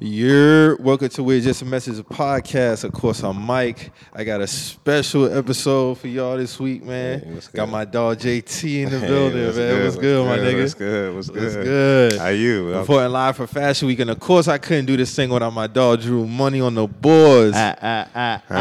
[0.00, 2.84] You're welcome to We're Just a Message podcast.
[2.84, 3.90] Of course, I'm Mike.
[4.14, 7.18] I got a special episode for y'all this week, man.
[7.20, 9.68] Hey, got my dog JT in the Hey, building, what's man.
[9.74, 10.60] good, what's good, my nigga?
[10.60, 11.14] What's good?
[11.16, 11.42] What's good?
[11.42, 12.18] What's good?
[12.18, 12.72] How you?
[12.78, 15.66] Reporting live for Fashion Week, and of course, I couldn't do this thing without my
[15.66, 17.56] dog Drew Money on the boards.
[17.56, 18.54] Ah, ah, ah, ah,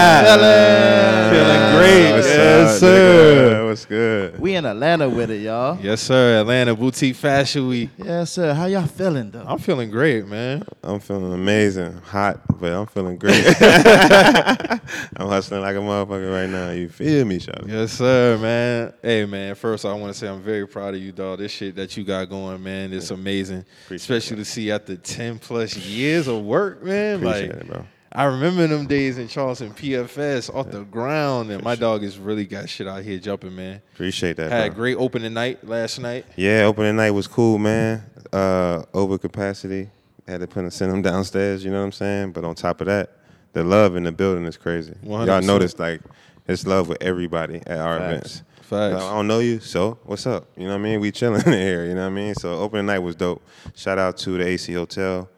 [0.00, 2.12] Ah, ah, Feeling great.
[2.16, 3.67] What's Yes, up, sir.
[3.68, 3.70] Nigga?
[3.70, 4.40] What's good?
[4.40, 5.78] We in Atlanta with it, y'all.
[5.80, 6.40] yes, sir.
[6.40, 7.90] Atlanta Boutique Fashion Week.
[7.98, 8.54] Yes, sir.
[8.54, 9.44] How y'all feeling though?
[9.46, 10.64] I'm feeling great, man.
[10.82, 13.44] I'm feeling amazing, hot, but I'm feeling great.
[13.60, 16.70] I'm hustling like a motherfucker right now.
[16.70, 17.68] You feel me, Shawty?
[17.68, 18.92] Yes, sir, man.
[19.02, 19.54] Hey, man.
[19.54, 21.38] First, I want to say I'm very proud of you, dog.
[21.38, 23.64] This shit that you got going, man, it's amazing.
[23.84, 27.16] Appreciate Especially to see after 10 plus years of work, man.
[27.16, 27.86] Appreciate like, it, bro.
[28.12, 32.46] I remember them days in Charleston PFS off the ground, and my dog has really
[32.46, 33.82] got shit out here jumping, man.
[33.92, 34.50] Appreciate that.
[34.50, 36.24] Had a great opening night last night.
[36.36, 38.02] Yeah, opening night was cool, man.
[38.32, 39.90] Uh, over capacity.
[40.26, 41.64] Had to put him, send them downstairs.
[41.64, 42.32] You know what I'm saying?
[42.32, 43.12] But on top of that,
[43.52, 44.94] the love in the building is crazy.
[45.02, 45.44] you all 100%.
[45.44, 46.00] noticed like
[46.46, 48.10] it's love with everybody at our Facts.
[48.10, 48.42] events.
[48.62, 49.02] Facts.
[49.02, 50.46] I don't know you, so what's up?
[50.56, 51.00] You know what I mean?
[51.00, 51.84] We chilling in here.
[51.86, 52.34] You know what I mean?
[52.34, 53.42] So opening night was dope.
[53.74, 55.28] Shout out to the AC Hotel.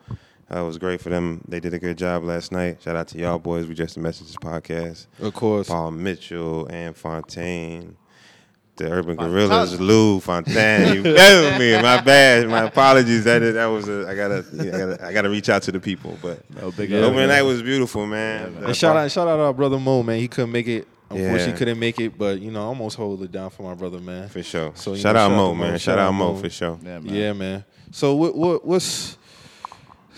[0.52, 1.40] Uh, it was great for them.
[1.46, 2.82] They did a good job last night.
[2.82, 3.66] Shout out to y'all boys.
[3.66, 5.06] We just the messages podcast.
[5.20, 5.68] Of course.
[5.68, 7.96] Paul Mitchell and Fontaine.
[8.76, 10.94] The Urban Gorillas, Lou Fontaine.
[10.94, 11.74] You better me.
[11.82, 12.48] My bad.
[12.48, 13.24] My apologies.
[13.24, 16.16] That that was a, I gotta I gotta I gotta reach out to the people.
[16.22, 17.04] But No big Yeah, up.
[17.04, 17.28] opening man.
[17.28, 18.56] night was beautiful, man.
[18.64, 20.18] And shout out, shout out our brother Mo, man.
[20.18, 20.88] He couldn't make it.
[21.10, 21.46] Unfortunately, Yeah.
[21.46, 23.98] He couldn't make it, but you know, I almost hold it down for my brother,
[23.98, 24.28] man.
[24.28, 24.72] for sure.
[24.76, 25.54] So, shout know, out shout Mo, out Mo.
[25.54, 25.70] man.
[25.72, 26.38] Shout Shout out out Mo Mo.
[26.40, 26.78] for sure.
[26.82, 27.14] Yeah, man.
[27.14, 27.64] Yeah, man.
[27.90, 29.18] So what what what's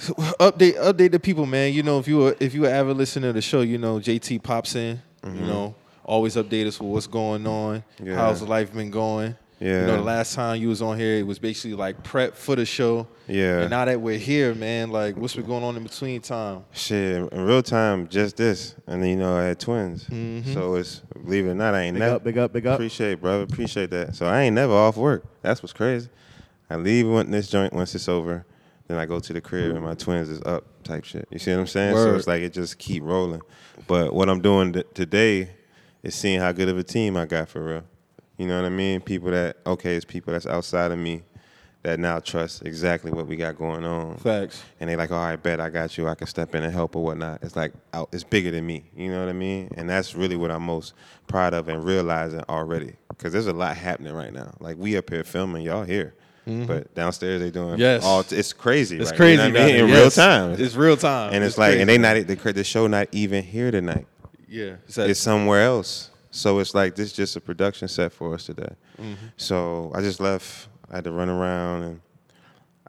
[0.07, 1.73] update update the people, man.
[1.73, 3.97] You know, if you were if you were avid listener to the show, you know
[3.99, 5.01] JT pops in.
[5.25, 7.85] You know, always update us with what's going on.
[8.03, 8.17] Yeah.
[8.17, 9.37] How's life been going?
[9.61, 9.83] Yeah.
[9.83, 12.57] You know, the last time you was on here, it was basically like prep for
[12.57, 13.07] the show.
[13.29, 13.61] Yeah.
[13.61, 16.65] And now that we're here, man, like what's been going on in between time?
[16.73, 20.53] Shit, in real time, just this, and then you know I had twins, Mm-hmm.
[20.53, 22.75] so it's believe it or not, I ain't Big never up, big up, big up.
[22.75, 24.17] appreciate, brother, appreciate that.
[24.17, 25.23] So I ain't never off work.
[25.43, 26.09] That's what's crazy.
[26.69, 28.45] I leave when this joint once it's over,
[28.93, 31.27] then I go to the crib and my twins is up, type shit.
[31.31, 31.97] You see what I'm saying?
[31.97, 33.41] So it's like it just keep rolling.
[33.87, 35.51] But what I'm doing t- today
[36.03, 37.85] is seeing how good of a team I got for real.
[38.37, 39.01] You know what I mean?
[39.01, 41.23] People that okay, it's people that's outside of me
[41.83, 44.63] that now trust exactly what we got going on Facts.
[44.79, 46.07] and they like, oh, all right, bet I got you.
[46.07, 47.43] I can step in and help or whatnot.
[47.43, 48.85] It's like out, it's bigger than me.
[48.95, 49.69] You know what I mean?
[49.77, 50.95] And that's really what I'm most
[51.27, 54.55] proud of and realizing already because there's a lot happening right now.
[54.61, 56.15] Like we up here filming, y'all here,
[56.47, 57.81] but downstairs they doing Mm-hmm.
[57.81, 58.05] Yes.
[58.05, 58.25] all.
[58.31, 58.99] It's crazy.
[58.99, 59.17] It's right?
[59.17, 59.43] crazy.
[59.43, 59.77] You know I mean?
[59.77, 60.57] in real time.
[60.59, 61.33] It's real time.
[61.35, 61.81] and it's, like, crazy.
[61.83, 64.07] and they not the the show not even here tonight.
[64.49, 64.77] yeah.
[64.87, 66.11] It's, It's somewhere else.
[66.31, 68.75] So it's like this is just a production set for us today.
[69.01, 69.27] Mm-hmm.
[69.37, 70.69] So I just left.
[70.91, 72.01] I had to run around and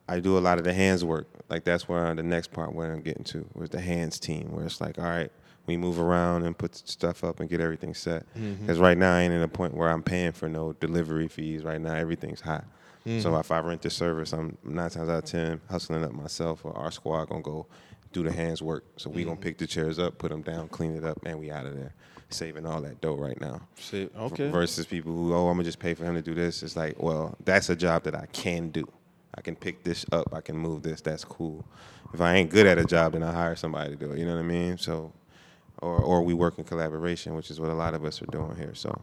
[0.07, 1.27] I do a lot of the hands work.
[1.49, 4.65] Like that's where the next part where I'm getting to was the hands team, where
[4.65, 5.31] it's like, all right,
[5.67, 8.25] we move around and put stuff up and get everything set.
[8.33, 11.63] Because right now I ain't in a point where I'm paying for no delivery fees.
[11.63, 12.65] Right now everything's hot.
[13.05, 13.35] So mm-hmm.
[13.35, 16.75] if I rent the service, I'm nine times out of ten hustling up myself or
[16.77, 17.67] our squad gonna go
[18.13, 18.85] do the hands work.
[18.95, 19.43] So we gonna mm-hmm.
[19.43, 21.93] pick the chairs up, put them down, clean it up, and we out of there,
[22.29, 24.15] saving all that dough right now Shit.
[24.15, 24.49] Okay.
[24.49, 26.63] versus people who oh I'm gonna just pay for him to do this.
[26.63, 28.87] It's like well that's a job that I can do.
[29.35, 30.33] I can pick this up.
[30.33, 31.01] I can move this.
[31.01, 31.65] That's cool.
[32.13, 34.19] If I ain't good at a job, then I hire somebody to do it.
[34.19, 34.77] You know what I mean?
[34.77, 35.11] So,
[35.81, 38.55] or or we work in collaboration, which is what a lot of us are doing
[38.55, 38.75] here.
[38.75, 38.97] So,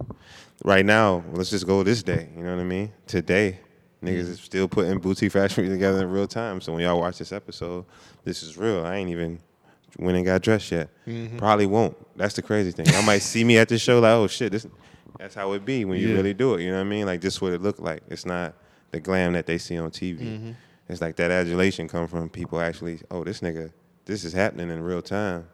[0.65, 2.31] right now, let's just go this day.
[2.35, 2.93] You know what I mean?
[3.07, 3.59] Today,
[4.03, 6.61] niggas is still putting boutique fashion together in real time.
[6.61, 7.85] So when y'all watch this episode,
[8.25, 8.85] this is real.
[8.85, 9.41] I ain't even
[9.99, 10.89] went and got dressed yet.
[11.07, 11.39] Mm-hmm.
[11.39, 11.97] Probably won't.
[12.17, 12.87] That's the crazy thing.
[12.95, 14.67] I might see me at the show like, oh shit, this.
[15.19, 16.15] That's how it be when you Yeah.
[16.15, 16.63] really do it.
[16.63, 17.05] You know what I mean?
[17.07, 18.03] Like this is what it looked like.
[18.09, 18.55] It's not
[18.91, 20.21] the glam that they see on TV.
[20.21, 20.51] Mm-hmm.
[20.89, 23.01] It's like that adulation come from people actually.
[23.11, 23.71] Oh, this nigga,
[24.07, 25.47] this is happening in real time.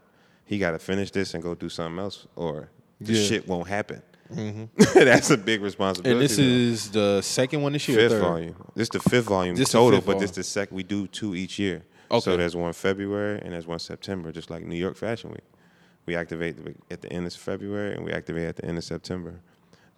[0.45, 2.71] He got to finish this and go do something else, or
[3.01, 3.27] this Yeah.
[3.39, 4.01] shit won't happen.
[4.33, 4.65] Mm-hmm.
[5.05, 6.13] That's a big responsibility.
[6.13, 6.43] And this though.
[6.43, 8.09] is the second one this year.
[8.09, 8.57] fifth volume.
[8.75, 11.35] This is the fifth volume This total, fifth but this the second We do two
[11.35, 11.85] each year.
[12.11, 12.21] Okay.
[12.21, 15.45] So there's one February and there's one September, just like New York Fashion Week.
[16.07, 16.57] We activate
[16.91, 19.41] at the end of February and we activate at the end of September.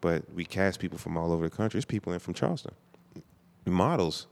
[0.00, 1.78] But we cast people from all over the country.
[1.78, 2.72] There's people in from Charleston,
[3.66, 4.26] models.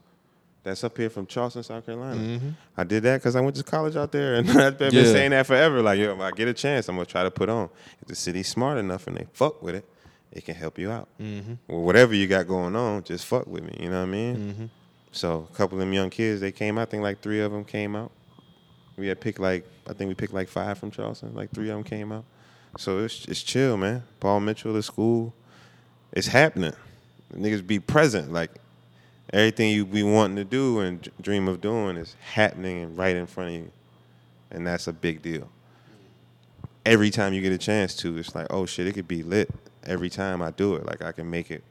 [0.67, 2.41] That's up here from Charleston, South Carolina.
[2.77, 4.97] I did that because I went to college out there, and I've been Mm-hmm.
[5.07, 5.13] Yeah.
[5.13, 5.81] saying that forever.
[5.81, 7.69] Like, yo, if I get a chance, I'm gonna try to put on.
[8.03, 9.85] If the city's smart enough and they fuck with it,
[10.33, 11.09] it can help you out.
[11.21, 11.55] Mm-hmm.
[11.69, 13.77] Well, whatever you got going on, just fuck with me.
[13.81, 14.71] You know what I mean?
[15.13, 16.83] So a couple of them young kids, they came out.
[16.83, 18.11] I think like three of them came out.
[18.99, 21.33] We had picked like I think we picked like five from Charleston.
[21.35, 22.25] Like three of them came out.
[22.77, 24.03] So it's it's chill, man.
[24.21, 25.33] Paul Mitchell, the school,
[26.13, 26.73] it's happening.
[27.35, 28.33] Niggas be present.
[28.33, 28.51] Like
[29.33, 33.51] Everything you be wanting to do and dream of doing is happening right in front
[33.51, 33.71] of you,
[34.51, 35.49] and that's a big deal.
[36.85, 39.51] Every time you get a chance to, it's like, oh shit, it could be lit.
[39.85, 41.65] Every time I do it, like I can make it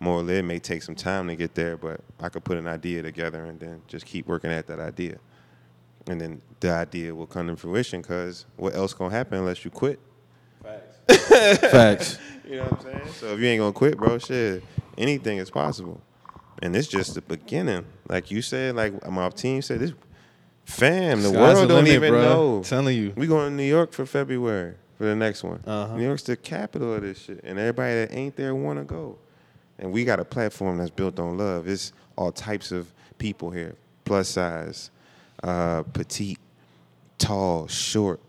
[0.00, 0.38] more lit.
[0.38, 3.44] It may take some time to get there, but I could put an idea together
[3.44, 5.18] and then just keep working at that idea,
[6.08, 8.02] and then the idea will come to fruition.
[8.02, 10.00] Cause what else gonna happen unless you quit?
[10.62, 11.58] Facts.
[11.60, 12.18] Facts.
[12.48, 13.12] You know what I'm saying?
[13.14, 14.62] So if you ain't gonna quit, bro, shit,
[14.96, 16.00] anything is possible.
[16.62, 17.84] And it's just the beginning.
[18.08, 19.92] Like you said, like my team said, this
[20.64, 22.22] fam, the Sky's world the don't limit, even bruh.
[22.22, 22.62] know.
[22.62, 23.12] Telling you.
[23.16, 25.62] We going to New York for February for the next one.
[25.66, 25.96] Uh-huh.
[25.96, 29.18] New York's the capital of this shit, and everybody that ain't there want to go.
[29.78, 31.68] And we got a platform that's built on love.
[31.68, 33.74] It's all types of people here:
[34.04, 34.90] plus size,
[35.42, 36.38] uh, petite,
[37.18, 38.20] tall, short,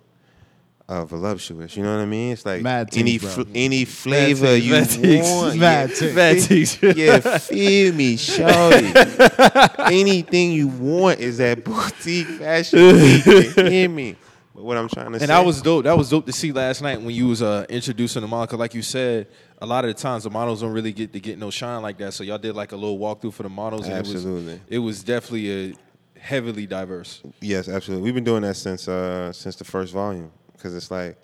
[0.89, 1.75] uh, voluptuous.
[1.75, 2.33] You know what I mean?
[2.33, 5.35] It's like Mad any titties, fl- any flavor titties, you mad titties.
[5.35, 5.59] want.
[5.59, 6.13] Mad yeah.
[6.13, 6.97] Mad titties.
[6.97, 9.93] yeah, feel me, shorty.
[9.93, 12.79] Anything you want is that boutique fashion.
[12.95, 13.23] week,
[13.55, 14.15] hear me?
[14.55, 15.83] But what I'm trying to say, And that was dope.
[15.83, 18.47] That was dope to see last night when you was uh, introducing the model.
[18.47, 19.27] Cause like you said,
[19.61, 21.97] a lot of the times the models don't really get to get no shine like
[21.99, 22.13] that.
[22.13, 23.85] So y'all did like a little walkthrough for the models.
[23.85, 24.53] And Absolutely.
[24.53, 25.73] It was, it was definitely a
[26.19, 27.21] heavily diverse.
[27.39, 28.05] Yes, absolutely.
[28.05, 31.17] We've been doing that since uh, since the first volume because it's like,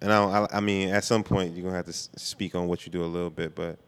[0.00, 2.84] and I, I, I mean, at some point you're gonna have to speak on what
[2.84, 3.78] you do a little bit, but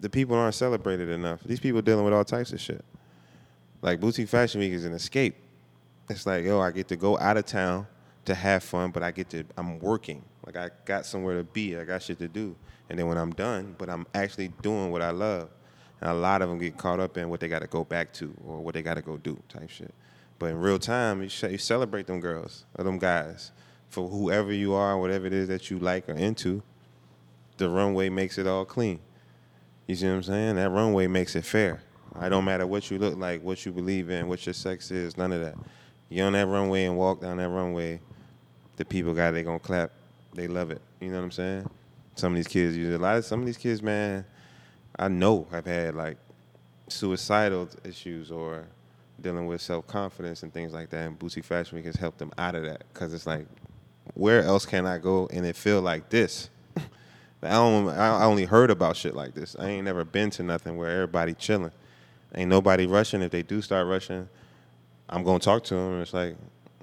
[0.00, 1.42] the people aren't celebrated enough.
[1.44, 2.84] These people dealing with all types of shit.
[3.82, 5.36] Like boutique fashion week is an escape.
[6.08, 7.86] It's like, yo, I get to go out of town
[8.24, 10.22] to have fun, but I get to I'm working.
[10.44, 11.76] Like I got somewhere to be.
[11.76, 12.56] I got shit to do.
[12.88, 15.50] And then when I'm done, but I'm actually doing what I love.
[16.00, 18.12] And a lot of them get caught up in what they got to go back
[18.14, 19.94] to or what they got to go do type shit.
[20.40, 23.52] But in real time, you, sh- you celebrate them girls or them guys
[23.90, 26.62] for whoever you are, whatever it is that you like or into.
[27.58, 29.00] The runway makes it all clean.
[29.86, 30.56] You see what I'm saying?
[30.56, 31.82] That runway makes it fair.
[32.18, 35.18] I don't matter what you look like, what you believe in, what your sex is,
[35.18, 35.56] none of that.
[36.08, 38.00] You on that runway and walk down that runway,
[38.76, 39.90] the people got they gonna clap.
[40.32, 40.80] They love it.
[41.00, 41.70] You know what I'm saying?
[42.14, 44.24] Some of these kids, you a lot of some of these kids, man,
[44.98, 46.16] I know have had like
[46.88, 48.66] suicidal issues or
[49.22, 51.06] dealing with self confidence and things like that.
[51.06, 53.46] And boutique fashion week has helped them out of that because it's like,
[54.14, 56.50] where else can I go and it feel like this?
[57.42, 57.88] I don't.
[57.88, 59.56] I only heard about shit like this.
[59.58, 61.72] I ain't never been to nothing where everybody chilling.
[62.34, 63.22] Ain't nobody rushing.
[63.22, 64.28] If they do start rushing,
[65.08, 65.92] I'm gonna talk to them.
[65.94, 66.36] And it's like,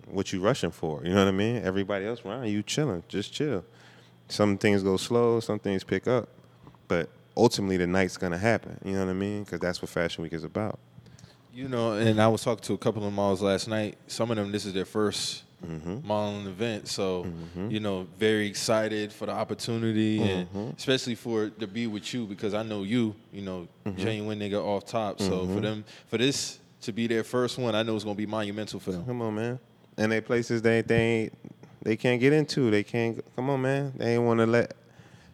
[0.07, 1.01] what you rushing for?
[1.04, 1.63] You know what I mean?
[1.63, 3.04] Everybody else around you chilling.
[3.07, 3.63] Just chill.
[4.30, 5.40] Some things go slow.
[5.40, 6.30] Some things pick up.
[6.88, 8.80] But ultimately, the night's gonna happen.
[8.83, 9.44] You know what I mean?
[9.44, 10.80] Because that's what Fashion Week is about.
[11.53, 13.97] You know, and I was talking to a couple of models last night.
[14.07, 16.07] Some of them, this is their 1st Mm-hmm.
[16.07, 17.25] modeling event, so
[17.67, 20.55] you know, very excited for the opportunity, Mm-hmm.
[20.57, 23.97] and especially for to be with you because I know you, you know, Mm-hmm.
[23.97, 25.19] genuine nigga off top.
[25.19, 28.27] So for them, for this to be their first one, I know it's gonna be
[28.27, 29.03] monumental for them.
[29.03, 29.57] Come on, man.
[29.97, 31.31] And they places they they
[31.81, 32.69] they can't get into.
[32.69, 33.19] They can't.
[33.35, 33.94] Come on, man.
[33.97, 34.75] They ain't want to let.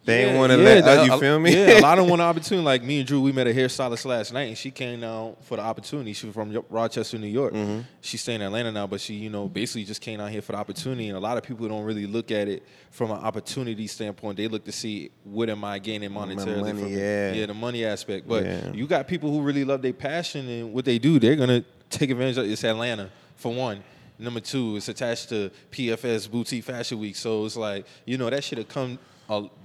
[0.06, 0.84] They ain't want to let.
[0.84, 1.54] that- uh, you feel me?
[1.54, 2.64] Yeah, a lot of them want an opportunity.
[2.66, 5.56] Like me and Drew, we met a hairstylist last night, and she came down for
[5.58, 6.14] the opportunity.
[6.14, 7.54] She was from Rochester, New York.
[7.54, 7.82] Mm-hmm.
[8.02, 10.52] She's staying in Atlanta now, but she, you know, basically just came out here for
[10.52, 11.08] the opportunity.
[11.08, 14.36] And a lot of people don't really look at it from an opportunity standpoint.
[14.38, 17.32] They look to see what am I gaining monetarily money, from yeah.
[17.32, 18.28] yeah, the money aspect.
[18.28, 18.72] But Yeah.
[18.74, 21.18] you got people who really love their passion and what they do.
[21.20, 22.46] They're gonna take advantage of.
[22.50, 23.84] It's Atlanta for one.
[24.20, 28.44] Number two, it's attached to PFS Boutique Fashion Week, so it's like you know that
[28.44, 29.00] should have come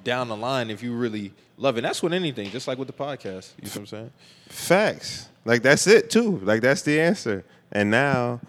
[0.05, 1.81] down the line if you really love it.
[1.81, 3.53] And That's with anything, just like with the podcast.
[3.61, 4.11] You know what I'm saying?
[4.49, 5.29] Facts.
[5.45, 6.39] Like that's it too.
[6.39, 7.45] Like that's the answer.
[7.73, 8.41] And now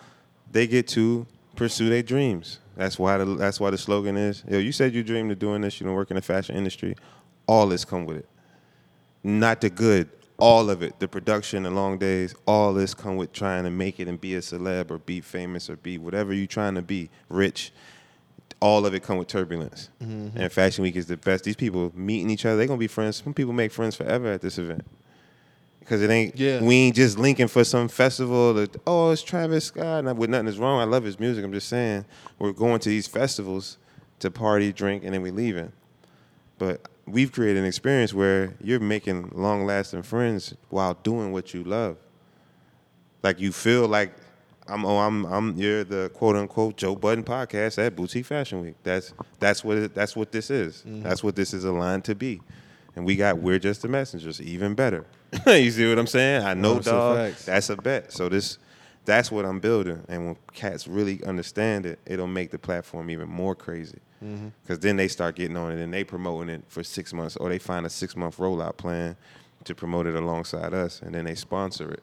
[0.52, 1.26] they get to
[1.56, 2.60] pursue their dreams.
[2.76, 5.62] That's why the that's why the slogan is, yo, you said you dreamed of doing
[5.62, 6.96] this, you don't work in the fashion industry.
[7.48, 8.30] All this come with it.
[9.24, 11.00] Not the good, all of it.
[11.00, 14.36] The production, the long days, all this come with trying to make it and be
[14.36, 17.72] a celeb or be famous or be whatever you're trying to be, rich.
[18.62, 19.90] All of it come with turbulence.
[20.04, 20.38] Mm-hmm.
[20.38, 21.46] And Fashion Week is the best.
[21.46, 23.22] These people meeting each other, they're gonna be friends.
[23.24, 24.86] Some people make friends forever at this event
[25.80, 26.62] because it ain't Yeah.
[26.62, 30.48] we ain't just linking for some festival that oh it's Travis Scott and with nothing
[30.48, 32.06] is wrong I love his music I'm just saying
[32.38, 33.80] we're going to these festivals
[34.20, 35.72] to party drink and then we leaving
[36.60, 41.64] but we've created an experience where you're making long lasting friends while doing what you
[41.64, 41.98] love
[43.24, 44.14] like you feel like
[44.70, 48.76] I'm oh I'm I'm you're the quote unquote Joe Budden podcast at Boutique Fashion Week.
[48.84, 50.78] That's that's what it, that's what this is.
[50.88, 51.04] Mm-hmm.
[51.04, 52.42] that's what this is aligned to be.
[52.96, 55.06] And we got we're just the messengers even better.
[55.48, 56.44] You see what I'm saying?
[56.44, 57.46] I know That's dog facts.
[57.46, 58.12] that's a bet.
[58.12, 58.58] So this
[59.06, 60.04] that's what I'm building.
[60.08, 64.00] And when cats really understand it it'll make the platform even more crazy.
[64.64, 67.48] Because then they start getting on it and they promoting it for six months or
[67.48, 69.16] they find a six month rollout plan
[69.64, 72.02] to promote it alongside us, and then they sponsor it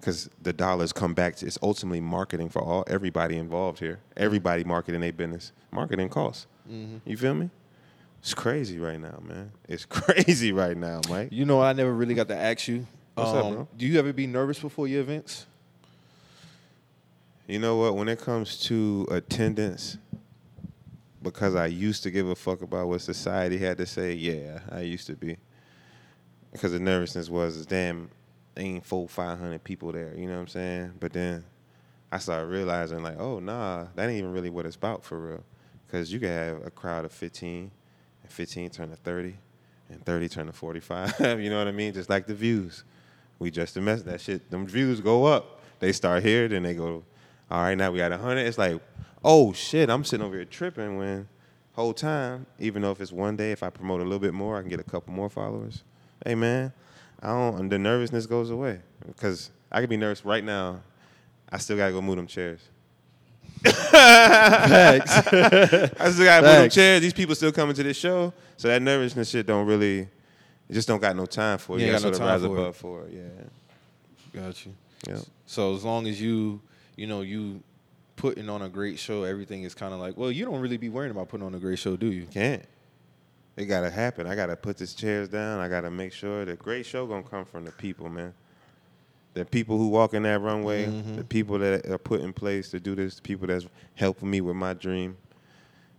[0.00, 3.98] because the dollars come back to it's ultimately marketing for all everybody involved here.
[4.16, 5.52] Everybody marketing their business.
[5.70, 6.46] Marketing costs.
[6.68, 7.50] You feel me?
[8.20, 9.52] It's crazy right now, man.
[9.68, 11.28] It's crazy right now, Mike.
[11.32, 12.86] You know, I never really got to ask you.
[13.16, 13.68] um, What's up, bro?
[13.76, 15.46] Do you ever be nervous before your events?
[17.46, 17.96] You know what?
[17.96, 19.96] When it comes to attendance,
[21.22, 24.80] because I used to give a fuck about what society had to say, yeah, I
[24.80, 25.38] used to be.
[26.52, 28.10] Because the nervousness was, damn,
[28.58, 30.12] ain't four, five hundred people there.
[30.16, 30.92] You know what I'm saying?
[31.00, 31.44] But then
[32.10, 35.44] I started realizing, like, oh, nah, that ain't even really what it's about for real.
[35.86, 37.70] Because you can have a crowd of 15,
[38.22, 39.36] and 15 turn to 30,
[39.90, 41.20] and 30 turn to 45.
[41.40, 41.94] you know what I mean?
[41.94, 42.84] Just like the views.
[43.38, 44.02] We just a mess.
[44.02, 45.62] That shit, them views go up.
[45.80, 47.04] They start here, then they go,
[47.50, 48.40] all right, now we got 100.
[48.40, 48.80] It's like,
[49.24, 51.28] oh shit, I'm sitting over here tripping when
[51.78, 54.58] whole time, even though if it's one day, if I promote a little bit more,
[54.58, 55.84] I can get a couple more followers.
[56.26, 56.72] Hey man,
[57.22, 60.80] I don't, and the nervousness goes away because I could be nervous right now.
[61.50, 62.60] I still gotta go move them chairs.
[63.64, 65.10] Facts.
[65.32, 67.00] I still gotta move them chairs.
[67.00, 70.08] These people still coming to this show, so that nervousness shit don't really,
[70.70, 71.80] just don't got no time for it.
[71.80, 72.52] You You, gotta no time rise for it.
[72.60, 73.12] above for it.
[73.14, 74.74] Yeah, Got you.
[75.08, 75.18] yeah.
[75.46, 76.60] So as long as you,
[76.96, 77.62] you know, you
[78.16, 80.88] putting on a great show, everything is kind of like, well, you don't really be
[80.88, 82.26] worrying about putting on a great show, do you?
[82.26, 82.64] Can't.
[83.58, 84.28] It gotta happen.
[84.28, 85.58] I gotta put these chairs down.
[85.58, 88.32] I gotta make sure the great show gonna come from the people, man.
[89.34, 92.80] The people who walk in that runway, the people that are put in place to
[92.80, 95.16] do this, the people that's helping me with my dream.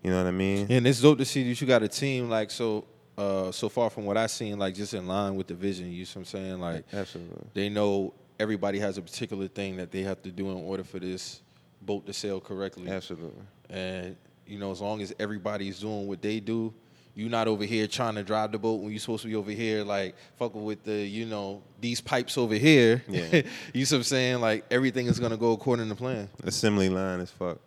[0.04, 0.68] You know what I mean?
[0.70, 2.86] And it's dope to see that you got a team like so.
[3.18, 6.04] Uh, so far from what I seen, like just in line with the vision, you
[6.04, 6.60] know what I'm saying?
[6.62, 7.48] Like Absolutely.
[7.54, 11.00] they know everybody has a particular thing that they have to do in order for
[11.00, 11.42] this
[11.82, 12.90] boat to sail correctly.
[12.90, 13.44] Absolutely.
[13.70, 14.16] And
[14.48, 16.74] you know, as long as everybody's doing what they do,
[17.20, 19.52] you're not over here trying to drive the boat when you're supposed to be over
[19.52, 23.04] here, like fucking with the, you know, these pipes over here.
[23.10, 23.42] Yeah.
[23.74, 24.42] you see what I'm saying?
[24.42, 26.30] Like everything is gonna go according to plan.
[26.44, 27.58] Assembly line as fuck.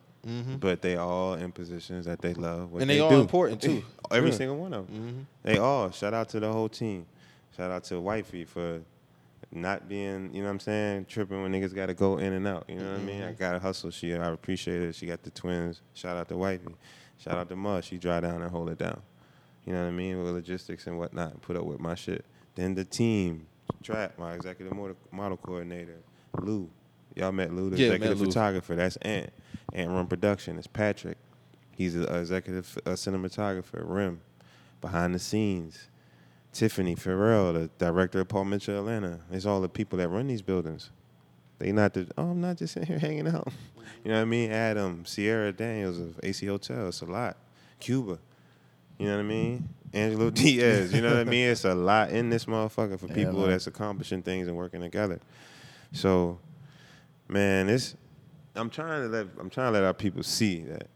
[0.61, 2.71] But they all in positions that they love.
[2.73, 2.81] What Mm-hmm.
[2.83, 3.21] And they all do.
[3.21, 3.83] important, too.
[4.11, 4.31] Every Yeah.
[4.33, 4.37] Mm-hmm.
[4.39, 5.27] single one of them.
[5.43, 5.91] They all.
[5.91, 7.07] Shout out to the whole team.
[7.57, 8.81] Shout out to Wifey for
[9.51, 12.47] not being, you know what I'm saying, tripping when niggas got to go in and
[12.47, 12.65] out.
[12.69, 13.21] You know what I mean?
[13.21, 13.29] Mm-hmm.
[13.31, 13.91] I got to hustle.
[13.91, 14.95] She, I appreciate it.
[14.95, 15.81] She got the twins.
[15.95, 16.75] Shout out to Wifey.
[17.19, 17.85] Shout out to Mud.
[17.85, 19.03] She dry down and hold it down.
[19.65, 20.23] You know what I mean?
[20.23, 21.41] With logistics and whatnot.
[21.43, 22.25] Put up with my shit.
[22.55, 23.47] Then the team,
[23.83, 25.99] Trap, my executive model, model coordinator,
[26.41, 26.69] Lou.
[27.15, 28.27] Y'all met Lou, the Yeah, executive Lou.
[28.27, 28.75] photographer.
[28.75, 29.31] That's Ant.
[29.73, 30.59] Ant Run Production.
[30.59, 31.19] It's Patrick.
[31.77, 33.83] He's an executive uh, cinematographer.
[33.85, 34.21] Rim.
[34.81, 35.89] Behind the scenes.
[36.53, 39.21] Tiffany Farrell, the director of Paul Mitchell Atlanta.
[39.31, 40.91] It's all the people that run these buildings.
[41.59, 43.49] They not the oh, I'm not just in here hanging out.
[44.05, 44.51] You know what I mean?
[44.51, 47.39] Adam, Sierra Daniels of AC Hotel, it's a lot.
[47.81, 48.19] Cuba.
[48.99, 49.69] You know what I mean?
[49.93, 50.93] Angelo Diaz.
[50.93, 51.49] You know what I mean?
[51.49, 53.51] It's a lot in this motherfucker for people man.
[53.51, 55.21] that's accomplishing things and working together.
[55.93, 56.39] So,
[57.29, 57.97] man, it's
[58.55, 60.89] I'm trying to let I'm trying to let our people see that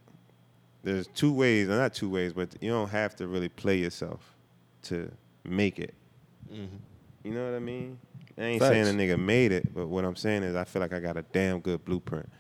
[0.82, 4.36] there's two ways, or not two ways, but you don't have to really play yourself
[4.82, 5.10] to
[5.44, 5.94] make it.
[6.50, 6.76] Mm-hmm.
[7.24, 7.98] You know what I mean?
[8.38, 8.72] I ain't Facts.
[8.72, 11.16] saying a nigga made it, but what I'm saying is I feel like I got
[11.16, 12.30] a damn good blueprint,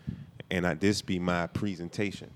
[0.50, 2.30] and I, this be my presentation.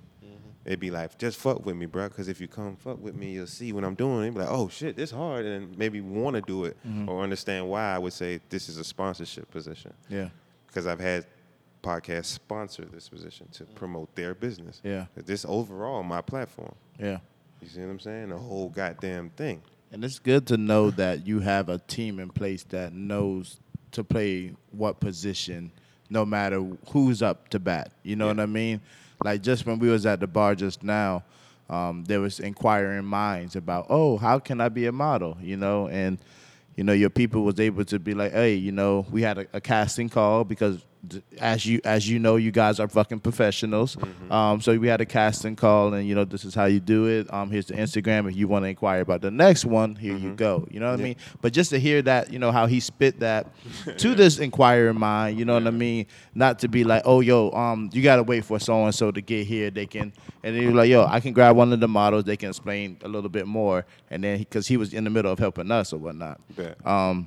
[0.64, 2.08] It'd be like, just fuck with me, bro.
[2.08, 4.22] Because if you come fuck with me, you'll see what I'm doing.
[4.22, 7.08] It'd be like, oh shit, this hard, and maybe want to do it mm-hmm.
[7.08, 9.94] or understand why I would say this is a sponsorship position.
[10.08, 10.28] Yeah.
[10.66, 11.26] Because I've had
[11.82, 13.74] podcasts sponsor this position to mm.
[13.74, 14.80] promote their business.
[14.84, 15.06] Yeah.
[15.16, 16.74] This overall my platform.
[16.98, 17.18] Yeah.
[17.60, 18.28] You see what I'm saying?
[18.28, 19.62] The whole goddamn thing.
[19.92, 23.60] And it's good to know that you have a team in place that knows
[23.92, 25.72] to play what position,
[26.08, 27.92] no matter who's up to bat.
[28.02, 28.34] You know Yeah.
[28.34, 28.80] what I mean?
[29.24, 31.24] Like just when we was at the bar just now,
[31.68, 35.36] um, there was inquiring minds about, oh, how can I be a model?
[35.40, 36.18] You know, and
[36.76, 39.46] you know your people was able to be like, hey, you know, we had a,
[39.52, 40.84] a casting call because
[41.38, 43.96] as you as you know, you guys are fucking professionals.
[44.30, 47.06] Um, so we had a casting call, and you know, this is how you do
[47.06, 47.32] it.
[47.32, 48.28] Um, here's the Instagram.
[48.28, 50.66] If you want to inquire about the next one, here you go.
[50.70, 51.16] You know what I mean?
[51.40, 53.48] But just to hear that, you know, how he spit that
[53.98, 56.06] to this inquiring mind, you know what I mean?
[56.34, 59.20] Not to be like, oh, yo, um, you gotta wait for so and so to
[59.20, 59.70] get here.
[59.70, 62.24] They can, and then you're like, yo, I can grab one of the models.
[62.24, 65.32] They can explain a little bit more, and then because he was in the middle
[65.32, 66.40] of helping us or whatnot.
[66.56, 66.84] Bet.
[66.86, 67.26] Um,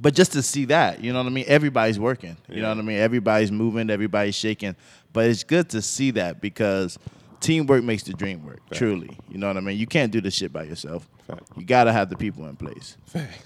[0.00, 1.44] but just to see that, you know what I mean?
[1.46, 2.36] Everybody's working.
[2.48, 2.98] You know what I mean?
[2.98, 4.76] Everybody's moving, everybody's shaking.
[5.12, 6.98] But it's good to see that because
[7.40, 9.16] teamwork makes the dream work, truly.
[9.28, 9.78] You know what I mean?
[9.78, 11.08] You can't do this shit by yourself.
[11.26, 11.42] Fact.
[11.56, 12.96] You gotta have the people in place.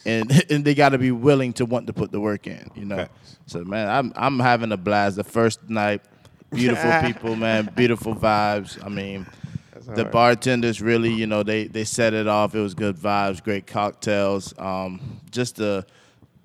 [0.05, 3.07] And and they gotta be willing to want to put the work in, you know.
[3.47, 5.17] So man, I'm I'm having a blast.
[5.17, 6.03] The first night,
[6.51, 8.83] beautiful people, man, beautiful vibes.
[8.85, 9.27] I mean,
[9.87, 10.13] the hard.
[10.13, 12.55] bartenders really, you know, they they set it off.
[12.55, 14.55] It was good vibes, great cocktails.
[14.59, 15.87] Um, just the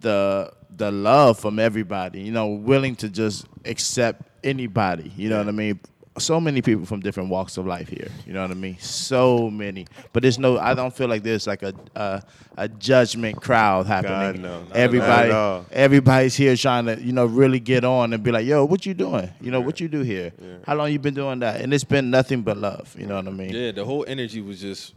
[0.04, 2.22] the the love from everybody.
[2.22, 5.12] You know, willing to just accept anybody.
[5.18, 5.80] You know what I mean?
[6.20, 8.08] So many people from different walks of life here.
[8.28, 8.78] You know what I mean?
[8.78, 10.60] So many, but there's no.
[10.60, 12.22] I don't feel like there's like a a,
[12.56, 14.44] a judgment crowd happening.
[14.44, 14.64] no.
[14.76, 18.86] Everybody, everybody's here trying to you know really get on and be like, yo, what
[18.86, 19.28] you doing?
[19.42, 20.32] You know, what you do here?
[20.40, 20.58] Yeah.
[20.68, 21.62] How long you been doing that?
[21.62, 22.96] And it's been nothing but love.
[22.96, 23.50] You know what I mean?
[23.50, 24.94] Yeah, the whole energy was just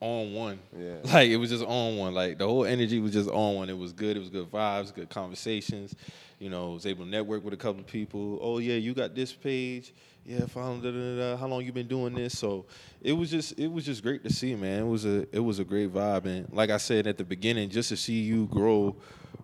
[0.00, 0.58] on one.
[0.76, 0.96] Yeah.
[1.04, 2.14] Like it was just on one.
[2.14, 3.70] Like the whole energy was just on one.
[3.70, 4.16] It was good.
[4.16, 5.94] It was good vibes, good conversations.
[6.38, 8.38] You know, was able to network with a couple of people.
[8.40, 9.92] Oh yeah, you got this page.
[10.24, 10.76] Yeah, follow.
[10.76, 11.36] Da, da, da, da.
[11.36, 12.38] How long you been doing this?
[12.38, 12.66] So
[13.00, 14.82] it was just it was just great to see, man.
[14.82, 17.70] It was a it was a great vibe, and like I said at the beginning,
[17.70, 18.94] just to see you grow,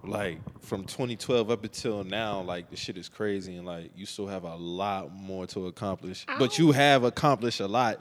[0.04, 4.26] like from 2012 up until now, like the shit is crazy, and like you still
[4.26, 6.26] have a lot more to accomplish.
[6.38, 6.72] But you oh.
[6.72, 7.98] have accomplished a lot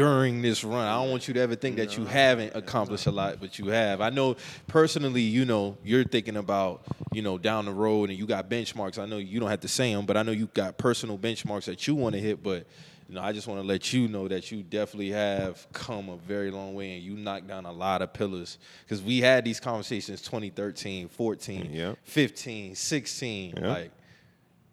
[0.00, 0.86] during this run.
[0.86, 3.66] I don't want you to ever think that you haven't accomplished a lot, but you
[3.66, 4.00] have.
[4.00, 8.26] I know personally, you know, you're thinking about, you know, down the road and you
[8.26, 8.98] got benchmarks.
[8.98, 11.66] I know you don't have to say them, but I know you got personal benchmarks
[11.66, 12.66] that you want to hit, but
[13.10, 16.16] you know, I just want to let you know that you definitely have come a
[16.16, 18.56] very long way and you knocked down a lot of pillars
[18.88, 21.98] cuz we had these conversations 2013, 14, Yep.
[22.04, 23.64] 15, 16, Yep.
[23.66, 23.90] like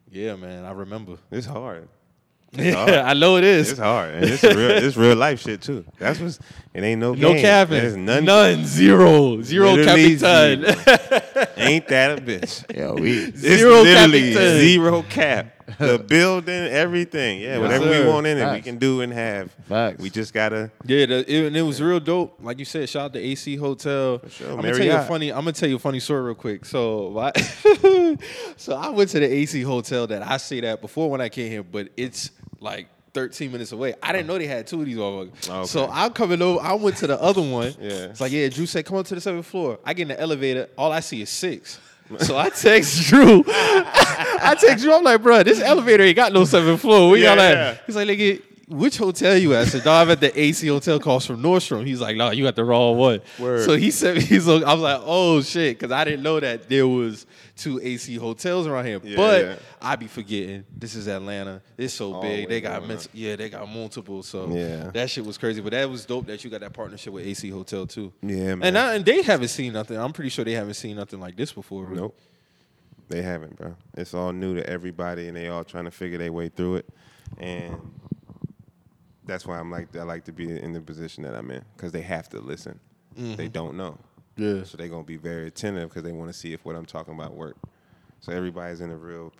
[0.10, 1.18] yeah, man, I remember.
[1.32, 1.90] It's hard.
[2.54, 3.72] Yeah, I know it is.
[3.72, 4.72] It's hard, and it's real.
[4.72, 5.86] It's real life shit too.
[6.00, 6.40] That's what's.
[6.74, 7.42] It ain't no No game.
[7.42, 7.78] capping.
[7.80, 8.26] There's none.
[8.26, 8.66] None.
[8.66, 9.42] Zero.
[9.42, 10.74] Zero zero.
[11.58, 12.64] Ain't that a bitch?
[12.76, 13.18] Yeah, we.
[13.26, 14.60] It's Zero literally capitan.
[14.60, 15.54] zero cap.
[15.80, 17.42] The building, everything.
[17.42, 18.06] Yeah, Yes, whatever sir.
[18.06, 19.52] we want in it, we can do and have.
[19.68, 20.02] Facts.
[20.02, 20.72] We just gotta.
[20.86, 22.38] Yeah, the, it, and it was real dope.
[22.42, 24.22] Like you said, shout out to AC Hotel.
[24.30, 25.30] sure, I'm gonna tell you a funny.
[25.30, 26.64] I'm gonna tell you a funny story real quick.
[26.66, 28.18] So, my-
[28.56, 31.52] so I went to the AC Hotel that I stayed at before when I came
[31.52, 33.96] here, but it's like 13 minutes away.
[34.04, 34.34] I didn't oh.
[34.34, 35.50] know they had two of these motherfuckers.
[35.50, 35.66] Oh, okay.
[35.66, 36.62] So I'm coming over.
[36.62, 37.74] I went to the other one.
[37.88, 38.08] Yeah.
[38.12, 39.80] It's like, yeah, Drew said, come on to the seventh floor.
[39.84, 40.68] I get in the elevator.
[40.78, 41.80] All I see is six.
[42.20, 43.44] So I text Drew.
[43.48, 44.94] I text Drew.
[44.94, 47.10] I'm like, bro, this elevator ain't got no seventh floor.
[47.10, 47.78] We Yeah, got like, yeah.
[47.86, 49.74] he's like, nigga, which hotel you at?
[49.86, 51.86] No, I'm at the AC hotel calls from Nordstrom.
[51.86, 53.22] He's like, no, you got the wrong one.
[53.40, 53.64] Word.
[53.66, 56.68] So he said, he's like, I was like, oh shit, because I didn't know that
[56.68, 57.26] there was
[57.56, 59.00] two AC hotels around here.
[59.04, 59.56] Yeah, but yeah.
[59.82, 60.66] I be forgetting.
[60.76, 61.62] This is Atlanta.
[61.78, 62.50] It's so big.
[62.50, 64.22] They got mens- yeah, they got multiple.
[64.22, 64.92] So Yeah.
[64.92, 65.62] that shit was crazy.
[65.62, 68.12] But that was dope that you got that partnership with AC Hotel too.
[68.22, 68.64] Yeah, man.
[68.64, 69.98] And I, and they haven't seen nothing.
[69.98, 71.86] I'm pretty sure they haven't seen nothing like this before.
[71.86, 72.02] really.
[72.02, 72.20] Nope.
[73.10, 73.76] They haven't, bro.
[73.96, 76.90] It's all new to everybody, and they all trying to figure their way through it.
[77.38, 77.78] And
[79.28, 81.92] that's why I'm like, I like to be in the position that I'm in, because
[81.92, 82.80] they have to listen.
[83.16, 83.48] They mm-hmm.
[83.48, 83.98] don't know.
[84.36, 84.64] Yeah.
[84.64, 87.14] So they're gonna be very attentive because they want to see if what I'm talking
[87.14, 87.58] about work.
[88.20, 89.34] So everybody's in a real.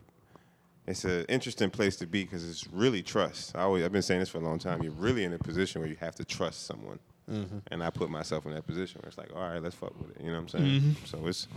[0.88, 3.56] It's an interesting place to be because it's really trust.
[3.56, 4.82] I always, I've been saying this for a long time.
[4.82, 7.60] You're really in a position where you have to trust someone, mm-hmm.
[7.72, 10.16] and I put myself in that position where it's like, all right, let's fuck with
[10.16, 10.22] it.
[10.22, 10.82] You know what I'm saying?
[10.82, 11.06] Mm-hmm.
[11.06, 11.48] So it's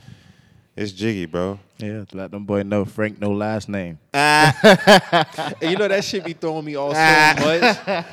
[0.77, 1.59] it's jiggy, bro.
[1.79, 3.99] Yeah, let them boy know Frank no last name.
[4.13, 7.61] And you know that should be throwing me off so much.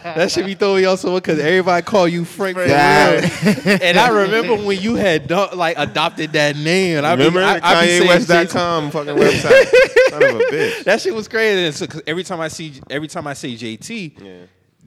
[0.04, 2.70] That should be throwing me off so much because everybody call you Frank real.
[2.72, 6.98] and I remember when you had like adopted that name.
[6.98, 10.10] And I be, Remember I, I KanyeWest.com fucking website.
[10.10, 10.84] Son of a bitch.
[10.84, 11.66] That shit was crazy.
[11.66, 14.34] And so, every time I see, every time I say JT, Yeah.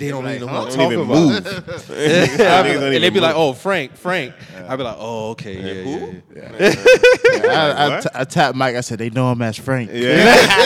[0.00, 0.60] They don't like, even know huh?
[0.62, 1.14] what I'm Don't even about.
[1.14, 1.46] move.
[1.46, 4.34] I be Niggas and they'd be like, "Oh, Frank, Frank."
[4.66, 6.22] I'd be like, "Oh, okay, yeah, yeah, who?
[6.34, 8.30] yeah." I, I, What?
[8.30, 8.76] tapped Mike.
[8.76, 9.90] I said they know him as Frank.
[9.92, 10.56] Yeah.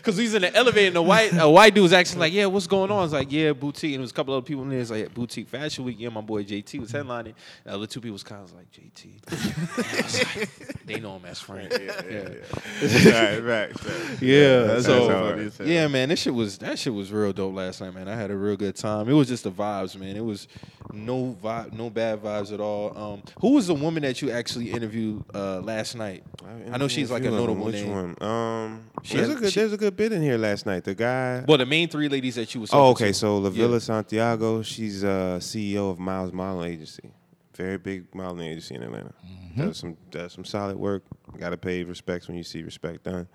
[0.00, 2.46] Because he's in the elevator, and the white a white dude was actually like, "Yeah,
[2.46, 4.70] what's going on?" It's like, "Yeah, boutique." And there was a couple other people in
[4.70, 4.80] there.
[4.80, 5.96] It's like boutique fashion week.
[5.98, 7.34] Yeah, my boy JT was headlining.
[7.64, 9.20] The other two people was kind of like JT.
[9.98, 11.72] I was like, they know him as Frank.
[11.72, 14.22] Yeah, yeah, right, right, right.
[14.22, 14.62] yeah.
[14.64, 17.94] That's so funny yeah, man, this shit was that shit was real dope last night,
[17.94, 18.08] man.
[18.08, 19.08] I had a real good time.
[19.08, 20.16] It was just the vibes, man.
[20.16, 20.48] It was
[20.92, 22.96] no vibe, no bad vibes at all.
[22.96, 26.24] Um, who was the woman that you actually interviewed uh, last night?
[26.72, 27.46] I know she's like a few of them.
[27.46, 28.16] notable Which name.
[28.18, 28.22] one?
[28.28, 30.84] Um, She there's had- a good, she- there's a good bit in here last night.
[30.84, 31.44] The guy.
[31.46, 32.70] Well, the main three ladies that you was.
[32.72, 33.08] Oh, okay.
[33.08, 33.14] to.
[33.14, 33.56] So La Yeah.
[33.66, 37.12] Villa Santiago, she's uh, CEO of Miles Modeling Agency,
[37.54, 39.12] very big modeling agency in Atlanta.
[39.56, 41.02] Does some does some solid work.
[41.38, 43.28] Got to pay respects when you see respect done.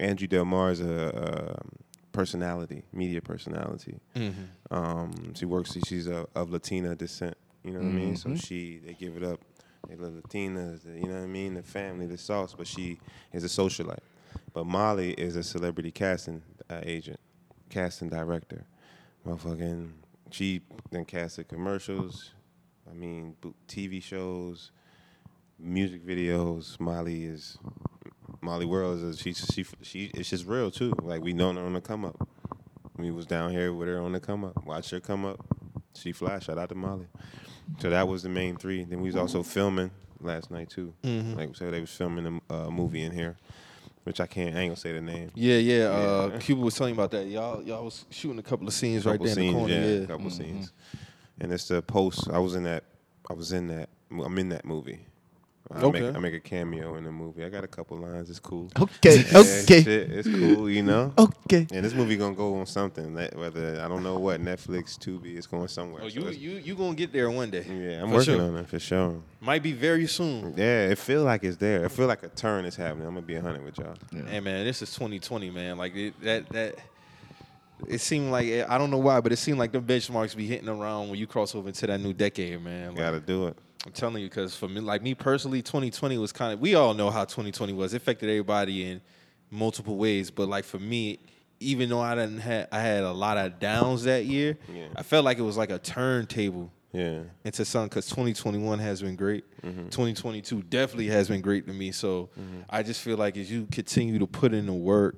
[0.00, 1.68] Andrew Del Mar is a, um
[2.12, 3.98] personality, media personality.
[4.70, 5.76] Um, she works.
[5.86, 7.36] She's a, of Latina descent.
[7.64, 8.16] You know what I mean?
[8.16, 9.40] So she they give it up.
[9.88, 10.84] They love Latinas.
[10.84, 11.54] You know what I mean?
[11.54, 12.54] The family, the sauce.
[12.56, 12.98] But she
[13.32, 13.98] is a socialite.
[14.52, 17.20] But Molly is a celebrity casting uh, agent,
[17.70, 18.64] casting director.
[19.26, 19.90] Motherfucking,
[20.30, 22.32] she then casted commercials.
[22.90, 23.36] I mean,
[23.68, 24.72] TV shows,
[25.58, 26.78] music videos.
[26.80, 27.58] Molly is
[28.40, 30.92] Molly World is a, she she she it's just real too.
[31.02, 32.28] Like we know her on the come up.
[32.96, 34.64] We was down here with her on the come up.
[34.64, 35.44] Watch her come up.
[35.94, 36.38] She fly.
[36.40, 37.06] Shout out to Molly.
[37.78, 38.84] So that was the main three.
[38.84, 39.90] Then we was also filming
[40.20, 40.92] last night too.
[41.02, 41.34] Mm-hmm.
[41.34, 43.36] Like so they was filming a uh, movie in here,
[44.04, 44.54] which I can't.
[44.56, 45.30] I ain't gonna say the name.
[45.34, 45.84] Yeah, yeah.
[45.84, 46.38] Uh, Yeah.
[46.38, 47.26] Cuba was telling me about that.
[47.26, 49.72] Y'all, y'all was shooting a couple of scenes right couple there in the corner.
[49.74, 50.04] yeah, Yeah, Mm-hmm.
[50.04, 50.72] a couple of scenes.
[51.40, 52.28] And it's the post.
[52.30, 52.84] I was in that.
[53.28, 53.88] I was in that.
[54.10, 55.06] I'm in that movie.
[55.74, 56.00] I Okay.
[56.02, 57.44] Make, I make a cameo in the movie.
[57.44, 58.28] I got a couple lines.
[58.30, 58.70] It's cool.
[58.78, 60.68] Okay, Yeah, okay, shit, it's cool.
[60.70, 61.12] You know.
[61.18, 61.66] okay.
[61.72, 63.14] And this movie gonna go on something.
[63.14, 66.02] Whether I don't know what Netflix, Tubi, it's going somewhere.
[66.04, 67.64] Oh, So you it's- you you gonna get there one day?
[67.68, 68.42] yeah, I'm For working sure.
[68.42, 69.22] on it for sure.
[69.40, 70.54] Might be very soon.
[70.56, 71.84] Yeah, it feel like it's there.
[71.84, 73.06] It feel like a turn is happening.
[73.06, 73.94] I'm gonna be hundred with y'all.
[74.28, 75.78] Hey man, this is 2020, man.
[75.78, 76.74] Like it, that that.
[77.88, 80.68] It seemed like I don't know why, but it seemed like the benchmarks be hitting
[80.68, 82.90] around when you cross over into that new decade, man.
[82.90, 83.56] Like, Gotta do it.
[83.86, 86.60] I'm telling you, because for me, like me personally, 2020 was kind of.
[86.60, 87.94] We all know how 2020 was.
[87.94, 89.00] It affected everybody in
[89.50, 91.18] multiple ways, but like for me,
[91.58, 94.56] even though I didn't have, I had a lot of downs that year.
[94.72, 94.86] Yeah.
[94.96, 97.20] I felt like it was like a turntable Yeah.
[97.44, 99.44] into something because 2021 has been great.
[99.62, 99.88] Mm-hmm.
[99.88, 101.92] 2022 definitely has been great to me.
[101.92, 102.62] So mm-hmm.
[102.68, 105.16] I just feel like as you continue to put in the work,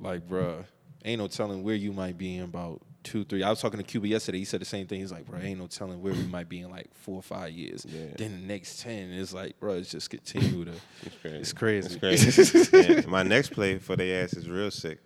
[0.00, 0.64] like, bruh,
[1.04, 3.42] ain't no telling where you might be in about two, three.
[3.42, 4.38] I was talking to Cuba yesterday.
[4.38, 5.00] He said the same thing.
[5.00, 7.52] He's like, bro, ain't no telling where we might be in like four or five
[7.52, 7.86] years.
[7.88, 8.06] Yeah.
[8.16, 10.72] Then the next 10 is like, bro, it's just continue to.
[11.24, 11.86] It's crazy.
[11.86, 12.24] It's crazy.
[12.32, 12.58] crazy.
[12.58, 12.94] It's crazy.
[12.96, 14.98] And my next play for the ass is real sick.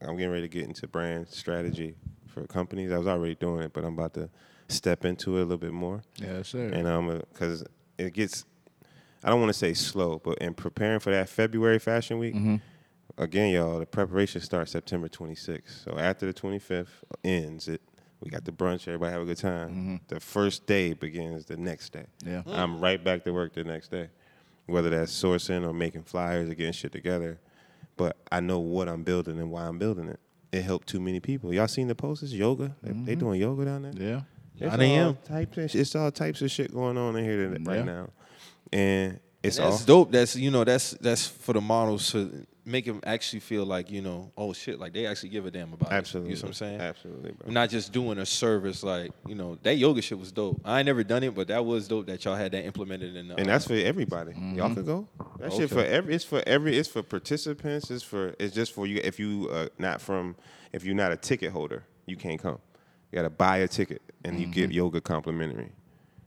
[0.00, 1.94] I'm getting ready to get into brand strategy
[2.26, 2.92] for companies.
[2.92, 4.30] I was already doing it, but I'm about to
[4.68, 6.02] step into it a little bit more.
[6.16, 6.68] Yeah, sir.
[6.68, 7.64] And um, because
[7.98, 8.44] it gets,
[9.22, 12.34] I don't want to say slow, but in preparing for that February Fashion Week,
[13.18, 15.84] again, y'all, the preparation starts September 26th.
[15.84, 16.88] So after the 25th
[17.22, 17.80] ends, it
[18.20, 18.88] we got the brunch.
[18.88, 19.68] Everybody have a good time.
[19.68, 19.96] Mm-hmm.
[20.08, 22.06] The first day begins the next day.
[22.24, 22.42] Yeah.
[22.46, 22.58] Mm.
[22.58, 24.08] I'm right back to work the next day,
[24.66, 27.38] whether that's sourcing or making flyers or getting shit together.
[27.98, 30.20] But I know what I'm building and why I'm building it.
[30.52, 31.52] It helped too many people.
[31.52, 32.32] Y'all seen the posters?
[32.32, 32.74] Yoga?
[32.82, 33.14] They, they mm-hmm.
[33.18, 33.92] doing yoga down there?
[33.94, 34.20] yeah.
[34.56, 35.06] It's 9 a.m..
[35.08, 37.84] all types of, it's all types of shit going on in here today- right Yeah.
[37.84, 38.10] now,
[38.72, 40.12] and it's all That's dope.
[40.12, 44.00] That's you know that's that's for the models to make them actually feel like you
[44.00, 46.32] know oh shit like they actually give a damn about absolutely.
[46.32, 46.36] it.
[46.36, 46.80] You know what I'm saying?
[46.80, 47.52] Absolutely, bro.
[47.52, 50.60] Not just doing a service like you know that yoga shit was dope.
[50.64, 53.28] I ain't never done it, but that was dope that y'all had that implemented in.
[53.28, 54.32] The, and uh, that's for everybody.
[54.54, 55.08] Y'all could go.
[55.38, 56.14] That shit for every.
[56.14, 56.76] It's for every.
[56.76, 57.90] It's for participants.
[57.90, 58.34] It's for.
[58.38, 59.00] It's just for you.
[59.02, 60.36] If you uh, not from.
[60.72, 62.58] If you're not a ticket holder, you can't come.
[63.12, 65.70] You gotta buy a ticket and you get yoga complimentary.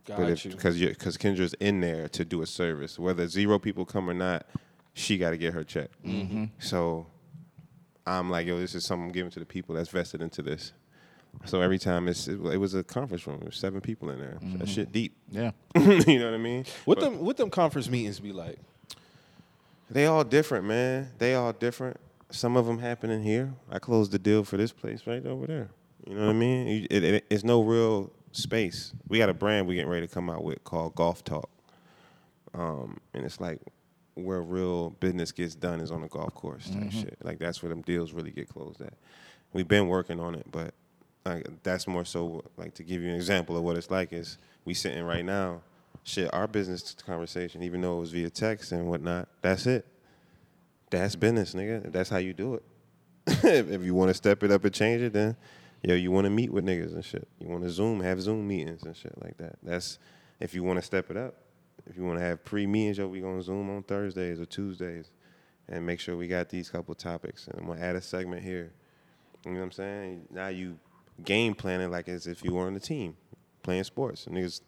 [0.05, 0.51] got But if you.
[0.51, 4.45] because because Kendra's in there to do a service, whether zero people come or not,
[4.97, 5.89] she got to get her check.
[6.03, 6.45] Mm-hmm.
[6.59, 7.05] So
[8.05, 10.73] I'm like, yo, this is something I'm giving to the people that's vested into this.
[11.45, 14.19] So every time it's it, it was a conference room, there was seven people in
[14.19, 14.39] there.
[14.57, 15.15] That shit deep.
[15.29, 15.51] Yeah.
[15.75, 16.65] you know what I mean?
[16.85, 18.57] What But them what them conference meetings be like?
[19.89, 21.09] They all different, man.
[21.19, 21.97] They all different.
[22.31, 23.53] Some of them happen in here.
[23.69, 25.69] I closed the deal for this place right over there.
[26.07, 26.87] You know what I mean?
[26.89, 28.93] It, it, it's no real space.
[29.07, 31.49] We got a brand we getting ready to come out with called Golf Talk,
[32.55, 33.61] um, and it's like
[34.17, 37.01] where real business gets done is on the golf course type mm-hmm.
[37.01, 37.17] shit.
[37.23, 38.93] Like that's where them deals really get closed at.
[39.53, 40.73] We've been working on it, but
[41.25, 44.37] like, that's more so like to give you an example of what it's like is
[44.65, 45.61] we sitting right now.
[46.03, 49.85] Shit, our business conversation, even though it was via text and whatnot, that's it.
[50.89, 51.91] That's business, nigga.
[51.91, 52.63] That's how you do it.
[53.27, 55.35] if if you want to step it up and change it, then
[55.83, 57.27] yo, you want to meet with niggas and shit.
[57.39, 59.57] You want to Zoom, have Zoom meetings and shit like that.
[59.61, 59.99] That's
[60.39, 61.35] if you want to step it up.
[61.89, 65.11] If you want to have pre meetings, yo, we gonna Zoom on Thursdays or Tuesdays,
[65.69, 67.47] and make sure we got these couple topics.
[67.47, 68.71] And I'm gonna add a segment here.
[69.45, 70.27] You know what I'm saying?
[70.29, 70.77] Now you
[71.23, 73.15] game planning like as if you were on the team
[73.63, 74.27] playing sports.
[74.27, 74.61] And niggas,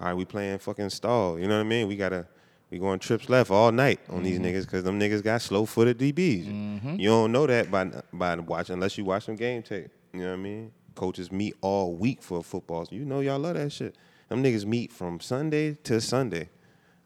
[0.00, 1.38] all right, we playing fucking stall.
[1.38, 1.88] You know what I mean?
[1.88, 2.26] We gotta
[2.70, 4.46] we going trips left all night on these mm-hmm.
[4.46, 6.46] niggas because them niggas got slow footed DBs.
[6.46, 6.96] Mm-hmm.
[7.00, 9.90] You don't know that by by watching unless you watch some game tape.
[10.12, 10.72] You know what I mean?
[10.94, 12.86] Coaches meet all week for football.
[12.90, 13.96] You know y'all love that shit.
[14.28, 16.48] Them niggas meet from Sunday to Sunday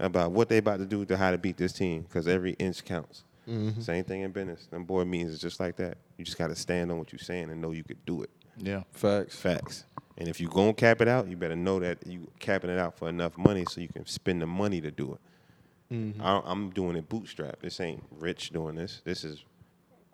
[0.04, 2.84] about what they about to do to how to beat this team because every inch
[2.84, 3.24] counts.
[3.48, 3.80] Mm-hmm.
[3.80, 4.66] Same thing in business.
[4.66, 5.98] Them board meetings is just like that.
[6.16, 8.30] You just got to stand on what you're saying and know you could do it.
[8.56, 8.82] Yeah.
[8.92, 9.36] Facts.
[9.36, 9.84] Facts.
[10.16, 12.96] And if you're gonna cap it out, you better know that you capping it out
[12.96, 15.94] for enough money so you can spend the money to do it.
[15.94, 16.22] Mm-hmm.
[16.22, 17.60] I, I'm doing it bootstrap.
[17.60, 19.02] This ain't rich doing this.
[19.04, 19.44] This is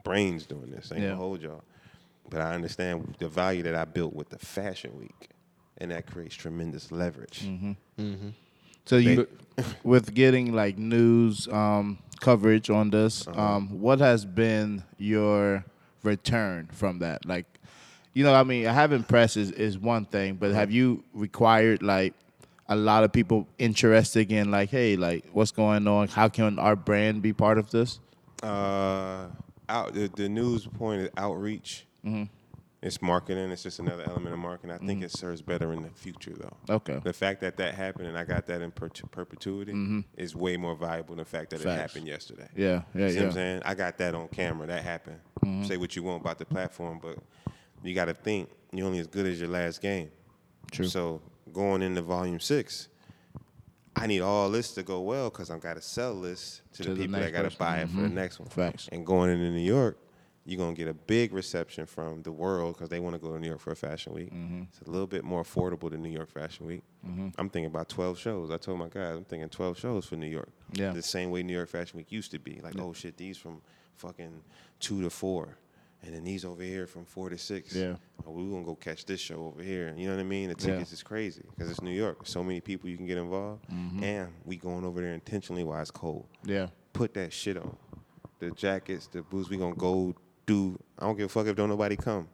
[0.02, 0.90] brains doing this.
[0.90, 1.10] I ain't Yeah.
[1.10, 1.62] gonna hold y'all.
[2.30, 5.28] But I understand the value that I built with the fashion week,
[5.78, 7.42] and that creates tremendous leverage.
[7.44, 8.28] Mm-hmm.
[8.86, 9.28] So you,
[9.84, 15.64] with getting like news um, coverage on this, um, what has been your
[16.02, 17.24] return from that?
[17.24, 17.46] Like,
[18.14, 22.14] you know, I mean, having press is, is one thing, but have you required like
[22.68, 26.08] a lot of people interested in like, hey, like, what's going on?
[26.08, 28.00] How can our brand be part of this?
[28.42, 29.26] Uh,
[29.68, 31.86] out the, the news point is outreach.
[32.82, 33.50] It's marketing.
[33.50, 34.70] It's just another element of marketing.
[34.70, 35.04] I think mm-hmm.
[35.04, 36.76] it serves better in the future, though.
[36.76, 36.98] Okay.
[37.04, 40.00] The fact that that happened and I got that in per- perpetuity mm-hmm.
[40.16, 42.48] is way more valuable than the fact that it happened yesterday.
[42.56, 43.62] Yeah, yeah, See what I'm saying?
[43.66, 44.66] I got that on camera.
[44.66, 45.20] That happened.
[45.44, 45.64] Mm-hmm.
[45.64, 47.18] Say what you want about the platform, but
[47.82, 50.10] you got to think you're only as good as your last game.
[50.70, 50.86] True.
[50.86, 51.20] So
[51.52, 52.88] going into volume six,
[53.94, 56.88] I need all this to go well because I've got to sell this to, To
[56.90, 58.12] the the people that got to buy it for the Mhm.
[58.12, 58.48] next one.
[58.48, 58.88] Facts.
[58.90, 59.98] And going into New York,
[60.50, 63.38] you're gonna get a big reception from the world because they want to go to
[63.38, 64.32] New York for a fashion week.
[64.34, 64.62] Mm-hmm.
[64.62, 66.82] It's a little bit more affordable than New York Fashion Week.
[67.38, 68.50] I'm thinking about 12 shows.
[68.50, 70.50] I told my guys I'm thinking 12 shows for New York.
[70.72, 70.90] Yeah.
[70.92, 72.60] The same way New York Fashion Week used to be.
[72.62, 73.62] Like, oh shit, these from
[73.94, 74.42] fucking
[74.80, 75.56] two to four.
[76.02, 77.74] And then these over here from four to six.
[77.76, 77.94] Yeah.
[78.26, 79.94] Oh, we're gonna go catch this show over here.
[79.96, 80.48] You know what I mean?
[80.48, 80.72] The Yeah.
[80.72, 82.26] tickets is crazy because it's New York.
[82.26, 83.68] So many people you can get involved.
[83.70, 84.02] mm-hmm.
[84.02, 86.68] And we going over there intentionally while it's cold Yeah.
[86.92, 87.76] put that shit on.
[88.40, 90.14] The jackets, the boots, we gonna go
[90.50, 90.78] do.
[90.98, 92.26] I don't give a fuck if don't nobody come.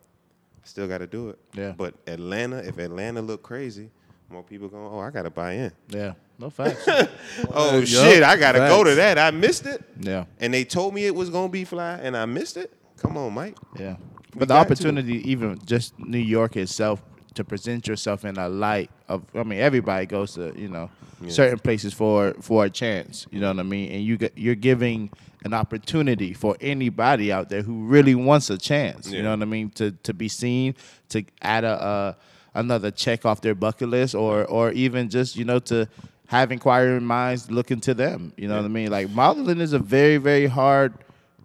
[0.65, 1.39] Still got to do it.
[1.55, 1.73] Yeah.
[1.77, 3.91] But Atlanta, if Atlanta look crazy,
[4.31, 4.87] more people going.
[4.93, 5.73] Oh, I gotta buy in.
[5.89, 6.15] Yeah.
[6.39, 6.87] No facts.
[7.53, 7.87] Oh yup.
[7.87, 9.19] shit, I gotta go to that.
[9.19, 9.83] I missed it.
[10.01, 10.25] yeah.
[10.41, 12.73] And they told me it was gonna be fly, and I missed it.
[12.97, 13.57] Come on, Mike.
[13.79, 13.97] Yeah.
[14.35, 14.73] We But the got to.
[14.73, 17.03] opportunity, even just New York itself,
[17.35, 20.91] to present yourself in a light of, I mean, everybody goes to, you know,
[21.29, 23.27] certain places for for a chance.
[23.31, 23.93] You know what I mean?
[23.93, 25.11] And you get, you're giving
[25.47, 29.11] an opportunity for anybody out there who really wants a chance.
[29.11, 29.71] You know what I mean?
[29.71, 30.75] To to be seen,
[31.09, 32.13] to add a, uh
[32.55, 35.89] another check off their bucket list, or or even just you know to
[36.27, 38.33] have inquiring minds looking to them.
[38.37, 38.91] You know what I mean?
[38.91, 40.93] Like modeling is a very very hard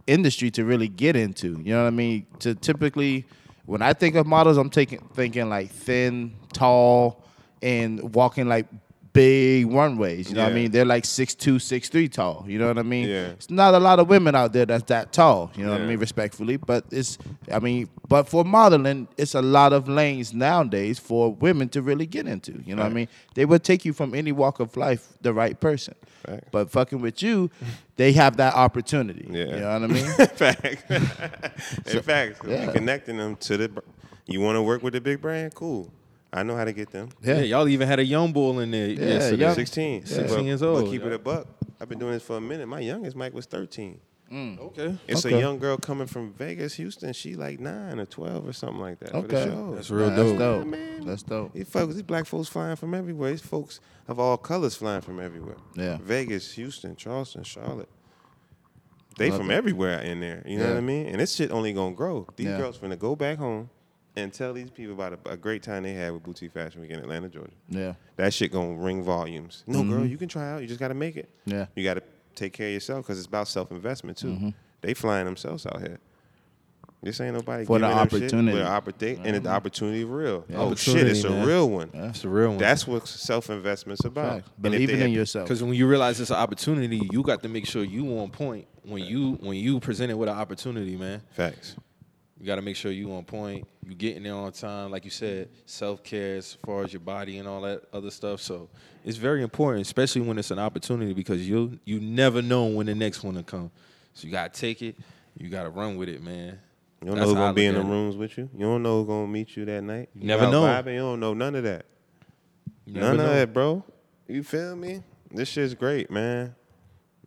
[0.07, 1.49] industry to really get into.
[1.63, 2.25] You know what I mean?
[2.39, 3.25] To typically,
[3.65, 7.23] when I think of models, I'm taking thinking like thin, tall,
[7.61, 8.65] and walking like
[9.13, 10.29] big runways.
[10.29, 10.71] You know what I mean?
[10.71, 12.45] They're like six two, six three tall.
[12.47, 13.07] You know what I mean?
[13.07, 13.27] Yeah.
[13.27, 15.51] It's not a lot of women out there that's that tall.
[15.55, 15.99] You know what I mean?
[15.99, 17.17] Respectfully, but it's
[17.51, 22.05] I mean, but for modeling, it's a lot of lanes nowadays for women to really
[22.05, 22.61] get into.
[22.65, 23.07] You know what I mean?
[23.35, 25.95] They would take you from any walk of life, the right person.
[26.27, 26.43] Right.
[26.51, 27.49] But fucking with you,
[27.95, 29.27] they have that opportunity.
[29.29, 29.45] Yeah.
[29.45, 30.05] You know what I mean?
[30.35, 30.91] fact.
[31.87, 32.71] In fact, yeah.
[32.71, 33.83] connecting them to the.
[34.27, 35.55] You want to work with the big brand?
[35.55, 35.91] Cool.
[36.33, 37.09] I know how to get them.
[37.21, 37.41] Yeah.
[37.41, 39.41] y'all even had a young bull in there yesterday.
[39.41, 40.05] young- 16.
[40.05, 41.15] 16 years But old, keep it yeah.
[41.15, 41.47] a buck.
[41.79, 42.67] I've been doing this for a minute.
[42.67, 43.99] My youngest Mike was 13.
[44.31, 44.59] Mm.
[44.59, 44.97] Okay.
[45.09, 45.35] It's Okay.
[45.35, 47.11] a young girl coming from Vegas, Houston.
[47.11, 49.09] She like nine or 12 or something like that.
[49.11, 49.51] For the Okay.
[49.51, 49.75] show.
[49.75, 50.25] That's real Nah, dope.
[50.27, 50.67] That's dope.
[50.67, 51.05] man.
[51.05, 51.53] That's dope.
[51.53, 53.31] These folks, these black folks flying from everywhere.
[53.31, 55.57] These folks of all colors flying from everywhere.
[55.75, 55.97] Yeah.
[56.01, 57.89] Vegas, Houston, Charleston, Charlotte.
[59.17, 59.55] They Love from it.
[59.55, 60.41] everywhere in there.
[60.45, 61.07] You know what I mean?
[61.07, 62.25] And this shit only gonna grow.
[62.37, 62.57] These Yeah.
[62.57, 63.69] girls finna go back home
[64.15, 66.91] and tell these people about a, a great time they had with Boutique Fashion Week
[66.91, 67.51] in Atlanta, Georgia.
[67.69, 67.93] Yeah.
[68.17, 69.63] That shit gonna ring volumes.
[69.67, 70.61] No, girl, you can try out.
[70.61, 71.29] You just gotta make it.
[71.47, 71.57] Mm-hmm.
[71.59, 71.65] Yeah.
[71.75, 72.03] You gotta
[72.35, 74.27] take care of yourself because it's about self investment too.
[74.27, 74.49] Mm-hmm.
[74.81, 75.99] They flying themselves out here.
[77.03, 78.35] This ain't nobody For the giving them shit, opportunity.
[78.37, 78.53] Mm-hmm.
[78.57, 80.45] with the opportunity, and the opportunity real.
[80.47, 80.57] Yeah.
[80.57, 81.47] Oh shit, it's Opportunity, a man.
[81.47, 81.89] real one.
[81.93, 82.57] That's a real one.
[82.59, 84.33] That's what self investment's about.
[84.43, 84.49] Facts.
[84.57, 85.47] And if Believing they- in yourself.
[85.47, 88.67] Because when you realize it's an opportunity, you got to make sure you on point
[88.83, 91.23] when you when you presented with an opportunity, man.
[91.31, 91.75] Facts.
[92.41, 93.67] You got to make sure you on point.
[93.85, 95.49] You getting there on time, like you said.
[95.67, 98.41] Self care as far as your body and all that other stuff.
[98.41, 98.67] So
[99.05, 102.95] it's very important, especially when it's an opportunity, because you you never know when the
[102.95, 103.69] next one will come.
[104.15, 104.97] So you gotta take it.
[105.37, 106.57] You gotta run with it, man.
[107.01, 108.49] You don't That's know who's gonna be in the rooms with you.
[108.57, 110.09] You don't know who's gonna meet you that night.
[110.15, 110.63] You never know.
[110.63, 111.85] Vibing, you don't know none of that.
[112.87, 113.33] None never of know.
[113.35, 113.83] that, bro.
[114.27, 115.03] You feel me?
[115.29, 116.55] This shit's great, man.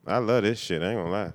[0.04, 0.82] I love this shit.
[0.82, 1.32] I ain't gonna lie.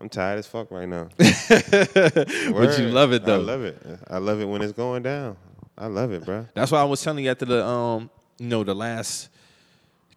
[0.00, 1.08] I'm tired as fuck right now.
[1.18, 3.34] But you love it though.
[3.40, 3.82] I love it.
[4.08, 5.36] I love it when it's going down.
[5.78, 6.46] I love it, bro.
[6.54, 9.28] That's why I was telling you after the um, you know, the last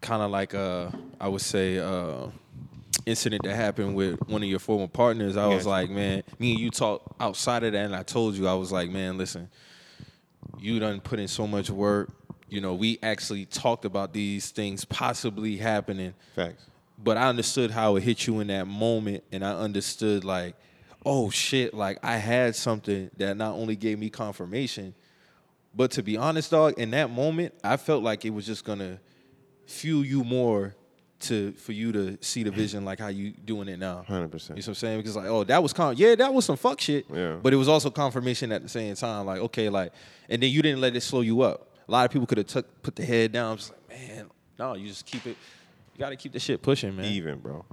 [0.01, 0.89] kind of like uh,
[1.19, 2.27] I would say uh,
[3.05, 5.37] incident that happened with one of your former partners.
[5.37, 8.47] I was like, man, me and you talked outside of that, and I told you
[8.47, 9.49] I was like, man, listen,
[10.59, 12.11] you done put in so much work.
[12.49, 16.65] You know, we actually talked about these things possibly happening Facts.
[17.01, 20.55] But I understood how it hit you in that moment, and I understood like,
[21.05, 24.93] oh shit, like I had something that not only gave me confirmation,
[25.73, 28.99] but to be honest, dog, in that moment, I felt like it was just gonna
[29.65, 30.75] fuel you more
[31.19, 34.05] to for you to see the vision like how you doing it now.
[34.07, 34.09] 100%.
[34.09, 34.99] You know what I'm saying?
[34.99, 37.05] Because like, oh, that was con yeah, that was some fuck shit.
[37.13, 37.37] Yeah.
[37.41, 39.25] But it was also confirmation at the same time.
[39.25, 39.93] Like, okay, like,
[40.29, 41.69] and then you didn't let it slow you up.
[41.87, 43.57] A lot of people could have took put the head down.
[43.57, 45.37] Just like, man, no, you just keep it.
[45.99, 47.03] You got to keep the shit pushing, man.
[47.03, 47.65] Even, bro.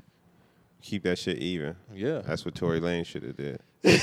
[0.82, 1.76] Keep that shit even.
[1.94, 2.22] Yeah.
[2.26, 3.60] That's what Tory Lanez should have did.
[3.84, 3.98] he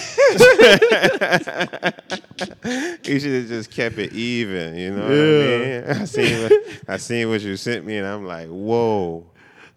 [3.20, 4.78] should have just kept it even.
[4.78, 5.84] You know what I mean?
[5.90, 6.54] I seen what,
[6.88, 9.26] I seen what you sent me, and I'm like, whoa.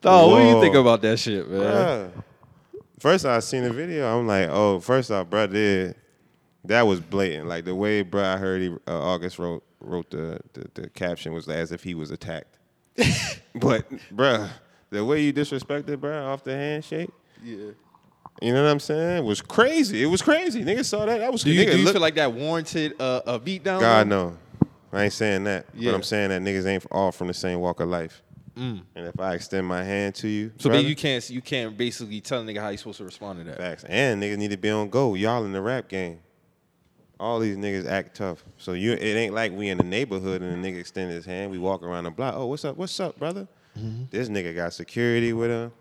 [0.00, 0.60] Dog, what do you Whoa.
[0.60, 1.60] think about that shit, man?
[1.60, 2.12] Bruh.
[3.00, 4.16] First, I seen the video.
[4.16, 5.96] I'm like, oh, first off, bro, did
[6.66, 7.48] That was blatant.
[7.48, 11.32] Like the way, bro, I heard he, uh, August wrote wrote the, the the caption
[11.32, 12.55] was as if he was attacked.
[13.54, 14.48] but, bruh,
[14.90, 17.10] the way you disrespected, bruh, off the handshake,
[17.42, 17.56] Yeah.
[18.42, 19.18] you know what I'm saying?
[19.18, 20.02] It Was crazy.
[20.02, 20.64] It was crazy.
[20.64, 21.18] Niggas saw that.
[21.18, 23.80] That was Do you, nigga do you look- feel like that warranted uh, a beatdown?
[23.80, 24.36] God no.
[24.92, 25.66] I ain't saying that.
[25.74, 25.90] Yeah.
[25.90, 28.22] But I'm saying that niggas ain't all from the same walk of life.
[28.58, 30.62] And if I extend my hand to you, Mm.
[30.62, 33.40] So brother, you can't you can't basically tell a nigga how you supposed to respond
[33.40, 33.58] to that.
[33.58, 33.84] Facts.
[33.86, 35.12] And niggas need to be on go.
[35.14, 36.20] Y'all in the rap game.
[37.18, 38.44] All these niggas act tough.
[38.58, 41.50] So you it ain't like we in the neighborhood and the nigga extend his hand.
[41.50, 42.34] We walk around the block.
[42.36, 42.76] Oh, what's up?
[42.76, 43.48] What's up, brother?
[43.78, 44.04] Mm-hmm.
[44.10, 45.72] This nigga got security with him.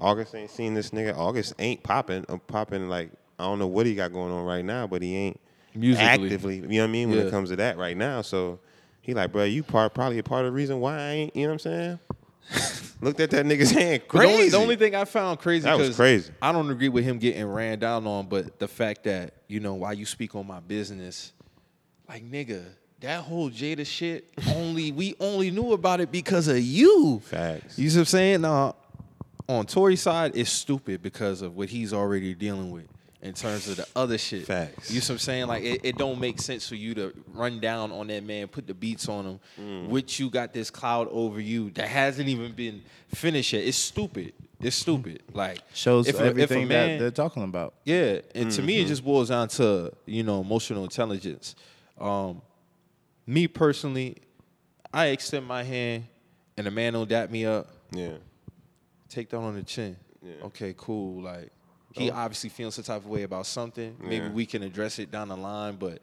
[0.00, 1.16] August ain't seen this nigga.
[1.16, 2.24] August ain't popping.
[2.28, 5.14] I'm popping like I don't know what he got going on right now, but he
[5.16, 5.40] ain't
[5.74, 6.06] Musically.
[6.06, 6.56] actively.
[6.56, 7.10] You know what I mean?
[7.10, 7.24] When Yeah.
[7.26, 8.22] it comes to that right now.
[8.22, 8.58] So
[9.02, 11.36] he like, bro, you part probably a part of the reason why I ain't.
[11.36, 11.98] You know what I'm saying?
[13.00, 14.02] Looked at that nigga's hand.
[14.10, 16.32] But the only, the only thing I found crazy That was crazy.
[16.40, 19.74] I don't agree with him getting ran down on, but the fact that you know
[19.74, 21.32] why you speak on my business,
[22.08, 22.64] like nigga,
[23.00, 27.20] that whole Jada shit only we only knew about it because of you.
[27.24, 27.78] Facts.
[27.78, 28.40] You see what I'm saying?
[28.42, 28.76] Now,
[29.48, 32.86] on Tory's side, it's stupid because of what he's already dealing with
[33.22, 34.46] in terms of the other shit.
[34.46, 34.90] Facts.
[34.90, 35.46] You see what I'm saying?
[35.46, 38.66] Like it, it don't make sense for you to run down on that man, put
[38.66, 39.88] the beats on him, Mm.
[39.88, 42.82] which you got this cloud over you that hasn't even been
[43.14, 43.64] finished yet.
[43.64, 44.32] It's stupid.
[44.60, 45.22] It's stupid.
[45.32, 47.74] Like Shows if a- if everything man- that they're talking about.
[47.84, 48.66] yeah, and to Mm-hmm.
[48.66, 51.54] me, it just boils down to you know emotional intelligence.
[52.00, 52.42] Um,
[53.26, 54.16] me personally,
[54.92, 56.04] I extend my hand,
[56.56, 57.68] and a man don't dap me up.
[57.92, 58.14] Yeah.
[59.08, 59.96] Take that on the chin.
[60.22, 60.44] Yeah.
[60.46, 61.22] Okay, cool.
[61.22, 61.50] Like
[61.94, 62.14] he oh.
[62.14, 63.96] obviously feeling some type of way about something.
[64.00, 66.00] Maybe we can address it down the line, but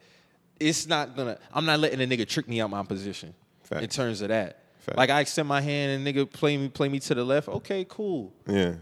[0.59, 1.37] it's not gonna.
[1.53, 3.33] I'm not letting a nigga trick me out my position
[3.71, 4.63] in terms of that.
[4.79, 4.97] Facts.
[4.97, 7.47] Like I extend my hand and nigga play me play me to the left.
[7.47, 8.33] Okay, cool.
[8.47, 8.75] Yeah.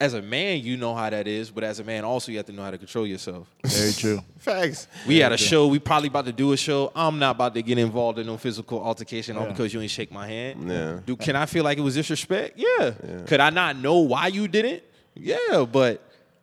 [0.00, 2.46] As a man, you know how that is, but as a man, also you have
[2.46, 3.48] to know how to control yourself.
[3.64, 4.20] Very true.
[4.38, 4.88] Facts.
[5.06, 5.68] We had a show.
[5.68, 6.90] We probably about to do a show.
[6.96, 10.10] I'm not about to get involved in no physical altercation all because you ain't shake
[10.10, 10.68] my hand.
[10.68, 11.00] Yeah.
[11.06, 12.58] Do can I feel like it was disrespect?
[12.58, 12.92] Yeah.
[13.26, 14.90] Could I not know why you did it?
[15.14, 16.02] Yeah, but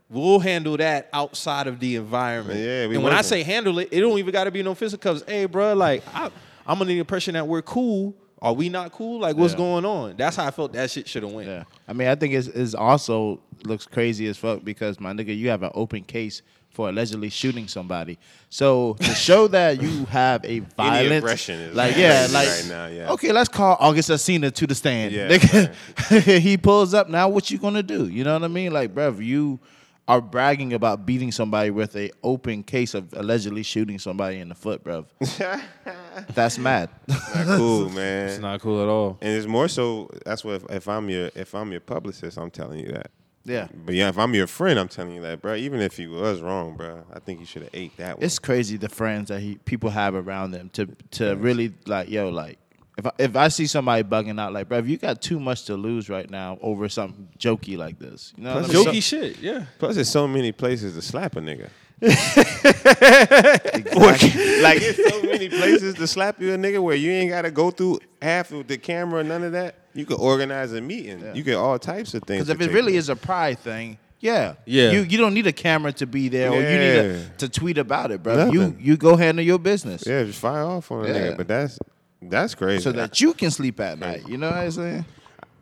[0.10, 2.60] we'll handle that outside of the environment.
[2.60, 4.76] Yeah, we and when I say handle it, it don't even got to be no
[4.76, 5.12] physical.
[5.14, 6.30] Cause hey, bro, like I,
[6.66, 8.16] I'm under the impression that we're cool.
[8.42, 9.20] Are we not cool?
[9.20, 9.58] Like what's Yeah.
[9.60, 10.16] going on?
[10.18, 10.74] That's how I felt.
[10.74, 11.48] That shit should have went.
[11.48, 11.64] Yeah.
[11.88, 15.50] I mean, I think it's, it's also looks crazy as fuck because my nigga, you
[15.50, 18.18] have an open case for allegedly shooting somebody.
[18.50, 22.88] So to show that you have a violent aggression is like yeah, like right now,
[22.88, 23.12] yeah.
[23.12, 25.14] okay, let's call August Alsina to the stand.
[25.14, 27.10] Yeah, Nigga, he pulls up.
[27.10, 28.08] Now what you gonna do?
[28.08, 28.74] You know what I mean?
[28.74, 29.60] Like, bruv, you
[30.08, 34.56] are bragging about beating somebody with a open case of allegedly shooting somebody in the
[34.56, 35.06] foot, bruv.
[36.34, 36.90] That's mad.
[37.08, 38.30] Not cool, man.
[38.30, 39.18] It's not cool at all.
[39.22, 40.10] and it's more so.
[40.26, 43.12] That's what if, if I'm your if I'm your publicist, I'm telling you that.
[43.44, 43.68] Yeah.
[43.74, 45.56] But yeah, if I'm your friend, I'm telling you that, bro.
[45.56, 48.26] Even if he was wrong, bro, I think you should have ate that one.
[48.26, 52.30] It's crazy the friends that he people have around them to to really like yo
[52.30, 52.60] like
[52.98, 55.66] if I, if I see somebody bugging out like bro if you got too much
[55.66, 58.86] to lose right now over something jokey like this you know what I mean?
[58.86, 59.40] Jokey shit.
[59.40, 59.66] Yeah.
[59.80, 61.70] Plus, there's so many places to slap a nigga.
[63.74, 64.62] Exactly.
[64.62, 67.72] like there's so many places to slap you a nigga where you ain't gotta go
[67.72, 69.76] through half of the camera, none of that.
[69.94, 71.20] You could organize a meeting.
[71.20, 71.34] Yeah.
[71.34, 72.46] You get all types of things.
[72.48, 73.04] Because if it really place.
[73.04, 74.92] is a pride thing, yeah, Yeah.
[74.92, 77.20] you you don't need a camera to be there or you need Yeah.
[77.40, 78.50] to, tweet about it, bro.
[78.52, 78.78] You Nothing.
[78.80, 81.14] you go handle your business yeah, just fire off on a Yeah.
[81.16, 81.38] nigga.
[81.38, 81.80] But that's
[82.22, 82.84] that's crazy.
[82.84, 84.28] so that you can sleep at night.
[84.28, 85.06] You know what I'm saying?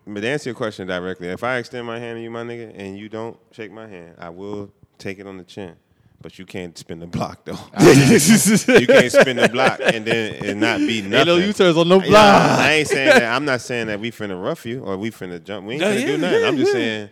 [0.06, 2.74] But to answer your question directly, if I extend my hand to you, my nigga,
[2.76, 5.74] and you don't shake my hand, I will take it on the chin.
[6.22, 7.54] But you can't spin the block though.
[7.80, 11.14] you can't spin the block and then it not be nothing.
[11.14, 12.60] Ain't no U-turns on no Yeah, block.
[12.60, 13.24] I ain't saying that.
[13.36, 15.66] I'm not saying that we finna rough you or we finna jump.
[15.66, 16.42] We ain't finna yeah, do nothing.
[16.42, 16.80] yeah, I'm just yeah.
[16.80, 17.10] saying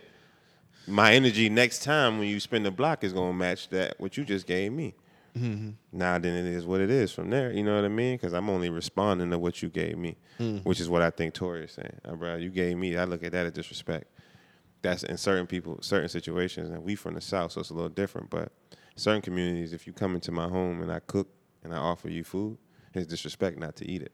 [0.88, 4.24] my energy next time when you spin the block is gonna match that what you
[4.24, 4.94] just gave me.
[5.36, 5.70] Mm-hmm.
[5.92, 7.52] Now then, it is what it is from there.
[7.52, 8.16] You know what I mean?
[8.16, 10.64] Because I'm only responding to what you gave me, Mm.
[10.64, 11.98] which is what I think Tory is saying.
[12.04, 12.96] Uh, bro, you gave me.
[12.96, 14.06] I look at that as disrespect.
[14.82, 17.88] That's in certain people, certain situations, and we from the south, so it's a little
[17.88, 18.30] different.
[18.30, 18.50] But
[18.98, 21.28] certain communities, if you come into my home and I cook
[21.64, 22.58] and I offer you food,
[22.94, 24.12] it's disrespect not to eat it.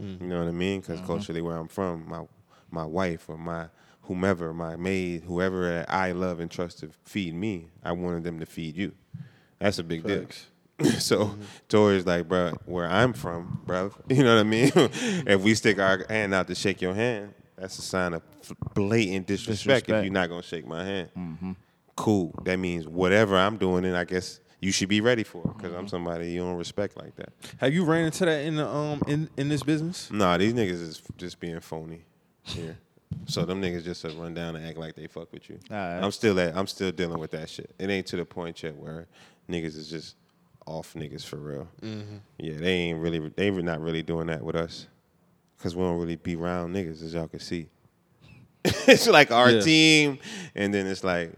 [0.00, 0.20] Mm.
[0.20, 0.80] You know what I mean?
[0.80, 1.06] Because Uh-huh.
[1.06, 2.22] culturally, where I'm from, my
[2.70, 3.68] my wife or my
[4.02, 8.46] whomever, my maid, whoever I love and trust to feed me, I wanted them to
[8.46, 8.92] feed you.
[9.58, 10.26] That's a big deal.
[10.98, 11.30] So
[11.70, 14.70] Tory's like, bro, where I'm from, bro, you know what I mean?
[14.74, 18.22] if we stick our hand out to shake your hand, that's a sign of
[18.74, 21.08] blatant disrespect, if you're not gonna shake my hand.
[21.96, 22.34] Cool.
[22.44, 25.88] That means whatever I'm doing, and I guess you should be ready for because I'm
[25.88, 27.30] somebody you don't respect like that.
[27.58, 30.10] Have you ran into that in the um in in this business?
[30.10, 32.04] Nah, these niggas is just being phony
[32.42, 32.78] here.
[33.26, 35.58] So them niggas just to run down and act like they fuck with you.
[35.70, 36.02] Alright.
[36.02, 37.72] I'm still at, I'm still dealing with that shit.
[37.78, 39.06] It ain't to the point yet where
[39.48, 40.16] niggas is just
[40.66, 41.68] off niggas for real.
[41.82, 42.16] Mm-hmm.
[42.38, 44.88] Yeah, they ain't really they were not really doing that with us,
[45.62, 47.68] cause we don't really be round niggas as y'all can see.
[48.64, 49.60] it's like our Yeah.
[49.60, 50.18] team,
[50.56, 51.32] and then it's like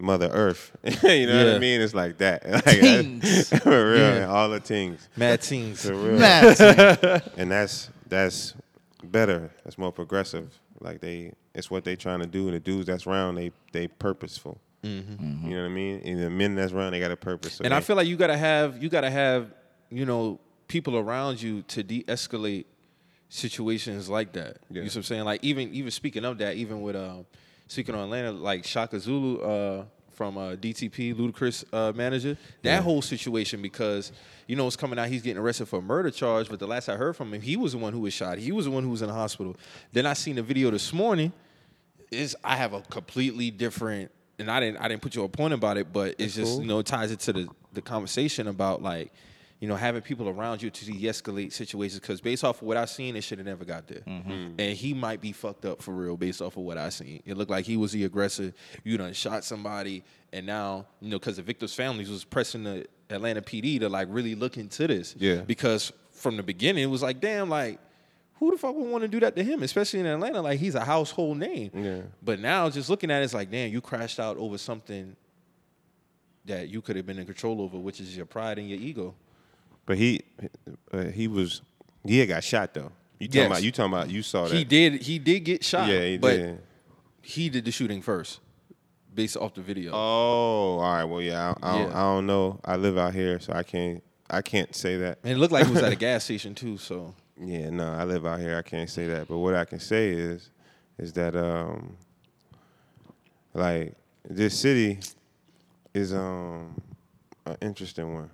[0.00, 0.72] Mother Earth.
[1.04, 1.80] you know what I mean?
[1.80, 2.42] It's like that.
[2.50, 3.48] Like, Tings.
[3.62, 4.26] for real, Yeah.
[4.26, 5.08] all the things.
[5.16, 5.84] Mad teens.
[5.86, 6.18] For real.
[6.18, 7.22] Mad.
[7.36, 8.54] and that's that's
[9.02, 9.50] better.
[9.64, 10.50] That's more progressive.
[10.80, 12.46] Like they, it's what they trying to do.
[12.48, 14.58] And the dudes that's round, they they purposeful.
[14.82, 16.02] You know what I mean?
[16.04, 17.54] And the men that's round, they got a purpose.
[17.54, 17.64] So Mm-hmm.
[17.66, 19.50] and I feel like you gotta have you gotta have
[19.90, 20.38] you know
[20.68, 22.66] people around you to de-escalate
[23.28, 24.58] situations like that.
[24.68, 24.76] Yeah.
[24.76, 25.24] You know what I'm saying?
[25.24, 27.24] Like even even speaking of that, even with um,
[27.74, 33.02] speaking on Atlanta, like Chaka Zulu uh, from uh, DTP, Ludacris uh, manager, that whole
[33.02, 34.12] situation because
[34.46, 36.48] you know it's coming out, he's getting arrested for a murder charge.
[36.48, 38.38] But the last I heard from him, he was the one who was shot.
[38.38, 39.56] He was the one who was in the hospital.
[39.92, 41.32] Then I seen the video this morning.
[42.10, 45.52] Is I have a completely different, and I didn't I didn't put you a point
[45.52, 46.62] about it, but it's just cool.
[46.62, 49.12] you know it ties it to the the conversation about like
[49.60, 52.90] you know having people around you to de-escalate situations because based off of what I've
[52.90, 54.30] seen, it should have never got there, mm-hmm.
[54.30, 54.54] mm.
[54.58, 57.22] and he might be fucked up for real based off of what I seen.
[57.24, 58.52] It looked like he was the aggressor.
[58.82, 62.86] You done shot somebody, and now you know because the victims' families was pressing the
[63.10, 65.40] Atlanta PD to like really look into this, Yeah.
[65.40, 67.80] because from the beginning it was like damn like.
[68.40, 70.42] Who the fuck would want to do that to him, especially in Atlanta?
[70.42, 71.70] Like he's a household name.
[71.72, 72.00] Yeah.
[72.20, 75.14] But now, just looking at it, it's like, damn, you crashed out over something
[76.44, 79.14] that you could have been in control over, which is your pride and your ego.
[79.86, 80.22] But he,
[80.92, 81.60] uh, he was,
[82.04, 82.90] he had got shot though.
[83.18, 83.46] You talking Yes.
[83.46, 83.62] about?
[83.62, 84.10] You talking about?
[84.10, 84.54] You saw that?
[84.56, 85.02] He did.
[85.02, 85.88] He did get shot.
[85.88, 86.58] Yeah, he but did.
[87.22, 88.40] he did the shooting first,
[89.14, 89.92] based off the video.
[89.92, 91.04] Oh, all right.
[91.04, 91.54] Well, yeah.
[91.62, 92.60] I, I, Don't, I don't know.
[92.64, 94.02] I live out here, so I can't.
[94.30, 95.18] I can't say that.
[95.22, 96.76] and it looked like he was at a gas station too.
[96.78, 98.56] So Yeah, no, I live out here.
[98.56, 99.28] I can't say that.
[99.28, 100.50] But what I can say is,
[100.98, 101.96] is that um,
[103.52, 103.94] like
[104.28, 104.98] this city
[105.92, 106.80] is um
[107.46, 108.30] an interesting one,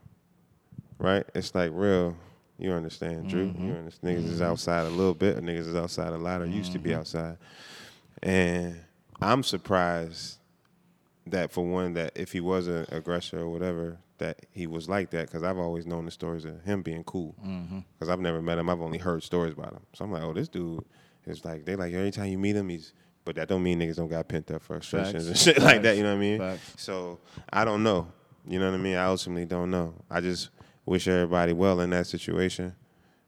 [1.00, 1.24] right?
[1.34, 2.16] It's like real.
[2.58, 3.46] You understand, Drew?
[3.46, 3.68] Mm-hmm.
[3.68, 4.18] You understand?
[4.18, 4.50] Niggas is mm-hmm.
[4.50, 5.38] outside a little bit.
[5.38, 6.42] Niggas is outside a lot.
[6.42, 7.00] Or used to be mm-hmm.
[7.00, 7.38] outside.
[8.22, 8.78] And
[9.20, 10.38] I'm surprised
[11.26, 15.08] that for one, that if he was an aggressor or whatever, that he was like
[15.10, 15.26] that.
[15.26, 17.34] Because I've always known the stories of him being cool.
[17.98, 18.68] Because I've never met him.
[18.68, 19.80] I've only heard stories about him.
[19.94, 20.84] So I'm like, oh, this dude
[21.26, 22.92] is like they like every time you meet him, he's.
[23.24, 25.42] But that don't mean niggas don't got pent up frustrations and Facts.
[25.42, 25.96] shit like that.
[25.96, 26.38] You know what I mean?
[26.38, 26.74] Facts.
[26.76, 27.20] So
[27.52, 28.08] I don't know.
[28.46, 28.96] You know what I mean?
[28.96, 29.94] I ultimately don't know.
[30.10, 30.48] I just
[30.86, 32.74] wish everybody well in that situation.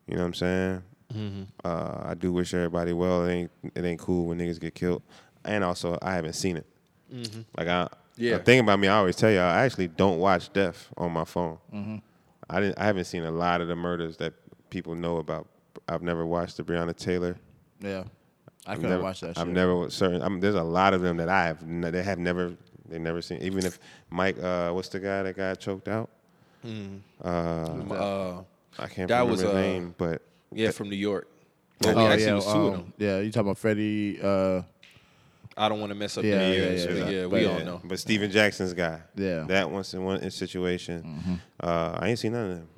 [0.07, 0.83] You know what I'm saying?
[1.15, 1.43] Mm-hmm.
[1.65, 3.25] Uh, I do wish everybody well.
[3.27, 5.03] It ain't it ain't cool when niggas get killed.
[5.45, 6.67] And also, I haven't seen it.
[7.57, 8.23] Like I, Mm-hmm.
[8.25, 8.37] Yeah.
[8.39, 11.25] the thing about me, I always tell y'all, I actually don't watch death on my
[11.25, 11.57] phone.
[11.75, 11.97] Mm-hmm.
[12.51, 12.79] I didn't.
[12.79, 14.35] I haven't seen a lot of the murders that
[14.69, 15.49] people know about.
[15.89, 17.37] I've never watched the Breonna Taylor.
[17.81, 18.05] Yeah.
[18.67, 19.39] I I've couldn't never, watch that shit.
[19.39, 20.21] I've never certain.
[20.23, 21.67] I mean, there's a lot of them that I have.
[21.93, 22.55] They have never.
[22.89, 23.39] They never seen.
[23.41, 23.79] Even if
[24.11, 26.11] Mike, uh, what's the guy that got choked out?
[26.65, 28.43] Uh, uh,
[28.79, 31.29] I can't That remember was, his uh, name, but yeah, from New York.
[31.85, 32.93] Oh, Well, actually, yeah, was two of um, them.
[32.99, 34.19] yeah, you talking about Freddie?
[34.23, 34.63] Uh,
[35.57, 37.21] I don't want to mess up Yeah, their yeah, names, yeah, yeah.
[37.21, 37.81] yeah, we all know.
[37.85, 39.01] But Steven Jackson's guy.
[39.17, 39.45] Yeah.
[39.49, 41.41] That once in one situation.
[41.61, 42.69] Uh, I ain't seen none of them.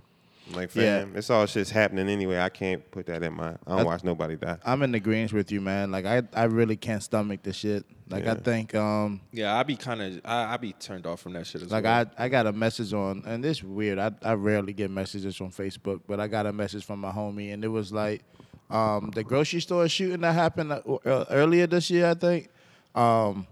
[0.52, 1.00] Like Yeah.
[1.00, 2.38] fam, it's all shit's happening anyway.
[2.38, 3.50] I can't put that in my.
[3.50, 4.58] I don't I- watch nobody die.
[4.64, 5.90] I'm in agreement with you, man.
[5.90, 7.84] Like I, I really can't stomach the shit.
[8.10, 11.32] Like I think, um, Yeah, I be kind of, I, I be turned off from
[11.32, 12.04] that shit as like well.
[12.18, 13.98] I, I got a message on, and this weird.
[13.98, 17.54] I, I rarely get messages from Facebook, but I got a message from my homie,
[17.54, 18.22] and it was like,
[18.68, 22.50] um, the grocery store shooting that happened uh, uh, earlier this year, I think.
[22.94, 23.46] Um,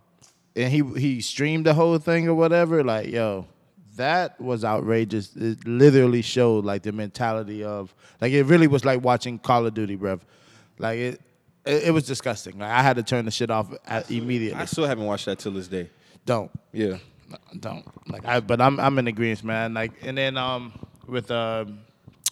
[0.54, 2.84] and he he streamed the whole thing or whatever.
[2.84, 3.46] Like, yo,
[4.02, 5.34] that was outrageous.
[5.36, 9.74] It literally showed like the mentality of like it really was like watching Call of
[9.74, 10.20] Duty, bruv.
[10.78, 11.20] Like it,
[11.64, 12.58] it, it was disgusting.
[12.58, 14.60] Like I had to turn the shit off at, immediately.
[14.60, 15.88] I still haven't watched that till this day.
[16.26, 16.98] Don't Yeah.
[17.58, 18.40] don't like I.
[18.40, 19.74] But I'm I'm in agreement, man.
[19.74, 20.72] Like and then um
[21.06, 21.64] with uh,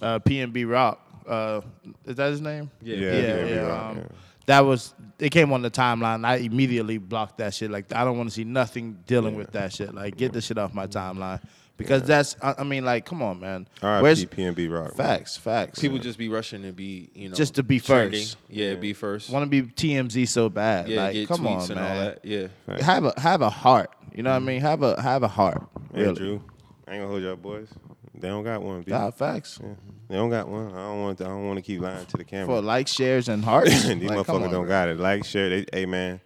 [0.02, 1.06] uh PnB Rock.
[1.26, 1.60] Uh,
[2.04, 2.70] is that his name?
[2.82, 3.88] Yeah, Yeah, yeah, PnB yeah.
[3.88, 4.04] Um, yeah.
[4.46, 6.26] That was it came on the timeline.
[6.26, 7.70] I immediately blocked that shit.
[7.70, 9.94] Like I don't want to see nothing dealing with that shit.
[9.94, 11.40] Like get the shit off my timeline
[11.80, 12.36] because that's.
[12.42, 13.66] I, I mean, like, come on, man.
[13.82, 14.26] R.I.P.
[14.26, 14.96] PnB Rock.
[14.96, 15.06] man.
[15.06, 15.36] facts?
[15.36, 15.80] Facts.
[15.80, 18.20] People just be rushing to be, you know, Just to be trending.
[18.20, 18.36] first.
[18.48, 19.30] Yeah, be first.
[19.30, 20.88] want to be TMZ so bad.
[20.88, 22.04] yeah, like, get come tweets on, and all man.
[22.04, 22.24] that.
[22.24, 22.82] Yeah.
[22.82, 23.92] Have a have a heart.
[24.14, 24.46] You know what I mm-hmm.
[24.46, 24.60] mean?
[24.60, 25.62] Have a have a heart.
[25.94, 26.14] Hey, Really.
[26.14, 26.44] Drew,
[26.86, 27.68] I ain't gonna hold y'all boys.
[28.14, 28.82] They don't got one.
[28.82, 28.92] B.
[28.92, 29.58] Nah, facts.
[29.62, 29.74] Yeah.
[30.08, 30.72] They don't got one.
[30.74, 31.20] I don't want.
[31.20, 32.46] I don't want to keep lying to the camera.
[32.46, 33.70] For like shares and hearts.
[33.84, 34.64] These Like, motherfuckers on, don't bro.
[34.66, 34.98] got it.
[34.98, 35.48] Like, share.
[35.48, 36.20] They, hey man,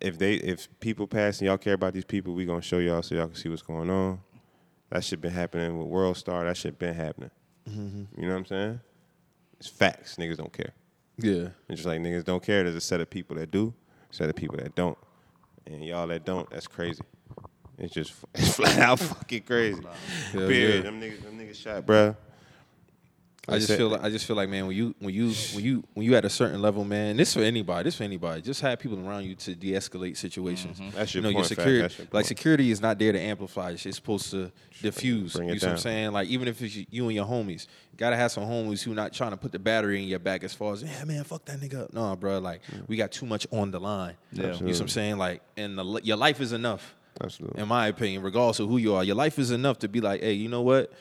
[0.00, 3.02] if they if people pass and y'all care about these people, we gonna show y'all
[3.02, 4.20] so y'all can see what's going on.
[4.90, 6.44] That shit been happening with World Star.
[6.44, 7.30] That shit been happening.
[7.68, 8.20] Mm-hmm.
[8.20, 8.80] You know what I'm saying?
[9.58, 10.16] It's facts.
[10.16, 10.72] Niggas don't care.
[11.18, 11.48] Yeah.
[11.68, 13.74] And just like niggas don't care, there's a set of people that do,
[14.10, 14.96] a set of people that don't,
[15.66, 17.02] and y'all that don't, that's crazy.
[17.78, 19.82] It's just it's flat out fucking crazy.
[20.32, 20.84] Hell Period.
[20.84, 20.90] yeah.
[20.90, 22.16] Them niggas, them niggas shot, bruh.
[23.48, 25.84] I just feel like I just feel like man when you when you when you
[25.94, 28.78] when you at a certain level man this for anybody this for anybody just have
[28.78, 30.80] people around you to de-escalate situations.
[30.80, 30.96] Mm-hmm.
[30.96, 32.26] That's your you know point, your security That's your like point.
[32.26, 34.50] security is not there to amplify it's it's supposed to
[34.82, 35.34] diffuse.
[35.34, 36.12] Bring you know what I'm saying?
[36.12, 39.12] Like even if it's you- and your homies you gotta have some homies who not
[39.12, 41.60] trying to put the battery in your back as far as yeah man fuck that
[41.60, 41.92] nigga up.
[41.92, 44.14] No bro like we got too much on the line.
[44.32, 44.54] Yeah.
[44.54, 45.18] you know what I'm saying?
[45.18, 47.62] Like and the, your life is enough Absolutely.
[47.62, 50.20] in my opinion regardless of who you are your life is enough to be like
[50.20, 50.92] hey you know what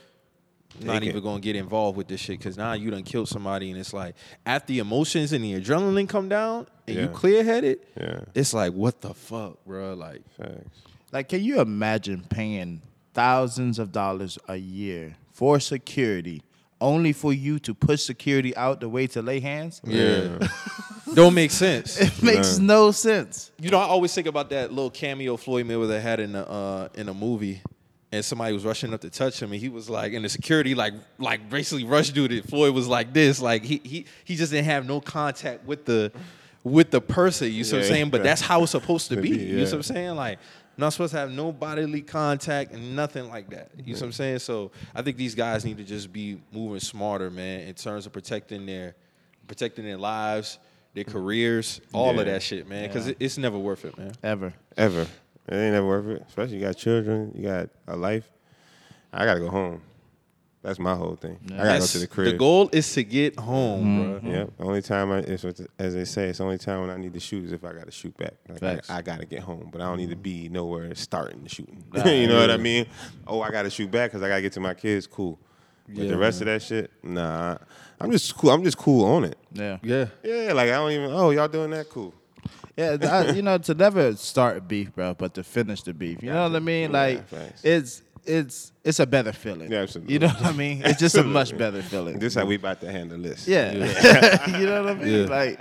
[0.81, 3.71] I'm not even gonna get involved with this shit because now you done killed somebody
[3.71, 4.15] and it's like
[4.45, 8.21] after the emotions and the adrenaline come down and you clear headed, Yeah.
[8.33, 9.93] it's like what the fuck, bro?
[9.93, 10.81] Like Facts.
[11.11, 12.81] Like, can you imagine paying
[13.13, 16.41] thousands of dollars a year for security
[16.81, 19.79] only for you to push security out the way to lay hands?
[19.85, 20.37] yeah,
[21.13, 21.97] don't make sense.
[22.01, 23.51] It makes no sense.
[23.61, 26.89] You know, I always think about that little cameo Floyd Mayweather had in the uh,
[26.95, 27.61] in a movie,
[28.11, 30.75] and somebody was rushing up to touch him, and he was like, and the security
[30.75, 32.31] like like basically rushed dude.
[32.31, 35.85] And Floyd was like this, like he he he just didn't have no contact with
[35.85, 36.11] the
[36.63, 37.51] with the person.
[37.51, 38.09] You see what I'm saying?
[38.09, 38.23] But yeah.
[38.23, 39.31] that's how it's supposed to To be.
[39.31, 39.73] be, You see what.
[39.73, 40.15] I'm saying?
[40.15, 40.39] Like.
[40.77, 43.69] Not supposed to have no bodily contact and nothing like that.
[43.77, 44.39] You see what I'm saying?
[44.39, 48.11] So I think these guys need to just be moving smarter, man, in terms of
[48.11, 48.93] protecting their
[49.47, 50.59] protecting their lives,
[50.93, 52.89] their careers, all of that shit, man.
[52.89, 54.11] Because it, it's never worth it, man.
[54.21, 54.53] Ever.
[54.75, 55.07] Ever.
[55.47, 56.23] It ain't never worth it.
[56.27, 58.29] Especially you got children, you got a life.
[59.13, 59.81] I gotta go home.
[60.63, 61.37] That's my whole thing.
[61.53, 62.31] I gotta go to the crib.
[62.31, 64.31] The goal is to get home, bro.
[64.31, 64.57] Yep.
[64.57, 65.45] The only time I, it's
[65.77, 67.71] as they say, it's the only time when I need to shoot is if I
[67.73, 68.33] got to shoot back.
[68.49, 68.89] Like Facts.
[68.89, 70.11] I, I got to get home, but I don't need Mm-hmm.
[70.13, 71.83] to be nowhere starting the shooting.
[72.05, 72.87] you know what I mean?
[73.27, 75.05] Oh, I got to shoot back because I got to get to my kids.
[75.05, 75.37] Cool.
[75.87, 77.57] But Yeah, the rest of that shit, nah.
[78.01, 78.49] I'm just cool.
[78.49, 79.37] I'm just cool on it.
[79.53, 79.77] Yeah.
[79.83, 80.07] Yeah.
[80.23, 81.11] Yeah, like I don't even.
[81.11, 81.89] Oh, y'all doing that?
[81.89, 82.11] Cool.
[82.77, 86.21] Yeah, I, you know, to never start beef, bro, but to finish the beef.
[86.21, 86.91] You know what I mean?
[86.91, 87.23] Yeah, Like
[87.63, 89.71] it's it's it's a better feeling.
[89.71, 90.13] Yeah, absolutely.
[90.13, 90.81] You know what I mean?
[90.83, 92.19] It's just a much better feeling.
[92.19, 93.47] This how we about to handle this.
[93.47, 93.71] Yeah.
[94.59, 95.21] you know what I mean?
[95.21, 95.25] Yeah.
[95.27, 95.59] Like,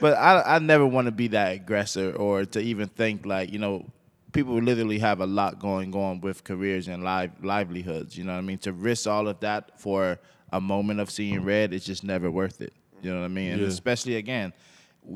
[0.00, 3.58] but I I never want to be that aggressor or to even think like you
[3.58, 3.86] know
[4.32, 8.18] people literally have a lot going on with careers and live livelihoods.
[8.18, 8.58] You know what I mean?
[8.58, 10.18] To risk all of that for
[10.52, 12.72] a moment of seeing red, it's just never worth it.
[13.02, 13.52] You know what I mean?
[13.52, 14.52] And especially again,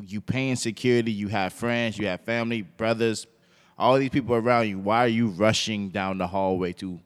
[0.04, 3.26] you paying security, you have friends, you have family, brothers,
[3.78, 4.78] all these people around you.
[4.78, 7.00] Why are you rushing down the hallway to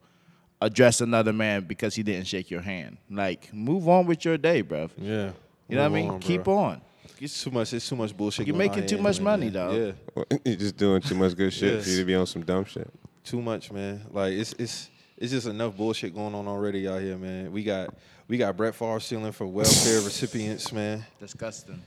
[0.61, 2.99] address another man because he didn't shake your hand?
[3.11, 4.91] Like, move on with your day, bruv.
[4.97, 5.33] Yeah.
[5.69, 6.11] You know what I mean?
[6.11, 6.81] on, Keep on.
[7.21, 7.73] It's too much.
[7.73, 8.47] It's too much bullshit.
[8.47, 9.25] You're making too here, much man.
[9.41, 9.75] money, dog.
[9.75, 10.37] Yeah.
[10.45, 11.99] You're just doing too much good shit for you Yes.
[11.99, 12.89] to be on some dumb shit.
[13.25, 14.03] Too much, man.
[14.13, 17.51] Like it's it's it's just enough bullshit going on already out here, man.
[17.51, 17.93] We got
[18.29, 21.05] we got Brett Favre stealing for welfare recipients, man.
[21.19, 21.83] Disgusting.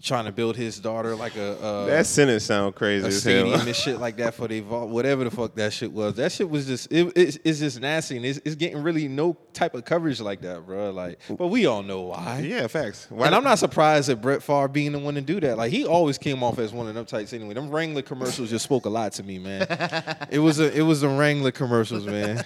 [0.00, 3.58] Trying to build his daughter like a uh, that sentence sound crazy a as stadium
[3.58, 3.66] hell.
[3.66, 6.14] and shit like that for they vault, whatever the fuck that shit was.
[6.14, 9.36] That shit was just it, it's, it's just nasty and it's, it's getting really no
[9.52, 10.92] type of coverage like that, bro.
[10.92, 12.38] Like, but we all know why.
[12.40, 13.08] yeah, facts.
[13.10, 15.58] Why And I'm not surprised at Brett Favre being the one to do that.
[15.58, 17.54] Like he always came off as one of them types anyway.
[17.54, 19.66] Them Wrangler commercials just spoke a lot to me, man.
[20.30, 22.44] it was a it was the Wrangler commercials, man.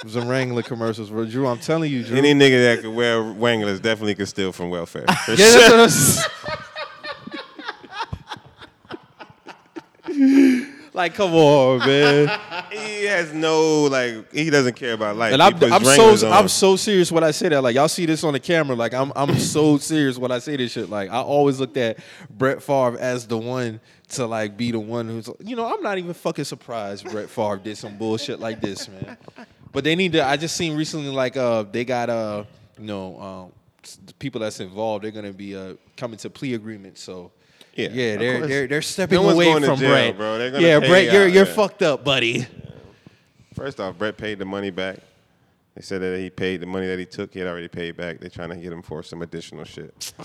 [0.00, 1.24] It was the Wrangler commercials, bro.
[1.26, 2.16] Drew, I'm telling you, Drew.
[2.16, 5.04] Any nigga that could wear Wranglers definitely could steal from welfare.
[5.26, 6.59] For yeah, that's what I'm
[11.00, 12.40] like, come on, man.
[12.70, 14.32] he has no like.
[14.32, 15.32] He doesn't care about life.
[15.32, 16.32] And I'm, I'm so on.
[16.32, 17.62] I'm so serious when I say that.
[17.62, 18.76] Like y'all see this on the camera.
[18.76, 20.90] Like I'm I'm so serious when I say this shit.
[20.90, 21.98] Like I always looked at
[22.30, 23.80] Brett Favre as the one
[24.10, 27.56] to like be the one who's you know I'm not even fucking surprised Brett Favre
[27.56, 29.16] did some bullshit like this, man.
[29.72, 30.26] But they need to.
[30.26, 32.44] I just seen recently like uh they got uh
[32.78, 33.52] you know um
[34.18, 37.32] people that's involved they're gonna be uh coming to plea agreement So.
[37.82, 40.38] Yeah, yeah, they're they're they're stepping No one's away going to from jail, Brett, bro.
[40.38, 41.52] They're gonna yeah, pay Brett, you you're out, you're yeah.
[41.54, 42.46] fucked up, buddy.
[43.54, 44.98] First off, Brett paid the money back.
[45.74, 47.32] They said that he paid the money that he took.
[47.32, 48.18] He had already paid back.
[48.20, 50.12] They're trying to get him for some additional shit.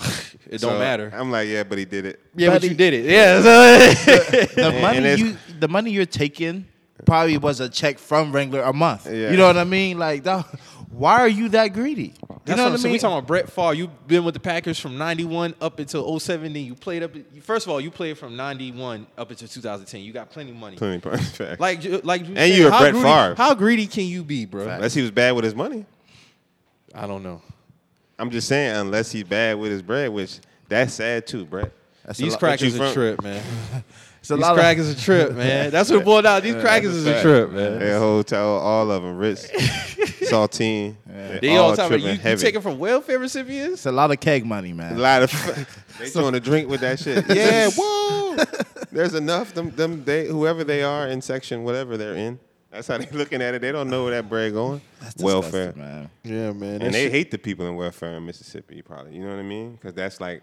[0.48, 1.12] It So, don't matter.
[1.14, 2.20] I'm like, yeah, but he did it.
[2.36, 2.68] Yeah, but Buddy.
[2.68, 3.04] you did it.
[3.06, 3.40] Yeah.
[3.42, 6.66] so- The And money it's- you the money you're taking
[7.04, 9.06] probably was a check from Wrangler a month.
[9.06, 9.30] Yeah.
[9.30, 9.98] You know what I mean?
[9.98, 10.44] Like, dog,
[10.90, 12.02] why are you that greedy?
[12.02, 12.12] You
[12.44, 12.92] That's know what what, I'm saying.
[12.92, 13.74] We talking about Brett Favre.
[13.74, 16.52] You've been with the Packers from '91 up until 07.
[16.52, 17.10] Then you played up.
[17.42, 20.00] First of all, you played from '91 up until 2010.
[20.02, 20.76] You got plenty of money.
[20.76, 21.60] Plenty of fact.
[21.60, 23.34] Like, like, you And said, you're Brett greedy, Favre.
[23.36, 24.68] How greedy can you be, bro?
[24.68, 25.84] Unless he was bad with his money.
[26.94, 27.42] I don't know.
[28.18, 31.72] I'm just saying, unless he's bad with his bread, which that's sad too, Brett.
[32.04, 33.42] That's a These lot- crackers you a trip, man.
[34.26, 35.70] It's a These lot of- crackers a trip, man.
[35.70, 36.42] That's what it boiled out.
[36.42, 37.78] These crackers is a trip, man.
[37.78, 39.46] That hotel, all of them, Ritz,
[40.26, 40.96] Saltine,
[41.40, 41.88] They all, time.
[41.88, 42.42] tripping You, you heavy.
[42.42, 43.74] taking from welfare recipients?
[43.74, 44.96] It's a lot of keg money, man.
[44.96, 45.30] a lot of
[46.00, 47.24] they throwing a drink with that shit.
[47.28, 48.36] Yeah, whoa.
[48.90, 52.38] There's enough them them they whoever they are in section whatever they're in.
[52.70, 53.62] That's how they looking at it.
[53.62, 54.80] They don't know where that bread going.
[55.00, 55.72] That's welfare.
[55.76, 56.10] man.
[56.24, 56.82] Yeah, man.
[56.82, 59.14] And they hate the people in welfare in Mississippi, probably.
[59.14, 59.72] You know what I mean?
[59.76, 60.42] Because that's like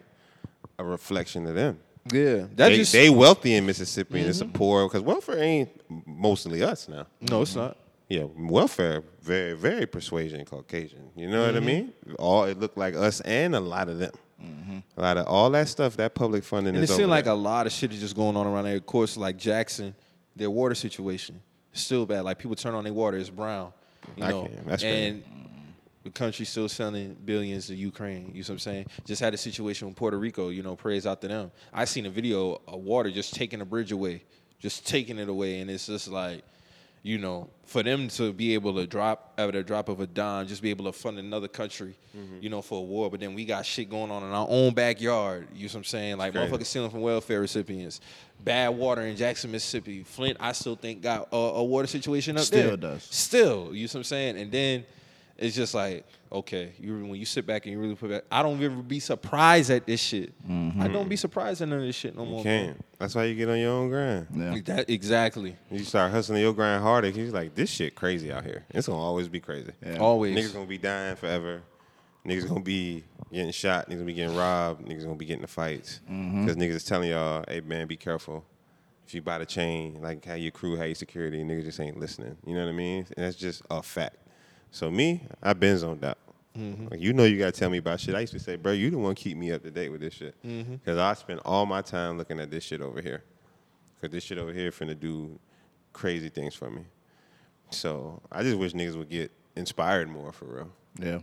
[0.80, 1.80] a reflection of them.
[2.12, 4.54] Yeah, that They, just they wealthy in Mississippi and it's a mm-hmm.
[4.54, 5.70] poor because welfare ain't
[6.06, 7.08] mostly us now.
[7.22, 7.78] no, it's not.
[8.10, 11.10] Yeah, welfare very very persuasion Caucasian.
[11.16, 11.66] You know what I mm-hmm.
[11.66, 11.94] mean?
[12.20, 14.12] All it looked like us and a lot of them.
[14.44, 14.80] Mm-hmm.
[14.98, 16.90] A lot of all that stuff that public funding And it is.
[16.90, 17.34] seemed over like there.
[17.34, 18.76] a lot of shit is just going on around there.
[18.76, 19.96] Of course, like Jackson,
[20.36, 21.42] their water situation
[21.74, 22.22] still bad.
[22.24, 23.74] Like people turn on their water, it's brown.
[24.18, 24.68] You I know, can't.
[24.68, 25.08] That's crazy.
[25.08, 25.24] and
[26.04, 28.28] the country's still selling billions to Ukraine.
[28.34, 28.86] You know what I'm saying?
[29.06, 30.50] Just had a situation with Puerto Rico.
[30.50, 31.52] You know, praise out to them.
[31.74, 34.24] I seen a video of water just taking the bridge away,
[34.60, 36.44] just taking it away, and it's just like.
[37.06, 40.48] You know, for them to be able to drop at a drop of a dime,
[40.48, 42.38] just be able to fund another country, Mm-hmm.
[42.42, 43.12] you know, for a war.
[43.12, 45.50] But then we got shit going on in our own backyard.
[45.54, 46.16] You know what I'm saying?
[46.18, 48.00] Like motherfuckers stealing from welfare recipients.
[48.42, 50.04] Bad water in Jackson, Mississippi.
[50.04, 52.78] Flint, I still think got a, a water situation up Still there.
[52.78, 53.04] does.
[53.04, 54.38] Still, you know what I'm saying?
[54.38, 54.86] And then
[55.38, 58.44] it's just like, okay, you when you sit back and you really put back, I
[58.44, 60.34] don't ever be surprised at this shit.
[60.48, 62.30] I don't be surprised at none of this shit no more.
[62.30, 62.44] you more.
[62.44, 62.86] can't.
[63.00, 64.28] That's why you get on your own grind.
[64.34, 64.60] Yeah.
[64.76, 65.58] That, exactly.
[65.72, 67.10] You start hustling your grind harder.
[67.10, 68.64] He's like, this shit crazy out here.
[68.70, 69.72] It's gonna always be crazy.
[69.86, 69.98] Yeah.
[69.98, 70.38] Always.
[70.38, 71.64] Niggas gonna be dying forever.
[72.26, 73.88] Niggas gonna be getting shot.
[73.90, 74.88] Niggas gonna be getting robbed.
[74.88, 76.00] Niggas gonna be getting the fights.
[76.10, 76.46] Mm-hmm.
[76.46, 78.46] Because niggas is telling y'all, hey man, be careful.
[79.06, 82.00] If you buy the chain, like how your crew, how your security, niggas just ain't
[82.00, 82.38] listening.
[82.46, 83.06] You know what I mean?
[83.18, 84.16] And that's just a fact.
[84.74, 86.18] So me, I been zoned out.
[86.58, 86.88] Mm-hmm.
[86.90, 88.16] Like you know, you gotta tell me about shit.
[88.16, 90.16] I used to say, bro, you the one keep me up to date with this
[90.16, 90.36] shit.
[90.44, 90.74] Mm-hmm.
[90.74, 93.24] Because I spend all my time looking at this shit over here.
[93.96, 95.40] Because this shit over here finna do
[95.94, 96.82] crazy things for me.
[97.70, 100.72] So I just wish niggas would get inspired more for real.
[101.00, 101.20] Yeah.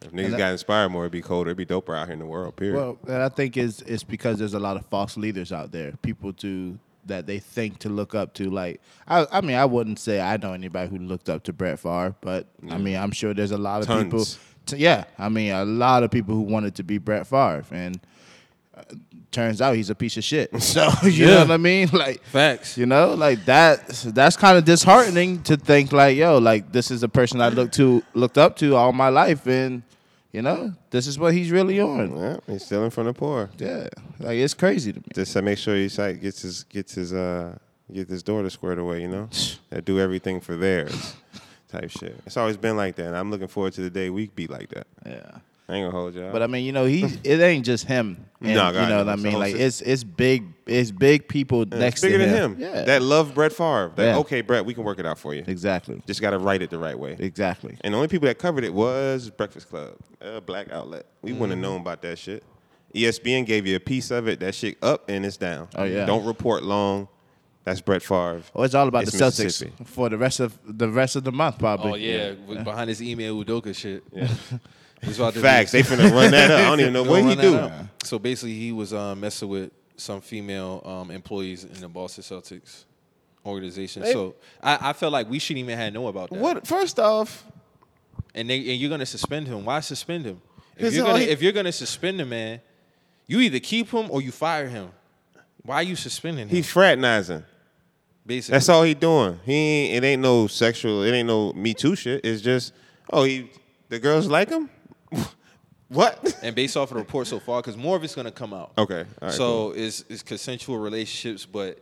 [0.00, 1.50] If niggas that- got inspired more, it'd be colder.
[1.50, 2.56] It'd be doper out here in the world.
[2.56, 2.74] Period.
[2.74, 5.92] Well, and I think it's it's because there's a lot of false leaders out there,
[6.00, 6.78] people to
[7.08, 8.50] that they think to look up to.
[8.50, 11.78] Like, I, I mean, I wouldn't say I know anybody who looked up to Brett
[11.78, 14.24] Favre, but I mean, I'm sure there's a lot of people.
[14.66, 17.98] T- yeah, I mean, a lot of people who wanted to be Brett Favre, and
[18.76, 18.82] uh,
[19.32, 20.50] turns out he's a piece of shit.
[20.60, 21.88] So you know what I mean?
[21.92, 22.78] Like, Facts.
[22.78, 23.88] you know, like that.
[23.88, 27.74] That's kind of disheartening to think like, yo, like this is a person I looked
[27.74, 29.82] to, looked up to all my life, and
[30.32, 32.16] you know, this is what he's really on.
[32.16, 33.50] yeah, he's stealing from the poor.
[33.58, 35.06] Yeah, like it's crazy to me.
[35.14, 37.56] Just to make sure his site gets his gets his uh
[37.92, 39.02] get his daughter squared away.
[39.02, 39.28] You know,
[39.70, 41.16] that do everything for theirs.
[41.68, 42.16] Type shit.
[42.24, 43.08] It's always been like that.
[43.08, 44.86] And I'm looking forward to the day we be like that.
[45.04, 45.38] Yeah,
[45.70, 46.32] I ain't gonna hold y'all.
[46.32, 48.24] but I mean, you know, he it ain't just him.
[48.40, 49.32] And, No, you know no, what I mean?
[49.38, 52.54] Like whole it's it's big, it's big people Yeah, next it's bigger to than him.
[52.56, 52.60] him.
[52.60, 53.90] Yeah, That love Brett Favre.
[53.96, 54.18] That, Yeah.
[54.18, 55.42] okay, Brett, we can work it out for you.
[55.46, 57.16] exactly, Just got to write it the right way.
[57.18, 57.76] exactly.
[57.82, 61.04] And the only people that covered it was Breakfast Club, a black outlet.
[61.22, 61.62] We wouldn't Mm-hmm.
[61.64, 62.44] have known about that shit.
[62.94, 64.40] ESPN gave you a piece of it.
[64.40, 65.68] That shit up and it's down.
[65.74, 66.06] Oh, yeah.
[66.06, 67.08] Don't report long.
[67.64, 68.40] That's Brett Favre.
[68.54, 71.32] Oh, it's all about It's the Celtics for the rest of the rest of the
[71.32, 71.92] month, probably.
[71.92, 74.04] Oh yeah, with- behind this Ime Udoka shit.
[74.12, 74.28] Yeah.
[75.02, 75.72] He's about to Facts.
[75.72, 76.60] be- They finna run that up.
[76.60, 77.56] I don't even know what he do.
[77.56, 77.72] up.
[78.04, 82.84] So basically, he was um, messing with some female um, employees in the Boston Celtics
[83.44, 84.02] organization.
[84.02, 84.12] Hey.
[84.12, 86.38] So I, I felt like we shouldn't even have know about that.
[86.38, 86.66] What?
[86.66, 87.44] First off,
[88.34, 89.64] And they and you're gonna suspend him.
[89.64, 90.40] Why suspend him?
[90.76, 92.60] If 'Cause you're gonna he- if you're gonna suspend him, man,
[93.26, 94.90] you either keep him or you fire him.
[95.62, 96.54] Why are you suspending him?
[96.56, 97.44] he fraternizing.
[98.24, 98.54] basically.
[98.54, 99.38] That's all he doing.
[99.44, 101.02] He ain't, it ain't no sexual.
[101.02, 102.24] It ain't no Me Too shit.
[102.24, 102.72] It's just
[103.12, 103.50] oh he
[103.88, 104.68] the girls like him.
[105.88, 106.38] what?
[106.42, 108.72] And based off of the report so far, because more of it's gonna come out.
[108.78, 109.04] Okay.
[109.22, 109.72] all right, so cool.
[109.72, 111.80] it's it's consensual relationships, but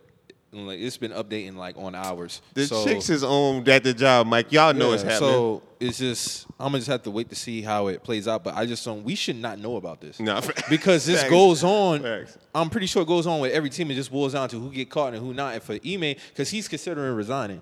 [0.53, 2.41] like it's been updating like on hours.
[2.55, 4.53] the so, chicks is on at the job, Mike.
[4.53, 5.19] Y'all know it's happening.
[5.19, 8.45] So it's just I'm gonna just have to wait to see how it plays out.
[8.45, 9.05] But I just don't.
[9.05, 10.19] We should not know about this.
[10.21, 11.31] No, because this facts.
[11.31, 12.03] goes on.
[12.03, 12.39] Facts.
[12.55, 13.91] I'm pretty sure it goes on with every team.
[13.91, 15.55] It just boils down to who get caught and who not.
[15.55, 17.61] And for Ime, because he's considering resigning.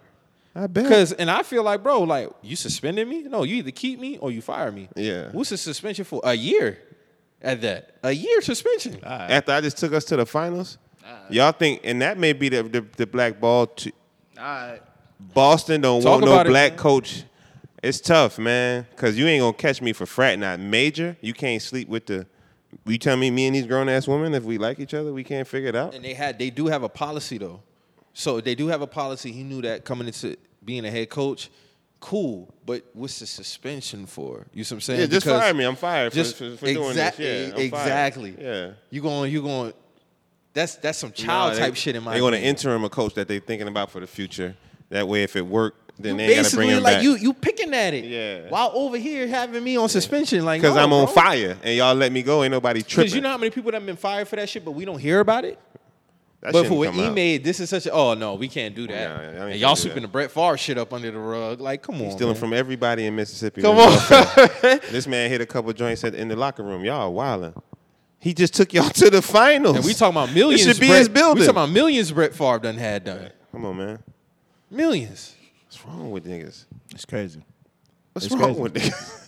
[0.55, 0.85] I bet.
[0.85, 3.23] Because and I feel like, bro, like you suspended me.
[3.23, 4.89] No, you either keep me or you fire me.
[4.95, 5.31] Yeah.
[5.33, 6.21] What's the suspension for?
[6.25, 6.79] A year.
[7.43, 9.05] At that, a year suspension.
[9.05, 10.79] after I just took us to the finals,
[11.29, 13.67] y'all think, and that may be the the, the black ball.
[13.67, 13.93] To,
[14.39, 14.83] All right.
[15.21, 16.79] Boston don't Talk want no about it, black man.
[16.79, 17.25] coach.
[17.83, 21.19] It's tough, man, because you ain't gonna catch me for frat not major.
[21.21, 22.27] You can't sleep with the.
[22.87, 25.23] You tell me, me and these grown ass women, if we like each other, we
[25.23, 25.95] can't figure it out.
[25.95, 27.61] And they had they do have a policy though.
[28.15, 29.33] So they do have a policy.
[29.33, 31.51] He knew that coming into being a head coach,
[32.01, 32.55] cool.
[32.65, 34.47] But what's the suspension for?
[34.55, 35.01] You see what I'm saying?
[35.01, 35.65] Yeah, just Because fire me.
[35.65, 37.19] I'm fired for, Just for, for doing this.
[37.19, 37.61] Yeah, I'm fired.
[37.61, 38.35] exactly.
[38.41, 38.71] Yeah.
[38.91, 39.73] You going you going
[40.53, 42.89] that's that's some child Nah, they- type shit in my They want to interim a
[42.89, 44.55] coach that they're thinking about for the future.
[44.91, 47.03] That way, if it worked, then they ain't gotta bring Basically, him like back.
[47.03, 48.05] you you picking at it.
[48.05, 48.49] Yeah.
[48.49, 51.15] While over here having me on suspension, like Because no, I'm on bro.
[51.15, 52.45] fire and y'all let me go.
[52.45, 53.03] Ain't nobody tripping.
[53.07, 54.85] Because you know how many people that have been fired for that shit, but we
[54.85, 55.59] don't hear about it.
[56.45, 57.15] That but for what he out.
[57.15, 58.93] made, this is such a oh no, we can't do that.
[58.93, 60.09] Yeah, yeah, I mean, and y'all sweeping that.
[60.09, 61.59] the Brett Favre shit up under the rug.
[61.59, 62.41] Like, come on, Stealing man.
[62.41, 63.63] from everybody in Mississippi.
[63.63, 63.89] Come on.
[64.91, 66.85] this man hit a couple joints at, in the locker room.
[66.85, 67.55] Y'all wilding.
[68.19, 69.77] He just took y'all to the finals.
[69.77, 70.63] And we talking about millions.
[70.63, 71.41] should be Brett, his building.
[71.41, 72.13] We talking about millions.
[72.13, 73.99] Brett Favre done had done Come on, man.
[74.71, 75.35] millions.
[75.65, 76.67] What's wrong with niggas?
[76.91, 77.43] It's crazy.
[78.13, 78.61] What's It's wrong crazy.
[78.61, 79.21] with niggas?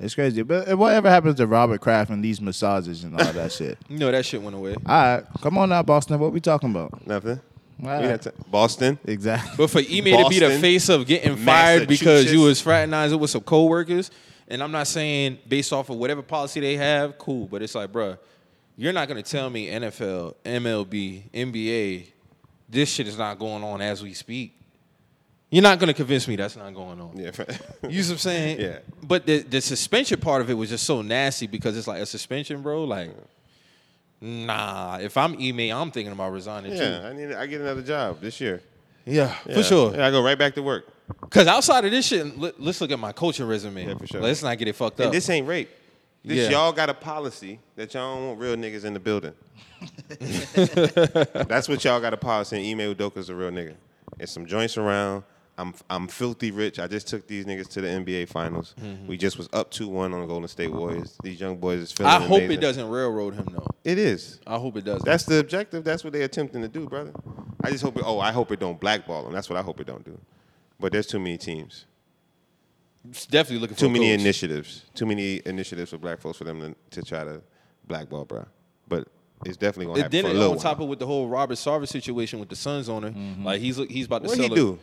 [0.00, 0.42] It's crazy.
[0.42, 3.78] But whatever happens to Robert Kraft and these massages and all that shit.
[3.88, 4.74] You know that shit went away.
[4.74, 6.18] All right, come on now, Boston.
[6.20, 7.06] What we talking about?
[7.06, 7.40] Nothing.
[7.84, 8.98] All We had to- Boston.
[9.04, 9.52] Exactly.
[9.56, 12.44] But for Ime to be the Boston, face of getting fired because you Massachusetts.
[12.48, 14.10] was fraternizing with some coworkers,
[14.48, 17.46] and I'm not saying based off of whatever policy they have, cool.
[17.46, 18.18] But it's like, bruh,
[18.76, 22.06] you're not gonna tell me NFL, MLB, NBA,
[22.68, 24.57] this shit is not going on as we speak.
[25.50, 27.16] You're not gonna convince me that's not going on.
[27.16, 27.30] Yeah.
[27.88, 28.60] You see what I'm saying?
[28.60, 28.78] Yeah.
[29.02, 32.06] But the the suspension part of it was just so nasty because it's like a
[32.06, 32.84] suspension, bro.
[32.84, 33.14] Like,
[34.20, 34.98] nah.
[35.00, 37.00] If I'm Ime, I'm thinking about resigning yeah.
[37.00, 37.06] too.
[37.06, 37.32] I need.
[37.32, 38.60] I get another job this year.
[39.06, 39.54] Yeah, Yeah.
[39.54, 39.94] for sure.
[39.96, 40.86] Yeah, I go right back to work.
[41.20, 43.86] Because outside of this shit, let, us look at my coaching resume.
[43.86, 44.20] Yeah, for sure.
[44.20, 45.12] Let's not get it fucked And up.
[45.12, 45.70] this ain't rape.
[46.22, 46.58] This Yeah.
[46.58, 49.32] y'all got a policy that y'all don't want real niggas in the building.
[51.48, 52.56] That's what y'all got a policy.
[52.70, 53.74] And Ime Udoka's a real nigga.
[54.18, 55.22] It's some joints around.
[55.58, 56.78] I'm I'm filthy rich.
[56.78, 58.74] I just took these niggas to the NBA finals.
[58.80, 59.08] Mm-hmm.
[59.08, 60.78] We just was up 2-1 on the Golden State uh-huh.
[60.78, 61.18] Warriors.
[61.22, 62.50] These young boys is feeling I hope amazing.
[62.52, 63.66] it doesn't railroad him though.
[63.84, 64.40] It is.
[64.46, 65.04] I hope it doesn't.
[65.04, 65.84] That's the objective.
[65.84, 67.12] That's what they're attempting to do, brother.
[67.62, 69.32] I just hope it, oh, I hope it don't blackball them.
[69.32, 70.18] That's what I hope it don't do.
[70.78, 71.86] But there's too many teams.
[73.10, 74.20] It's definitely looking for Too many coach.
[74.20, 74.84] initiatives.
[74.94, 77.40] Too many initiatives for black folks for them to, to try to
[77.86, 78.46] blackball, bro.
[78.86, 79.08] But
[79.44, 80.84] it's definitely gonna And happen then for a little on top while.
[80.84, 83.44] of with the whole Robert Sarver situation with the Suns owner, mm-hmm.
[83.44, 84.78] like he's he's about to What sell he a- do?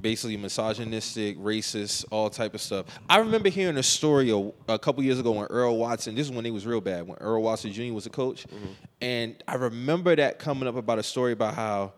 [0.00, 2.86] Basically misogynistic, racist, all type of stuff.
[3.08, 6.14] I remember hearing a story a, a couple years ago when Earl Watson.
[6.14, 7.06] This is when he was real bad.
[7.06, 7.92] When Earl Watson Jr.
[7.92, 8.66] was a coach, Mm-hmm.
[9.00, 11.92] and I remember that coming up about a story about how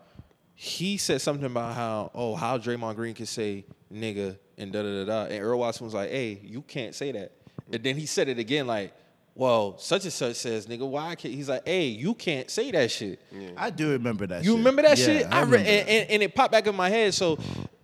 [0.54, 5.04] he said something about how oh how Draymond Green could say nigga and da da
[5.04, 7.32] da da, and Earl Watson was like, hey, you can't say that,
[7.72, 8.92] and then he said it again like.
[9.36, 12.90] Well, such and such says, nigga, why can't he's like, hey, you can't say that
[12.90, 13.20] shit.
[13.54, 14.42] I do remember that.
[14.42, 14.58] You shit.
[14.58, 15.26] remember that Yeah, shit?
[15.26, 17.12] I, re- remember and, and, and it popped back in my head.
[17.12, 17.36] So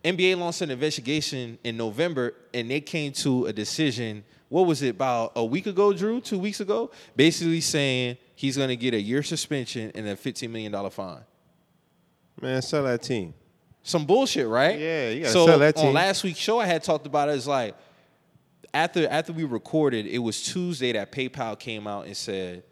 [0.03, 4.24] NBA launched an investigation in November, and they came to a decision.
[4.48, 6.22] What was it about a week ago, Drew?
[6.22, 10.72] Two weeks ago, basically saying he's gonna get a year suspension and a fifteen million
[10.72, 11.20] dollar fine.
[12.40, 13.34] Man, sell that team.
[13.82, 14.78] Some bullshit, right?
[14.78, 17.32] Yeah, you gotta so sell that on last week's show, I had talked about it.
[17.36, 17.74] It's like
[18.75, 22.62] after after we recorded, it was Tuesday that PayPal came out and said,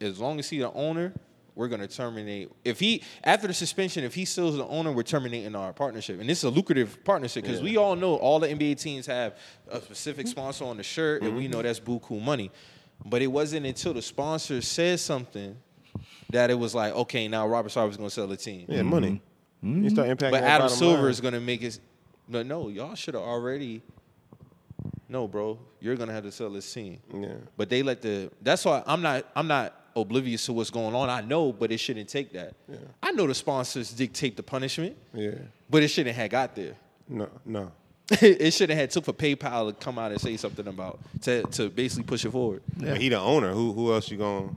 [0.00, 1.12] as long as he's the owner,
[1.54, 2.50] we're gonna terminate.
[2.64, 6.18] If he after the suspension, if he still is the owner, we're terminating our partnership.
[6.20, 9.36] And this is a lucrative partnership because we all know all the NBA teams have
[9.70, 11.52] a specific sponsor on the shirt, and we Mm-hmm.
[11.52, 12.50] know that's buku money.
[13.04, 15.56] But it wasn't until the sponsor said something
[16.30, 18.66] that it was like, okay, now Robert Sarver's gonna sell the team.
[18.68, 19.20] Yeah, money.
[19.62, 20.30] You start impacting.
[20.30, 21.10] But Adam Silver line.
[21.10, 21.78] is gonna make it.
[22.28, 23.82] But no, y'all should have already.
[25.10, 27.00] No, bro, you're gonna have to sell this team.
[27.12, 27.34] Yeah.
[27.56, 28.30] But they let the.
[28.40, 29.26] That's why I'm not.
[29.34, 31.10] I'm not oblivious to what's going on.
[31.10, 32.54] I know, but it shouldn't take that.
[32.68, 32.76] Yeah.
[33.02, 35.32] I know the sponsors dictate the punishment, Yeah.
[35.68, 36.74] but it shouldn't have got there.
[37.08, 37.72] No, no.
[38.10, 41.68] it shouldn't have took for PayPal to come out and say something about to to
[41.70, 42.62] basically push it forward.
[42.76, 43.52] But he the owner.
[43.52, 44.56] Who who else you going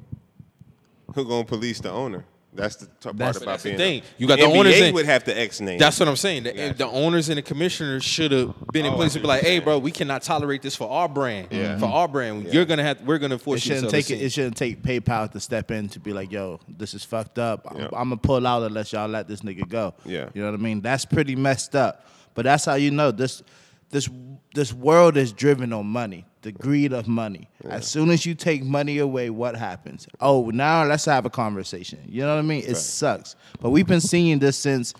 [1.15, 2.25] who gonna police the owner?
[2.55, 3.99] That's the t- part That's- about that's the being thing.
[4.01, 5.79] a- You got the NBA owners in- would have to X name.
[5.79, 6.43] That's what I'm saying.
[6.43, 6.73] The, Gotcha.
[6.77, 9.41] the owners and the commissioners should have been in Oh, place see to be like,
[9.41, 11.47] "Hey, bro, we cannot tolerate this for our brand.
[11.51, 11.77] Yeah.
[11.79, 12.51] For our brand, Yeah.
[12.53, 13.01] you're gonna have.
[13.01, 14.17] We're gonna force you to shouldn't sell take it.
[14.17, 14.25] team.
[14.25, 17.65] It shouldn't take PayPal to step in to be like, "Yo, this is fucked up.
[17.69, 17.85] I'm, Yeah.
[17.93, 20.29] I'm gonna pull out unless y'all let this nigga go." Yeah.
[20.33, 20.81] you know what I mean.
[20.81, 22.05] That's pretty messed up.
[22.35, 23.41] But that's how you know this.
[23.89, 24.09] This
[24.55, 27.49] this world is driven on money, the greed of money.
[27.67, 30.07] As soon as you take money away, what happens?
[30.21, 31.99] Oh, now let's have a conversation.
[32.07, 32.63] You know what I mean?
[32.65, 33.35] It sucks.
[33.59, 34.93] But we've been seeing this since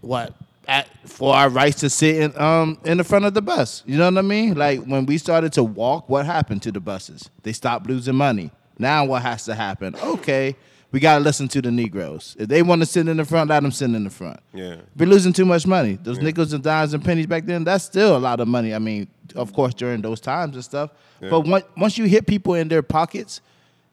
[0.00, 0.34] what
[0.68, 3.82] at for our rights to sit in um in the front of the bus.
[3.86, 4.54] You know what I mean?
[4.54, 7.30] Like when we started to walk, what happened to the buses?
[7.42, 8.52] They stopped losing money.
[8.78, 9.96] Now what has to happen?
[9.96, 10.54] Okay,
[10.90, 12.34] we gotta listen to the Negroes.
[12.38, 14.40] If they want to sit in the front, let them sit in the front.
[14.54, 14.76] Yeah.
[14.96, 15.98] We're losing too much money.
[16.02, 18.74] Those nickels and dimes and pennies back then, that's still a lot of money.
[18.74, 20.90] I mean, of course, during those times and stuff.
[21.20, 21.30] Yeah.
[21.30, 23.40] But once once you hit people in their pockets,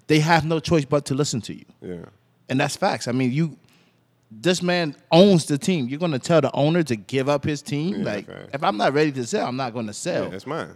[0.07, 1.65] they have no choice but to listen to you.
[1.81, 2.05] Yeah.
[2.47, 3.07] And that's facts.
[3.07, 3.57] I mean, you
[4.31, 5.87] this man owns the team.
[5.87, 7.97] You're gonna tell the owner to give up his team?
[7.99, 8.49] Yeah, like facts.
[8.53, 10.25] if I'm not ready to sell, I'm not gonna sell.
[10.25, 10.75] Yeah, that's mine.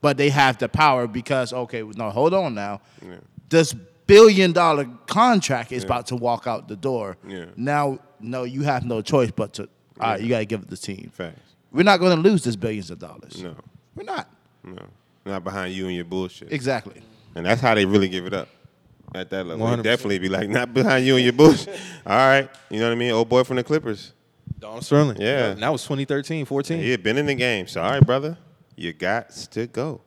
[0.00, 2.80] but they have the power because okay, no, hold on now.
[3.02, 3.16] Yeah.
[3.48, 3.74] This
[4.10, 7.16] billion dollar contract is about to walk out the door.
[7.26, 7.46] Yeah.
[7.56, 9.62] Now, no, you have no choice but to
[10.00, 11.10] all right, you gotta give it the team.
[11.14, 11.40] Facts.
[11.72, 13.42] We're not gonna lose this billions of dollars.
[13.42, 13.54] No.
[13.94, 14.28] We're not.
[14.64, 14.86] No.
[15.24, 16.52] Not behind you and your bullshit.
[16.52, 17.02] Exactly.
[17.34, 18.48] And that's how they really give it up.
[19.14, 19.66] at that level.
[19.66, 19.82] He'd 100%.
[19.82, 21.66] definitely be like, not behind you and your bush.
[22.06, 23.10] All right, you know what I mean?
[23.12, 24.12] Old boy from the Clippers.
[24.58, 25.16] Donald Sterling.
[25.20, 25.50] Yeah.
[25.50, 26.78] And that was 2013, 14.
[26.78, 27.66] He had been in the game.
[27.66, 28.36] So, all right, brother,
[28.76, 30.02] you got to go.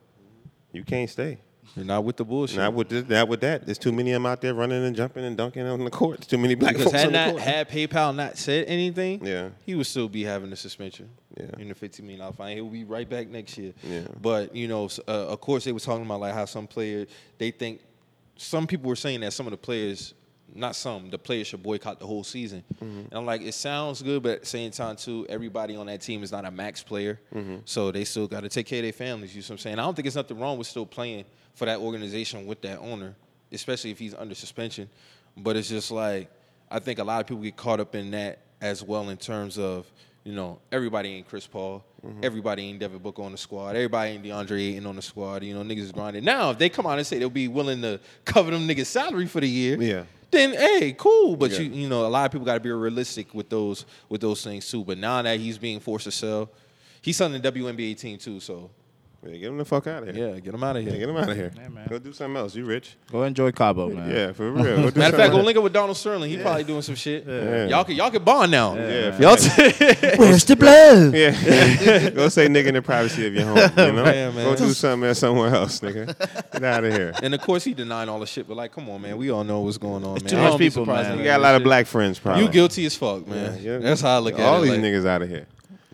[0.72, 1.38] You can't stay.
[1.76, 2.58] You're not with the bullshit.
[2.58, 3.66] Not with this, not with that.
[3.66, 6.18] There's too many of them out there running and jumping and dunking on the court.
[6.18, 7.42] There's too many black because folks had on the court.
[7.42, 9.48] had PayPal not said anything, Yeah.
[9.66, 11.08] he would still be having a suspension.
[11.36, 11.46] Yeah.
[11.58, 13.72] in the fifteen million dollar fine, he'll be right back next year.
[13.82, 14.02] Yeah.
[14.22, 17.08] But you know, uh, of course, they were talking about like how some players
[17.38, 17.80] they think
[18.36, 20.14] some people were saying that some of the players,
[20.54, 22.62] not some, the players should boycott the whole season.
[22.76, 22.84] Mm-hmm.
[22.98, 26.00] And I'm like, it sounds good, but at the same time too, everybody on that
[26.02, 27.56] team is not a max player, Mm-hmm.
[27.64, 29.34] so they still got to take care of their families.
[29.34, 29.78] You know what I'm saying?
[29.80, 31.24] I don't think there's nothing wrong with still playing
[31.54, 33.14] for that organization with that owner,
[33.52, 34.88] especially if he's under suspension.
[35.36, 36.30] But it's just like
[36.70, 39.58] I think a lot of people get caught up in that as well in terms
[39.58, 39.90] of
[40.24, 42.20] you know everybody ain't Chris Paul, Mm-hmm.
[42.22, 45.42] everybody ain't Devin Booker on the squad, everybody ain't DeAndre Ayton on the squad.
[45.42, 46.22] You know niggas is grinding.
[46.22, 49.26] Now if they come out and say they'll be willing to cover them niggas' salary
[49.26, 50.04] for the year, Yeah.
[50.30, 51.34] then hey, cool.
[51.36, 51.60] But Yeah.
[51.60, 54.44] you you know a lot of people got to be realistic with those with those
[54.44, 54.84] things too.
[54.84, 56.50] But now that he's being forced to sell,
[57.00, 58.38] he's selling the WNBA team too.
[58.38, 58.70] So
[59.26, 60.28] Yeah, get him the fuck out of here.
[60.34, 61.00] yeah, get him out of Yeah, here.
[61.00, 61.50] get him out of here.
[61.56, 61.86] Yeah, man.
[61.88, 62.54] Go do something else.
[62.54, 62.96] You rich?
[63.10, 64.10] Go enjoy Cabo, man.
[64.10, 64.62] Yeah, for real.
[64.64, 66.30] Go do Matter of fact, something go link up with Donald Sterling.
[66.30, 67.24] He probably doing some shit.
[67.26, 67.66] Yeah.
[67.68, 68.74] Y'all can y'all can bond now.
[68.74, 69.36] Yeah, Y'all
[70.18, 71.14] Where's the blood?
[71.14, 72.10] Yeah.
[72.10, 73.56] Go say nigga in the privacy of your home.
[73.56, 74.04] You know?
[74.04, 74.44] Yeah, man.
[74.44, 76.06] Go do something else somewhere else, nigga.
[76.52, 77.12] Get out of here.
[77.22, 79.16] and of course he denying all the shit, but like, come on, man.
[79.16, 80.20] We all know what's going on, man.
[80.24, 81.18] too I much people, man.
[81.18, 82.44] You got a lot of black friends, probably.
[82.44, 83.54] You guilty as fuck, man.
[83.62, 83.78] Yeah, yeah.
[83.78, 84.44] That's how I look at it.
[84.44, 85.46] all these niggas out of here.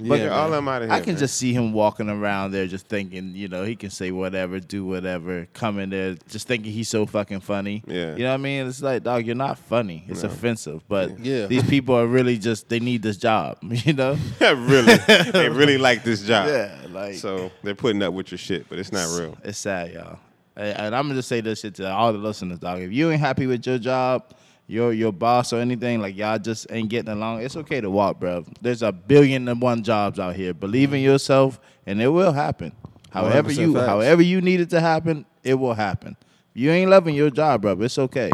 [0.03, 0.29] Yeah, But man.
[0.33, 0.97] all of them out of here.
[0.97, 1.19] I can man.
[1.21, 4.85] just see him walking around there just thinking, you know, he can say whatever, do
[4.85, 7.83] whatever, come in there just thinking he's so fucking funny.
[7.87, 8.13] Yeah.
[8.17, 8.67] You know what I mean?
[8.67, 10.05] It's like, dog, you're not funny.
[10.09, 10.29] It's No.
[10.29, 10.83] offensive.
[10.89, 11.47] But Yeah.
[11.47, 14.17] these people are really just, they need this job, you know?
[14.41, 14.97] really,
[15.33, 16.49] they really like this job.
[16.49, 16.75] yeah.
[16.91, 19.37] Like, So they're putting up with your shit, but it's not real.
[19.45, 20.19] It's sad, y'all.
[20.57, 22.81] And and I'm gonna just say this shit to all the listeners, dog.
[22.81, 24.25] If you ain't happy with your job,
[24.71, 28.21] your your boss or anything, like y'all just ain't getting along, it's okay to walk,
[28.21, 28.45] bro.
[28.61, 30.55] There's a billion and one jobs out here.
[30.55, 32.73] Believe in yourself, and it will happen.
[33.11, 33.87] However you, facts.
[33.87, 36.16] however you need it to happen, it will happen.
[36.55, 38.31] You ain't loving your job, bro, it's okay.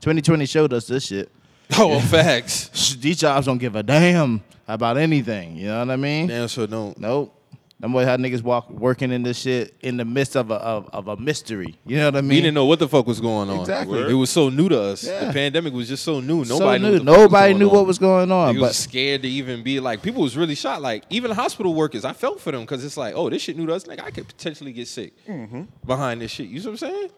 [0.00, 1.30] 2020 showed us this shit.
[1.78, 2.94] Oh, well, facts.
[3.00, 5.56] These jobs don't give a damn about anything.
[5.56, 6.26] You know what I mean?
[6.26, 6.96] Damn sure don't.
[6.98, 7.34] Nope.
[7.80, 10.88] Them boys had niggas walk working in this shit in the midst of a of,
[10.92, 11.76] of a mystery.
[11.84, 12.30] You know what I mean?
[12.30, 13.60] We didn't know what the fuck was going on.
[13.60, 14.00] Exactly.
[14.10, 15.04] It was so new to us.
[15.04, 15.24] Yeah.
[15.26, 16.44] The pandemic was just so new.
[16.44, 16.90] So Nobody new.
[16.90, 16.96] knew.
[16.98, 17.86] What Nobody was knew going what on.
[17.88, 18.54] was going on.
[18.54, 20.02] He but was scared to even be like.
[20.02, 20.82] People was really shocked.
[20.82, 23.66] Like even hospital workers, I felt for them because it's like, oh, this shit new
[23.66, 23.86] to us.
[23.88, 25.62] Like I could potentially get sick Mm-hmm.
[25.84, 26.46] behind this shit.
[26.46, 27.10] You see what I'm saying?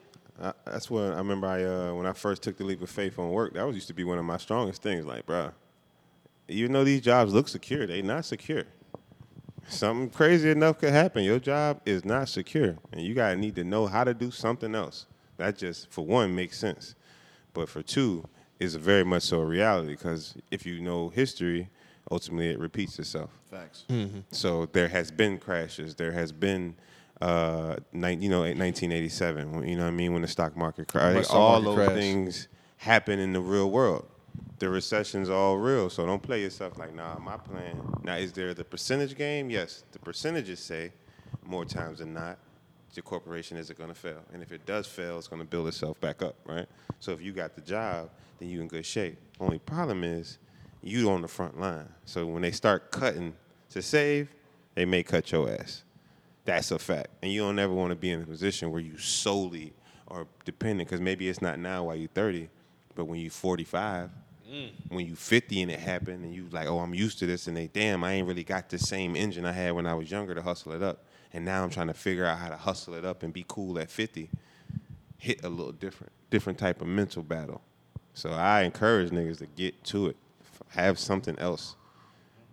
[0.43, 1.47] I, that's what I remember.
[1.47, 3.89] I uh, when I first took the leap of faith on work, that was used
[3.89, 5.05] to be one of my strongest things.
[5.07, 5.53] Like, bruh,
[6.49, 8.65] even though these jobs look secure, they not secure.
[9.69, 11.25] Something crazy enough could happen.
[11.25, 14.75] Your job is not secure, and you gotta need to know how to do something
[14.75, 15.07] else.
[15.39, 16.95] That just, for one, makes sense,
[17.53, 18.25] but for two,
[18.59, 19.91] is very much so a reality.
[19.93, 21.69] Because if you know history,
[22.11, 23.31] ultimately it repeats itself.
[23.51, 23.85] facts.
[24.31, 25.95] So there has been crashes.
[25.97, 26.75] There has been,
[27.21, 29.67] uh, nine, you know, 1987.
[29.69, 30.13] You know what I mean?
[30.13, 32.01] When the stock market When crashed, the all market those crashed.
[32.01, 32.49] things
[32.79, 34.07] happen in the real world.
[34.59, 35.91] The recession's all real.
[35.91, 37.81] So don't play yourself like, nah, my plan.
[38.03, 39.51] Now, is there the percentage game?
[39.51, 40.93] Yes, the percentages say
[41.45, 42.39] more times than not
[42.95, 44.23] your corporation isn't going to fail.
[44.33, 46.67] And if it does fail, it's going to build itself back up, right?
[46.99, 49.19] So if you got the job, then you in good shape.
[49.39, 50.39] Only problem is
[50.83, 51.89] you on the front line.
[52.07, 53.35] So when they start cutting
[53.71, 54.35] to save,
[54.75, 55.85] they may cut your ass.
[56.47, 57.09] That's a fact.
[57.23, 59.75] And you don't ever want to be in a position where you solely
[60.09, 62.49] are dependent, because maybe it's not now while you're 30,
[62.95, 64.11] but when you're 45,
[64.51, 64.71] Mm.
[64.91, 67.57] when you 50 and it happened, and you like, oh, I'm used to this, and
[67.57, 70.35] they, damn, I ain't really got the same engine I had when I was younger
[70.37, 71.05] to hustle it up.
[71.33, 73.79] And now I'm trying to figure out how to hustle it up and be cool
[73.79, 74.31] at 50.
[75.19, 77.61] Hit a little different, different type of mental battle.
[78.15, 80.17] So I encourage niggas to get to it.
[80.69, 81.75] Have something else.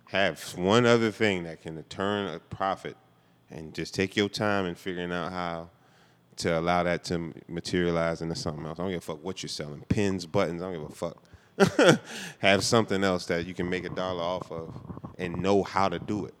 [0.08, 2.96] Have one other thing that can turn a profit
[3.50, 5.70] and just take your time in figuring out how
[6.36, 8.78] to allow that to materialize into something else.
[8.78, 9.82] I don't give a fuck what you're selling.
[9.88, 11.22] Pins, buttons, I don't give a fuck.
[12.38, 14.74] Have something else that you can make a dollar off of
[15.18, 16.34] and know how to do it.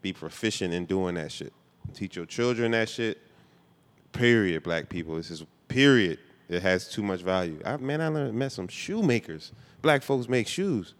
[0.00, 1.52] Be proficient in doing that shit.
[1.94, 3.18] Teach your children that shit.
[4.12, 5.16] Period, black people.
[5.16, 6.18] This is period.
[6.48, 7.60] It has too much value.
[7.64, 9.52] I, man, I learned, met some shoemakers.
[9.80, 10.94] Black folks make shoes,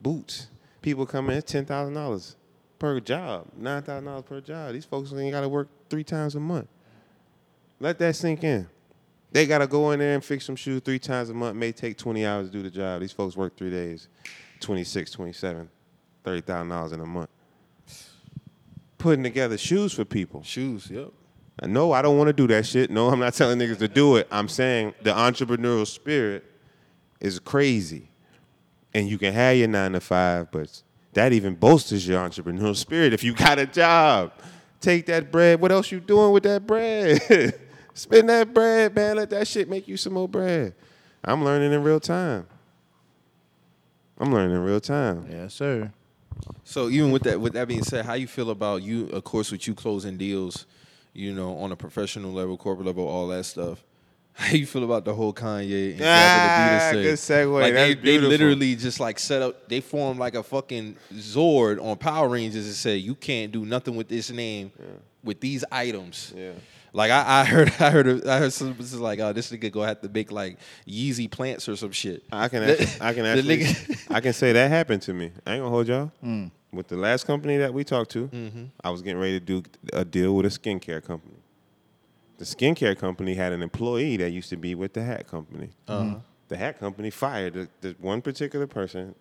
[0.00, 0.48] boots.
[0.82, 2.36] People come in, ten thousand dollars
[2.78, 4.72] per job, nine thousand dollars per job.
[4.72, 6.68] These folks ain't got to work three times a month.
[7.80, 8.68] Let that sink in.
[9.34, 11.56] They got to go in there and fix some shoes three times a month.
[11.56, 13.00] May take 20 hours to do the job.
[13.00, 14.06] These folks work three days,
[14.60, 15.68] 26, 27,
[16.24, 17.28] $30,000 in a month.
[18.96, 20.44] Putting together shoes for people.
[20.44, 20.88] Shoes.
[20.88, 21.08] Yep.
[21.64, 22.92] No, I don't want to do that shit.
[22.92, 24.28] No, I'm not telling niggas to do it.
[24.30, 26.44] I'm saying the entrepreneurial spirit
[27.20, 28.10] is crazy.
[28.94, 30.80] And you can have your nine to five, but
[31.14, 34.30] that even bolsters your entrepreneurial spirit if you got a job.
[34.80, 35.60] Take that bread.
[35.60, 37.58] What else you doing with that bread?
[37.94, 39.16] Spend that bread, man.
[39.16, 40.74] Let that shit make you some more bread.
[41.24, 42.46] I'm learning in real time.
[44.18, 45.26] I'm learning in real time.
[45.30, 45.92] Yes, sir.
[46.64, 49.06] So even with that, with that being said, how you feel about you?
[49.08, 50.66] Of course, with you closing deals,
[51.12, 53.82] you know, on a professional level, corporate level, all that stuff.
[54.36, 57.02] How you feel about the whole Kanye and Ah, Adidas thing?
[57.04, 57.52] good segue.
[57.52, 58.28] Like they, That's they beautiful.
[58.30, 59.68] literally just like set up.
[59.68, 63.94] They formed like a fucking Zord on Power Rangers and said you can't do nothing
[63.94, 64.72] with this name,
[65.22, 66.34] with these items.
[66.36, 66.50] Yeah.
[66.94, 68.74] Like I, I heard, I heard, I heard some.
[68.78, 71.90] This is like, oh, this nigga gonna have to make like Yeezy plants or some
[71.92, 72.22] shit.
[72.32, 73.66] I can actually, I can actually,
[74.10, 75.32] I can say that happened to me.
[75.44, 76.12] I ain't gonna hold y'all.
[76.20, 76.46] Hmm.
[76.72, 78.64] With the last company that we talked to, Mm-hmm.
[78.82, 81.36] I was getting ready to do a deal with a skincare company.
[82.38, 85.70] The skincare company had an employee that used to be with the hat company.
[85.86, 86.16] Uh-huh.
[86.48, 89.14] The hat company fired the, the one particular person.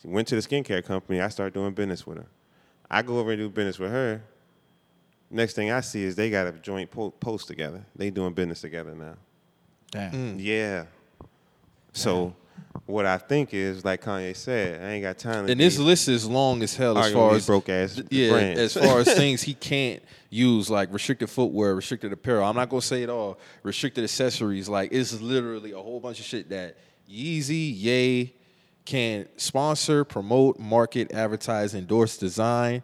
[0.00, 1.20] She went to the skincare company.
[1.20, 2.26] I started doing business with her.
[2.90, 4.22] I go over and do business with her.
[5.30, 7.84] Next thing I see is they got a joint po- post together.
[7.94, 9.14] They doing business together now.
[9.90, 10.12] Damn.
[10.12, 10.36] Mm.
[10.38, 10.84] Yeah.
[11.92, 12.34] So
[12.86, 16.08] what I think is, like Kanye said, I ain't got time to And this list
[16.08, 18.60] is long as hell as far as broke ass th- yeah, brands.
[18.60, 22.44] as far as things he can't use, like restricted footwear, restricted apparel.
[22.48, 23.38] I'm not gonna say it all.
[23.62, 26.76] Restricted accessories, like it's literally a whole bunch of shit that
[27.10, 28.34] Yeezy, Yay
[28.84, 32.82] can sponsor, promote, market, advertise, endorse, design,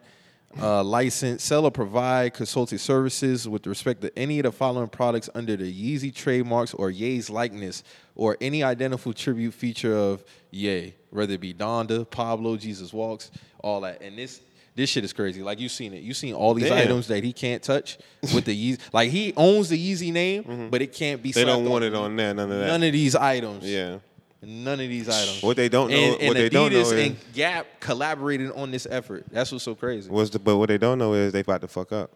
[0.61, 5.28] uh, license, sell, or provide consulting services with respect to any of the following products
[5.34, 7.82] under the Yeezy trademarks or Ye's likeness
[8.14, 13.30] or any identical tribute feature of Ye, whether it be Donda, Pablo, Jesus Walks,
[13.61, 14.02] all that.
[14.02, 14.40] And this
[14.76, 15.42] this shit is crazy.
[15.42, 16.02] Like you seen it.
[16.02, 16.78] You seen all these Damn.
[16.78, 17.96] items that he can't touch
[18.34, 18.80] with the Yeezy.
[18.92, 21.30] Like he owns the Yeezy name, but it can't be.
[21.30, 21.38] Mm-hmm.
[21.38, 22.66] they don't want it on there, none of that.
[22.66, 23.64] None of these items.
[23.64, 23.98] yeah.
[24.47, 25.42] None of these items.
[25.42, 28.51] What they don't know- And, what and they Adidas don't know is- and Gap collaborated
[28.53, 29.26] on this effort.
[29.30, 30.11] That's what's so crazy.
[30.11, 32.11] What's the, but what they don't know is they about to fuck up.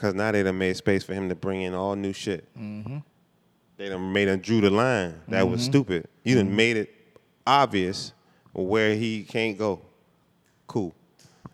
[0.00, 2.46] Cause now they done made space for him to bring in all new shit.
[2.56, 2.98] Mm-hmm.
[3.78, 5.20] They done made him drew the line.
[5.26, 5.70] That was mm-hmm.
[5.70, 6.08] stupid.
[6.22, 6.56] You done mm-hmm.
[6.56, 6.94] made it
[7.44, 8.12] obvious
[8.52, 9.80] where he can't go.
[10.68, 10.94] Cool.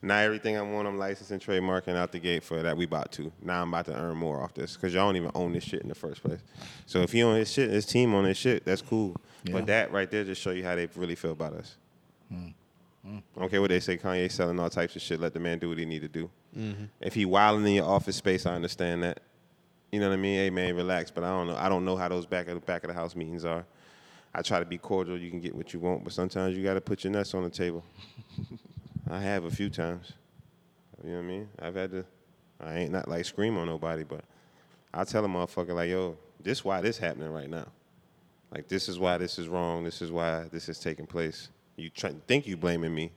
[0.04, 2.76] Now everything I want, I'm licensing, and trademarking out the gate for that.
[2.76, 3.32] We bought to.
[3.42, 5.80] Now I'm about to earn more off this because y'all don't even own this shit
[5.80, 6.40] in the first place.
[6.84, 9.16] So if he own his shit, his team on his shit, that's cool.
[9.44, 9.54] Yeah.
[9.54, 11.76] But that right there just show you how they really feel about us.
[12.30, 12.52] Mm.
[13.08, 13.22] Mm.
[13.34, 13.96] I don't care what they say.
[13.96, 15.20] Kanye selling all types of shit.
[15.20, 16.30] Let the man do what he need to do.
[16.56, 16.84] Mm-hmm.
[17.00, 19.20] If he wilding in your office space, I understand that.
[19.90, 20.36] You know what I mean?
[20.36, 21.10] Hey man, relax.
[21.10, 21.56] But I don't know.
[21.56, 23.64] I don't know how those back of the back of the house meetings are.
[24.34, 25.16] I try to be cordial.
[25.16, 27.44] You can get what you want, but sometimes you got to put your nuts on
[27.44, 27.82] the table.
[29.10, 30.12] I have a few times.
[31.02, 31.48] You know what I mean?
[31.60, 32.04] I've had to.
[32.60, 34.24] I ain't not like scream on nobody, but
[34.92, 37.66] I tell a motherfucker like, yo, this why this happening right now.
[38.50, 39.84] Like this is why this is wrong.
[39.84, 41.50] This is why this is taking place.
[41.76, 43.10] You try, think you blaming me,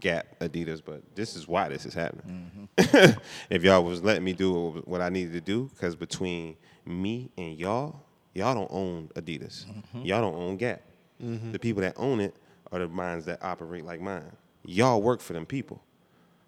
[0.00, 2.68] Gap, Adidas, but this is why this is happening.
[2.78, 3.20] Mm-hmm.
[3.50, 7.58] if y'all was letting me do what I needed to do, because between me and
[7.58, 8.00] y'all,
[8.32, 9.66] y'all don't own Adidas.
[9.66, 10.02] Mm-hmm.
[10.02, 10.80] Y'all don't own Gap.
[11.22, 11.52] Mm-hmm.
[11.52, 12.34] The people that own it
[12.72, 14.32] are the minds that operate like mine.
[14.64, 15.82] Y'all work for them people.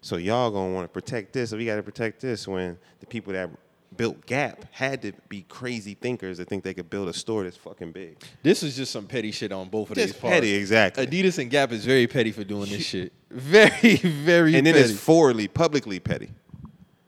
[0.01, 2.47] So y'all gonna want to protect this, so we got to protect this.
[2.47, 3.49] When the people that
[3.97, 7.57] built Gap had to be crazy thinkers to think they could build a store that's
[7.57, 8.17] fucking big.
[8.41, 10.33] This is just some petty shit on both of Just these parts.
[10.35, 11.05] petty, exactly.
[11.05, 13.11] Adidas and Gap is very petty for doing this shit.
[13.31, 14.91] Very, very and then petty.
[14.91, 16.31] it's forwardly, publicly petty.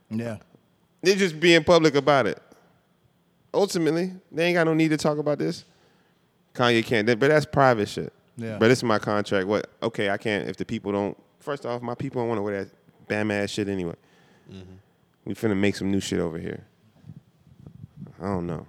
[0.10, 0.38] Yeah.
[1.02, 2.42] They're just being public about it.
[3.54, 5.66] Ultimately, they ain't got no need to talk about this.
[6.54, 8.14] Kanye can't, but that's private shit.
[8.38, 8.58] Yeah.
[8.58, 9.48] But it's my contract.
[9.48, 9.70] What?
[9.82, 10.50] Okay, I can't.
[10.50, 12.74] If the people don't, first off, my people don't want to wear that
[13.08, 13.96] bam ass shit anyway.
[14.52, 14.74] Mm-hmm.
[15.26, 16.66] We finna make some new shit over here.
[18.22, 18.66] I don't know.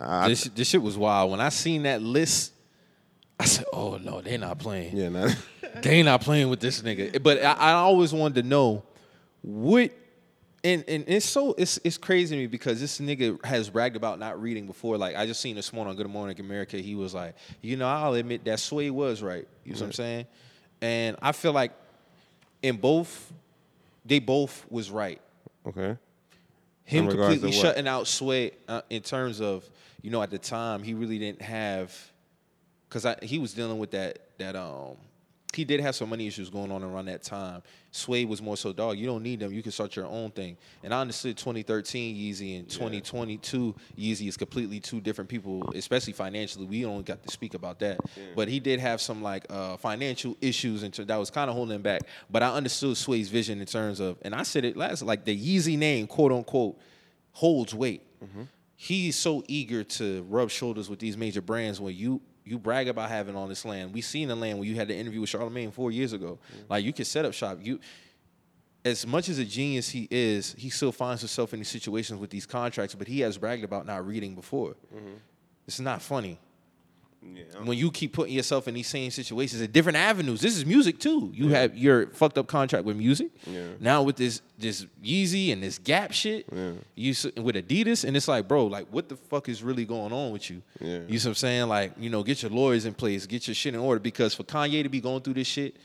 [0.00, 1.30] I, this, this shit was wild.
[1.30, 2.52] When I seen that list,
[3.38, 4.96] I said, "Oh no, they not playing.
[4.96, 5.30] yeah, nah.
[5.82, 8.82] They not playing with this nigga." But I, I always wanted to know
[9.42, 9.90] what,
[10.66, 14.18] and and it's so it's it's crazy to me because this nigga has bragged about
[14.18, 14.98] not reading before.
[14.98, 17.86] Like I just seen this morning on Good Morning America, he was like, "You know,
[17.86, 20.26] I'll admit that Sway was right." You know what I'm saying?
[20.82, 21.72] And I feel like
[22.62, 23.32] in both,
[24.04, 25.20] they both was right.
[25.66, 25.96] okay.
[26.84, 29.68] him completely shutting out Sway uh, in terms of
[30.02, 31.94] you know at the time he really didn't have
[32.88, 34.96] because he was dealing with that that um
[35.54, 37.62] he did have some money issues going on around that time.
[37.90, 38.98] Sway was more so dog.
[38.98, 39.52] You don't need them.
[39.52, 40.58] You can start your own thing.
[40.82, 46.66] And I understood 2013 Yeezy and 2022 Yeezy is completely two different people, especially financially.
[46.66, 47.98] We don't got to speak about that.
[48.34, 51.76] But he did have some like uh, financial issues and that was kind of holding
[51.76, 52.02] him back.
[52.28, 55.34] But I understood Sway's vision in terms of, and I said it last, like the
[55.38, 56.78] Yeezy name, quote unquote,
[57.32, 58.02] holds weight.
[58.78, 63.10] He's so eager to rub shoulders with these major brands when you you brag about
[63.10, 63.92] having all this land.
[63.92, 66.38] We seen the land when you had the interview with Charlemagne four years ago.
[66.52, 66.72] Mm-hmm.
[66.72, 67.58] Like you could set up shop.
[67.60, 67.80] You
[68.84, 72.30] as much as a genius he is, he still finds himself in these situations with
[72.30, 74.76] these contracts, but he has bragged about not reading before.
[74.94, 75.16] Mm-hmm.
[75.66, 76.38] It's not funny
[77.22, 77.42] Yeah.
[77.64, 80.40] when you keep putting yourself in these same situations at different avenues.
[80.40, 81.30] This is music too.
[81.34, 83.30] You have your fucked up contract with music.
[83.46, 83.66] Yeah.
[83.80, 86.72] Now with this this Yeezy and this Gap shit, Yeah.
[86.94, 90.30] you with Adidas, and it's like, bro, like what the fuck is really going on
[90.30, 90.62] with you?
[90.80, 91.00] Yeah.
[91.08, 91.68] You see what I'm saying?
[91.68, 94.44] Like, you know, get your lawyers in place, get your shit in order, because for
[94.44, 95.76] Kanye to be going through this shit,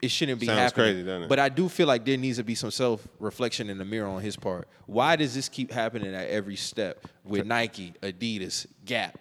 [0.00, 0.86] it shouldn't be Sounds happening.
[0.94, 1.28] crazy, doesn't it?
[1.28, 4.08] But I do feel like there needs to be some self reflection in the mirror
[4.08, 4.66] on his part.
[4.86, 9.18] Why does this keep happening at every step with Nike, Adidas, Gap?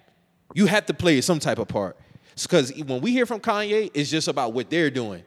[0.54, 1.98] You have to play some type of part.
[2.42, 5.24] Because when we hear from Kanye, it's just about what they're doing.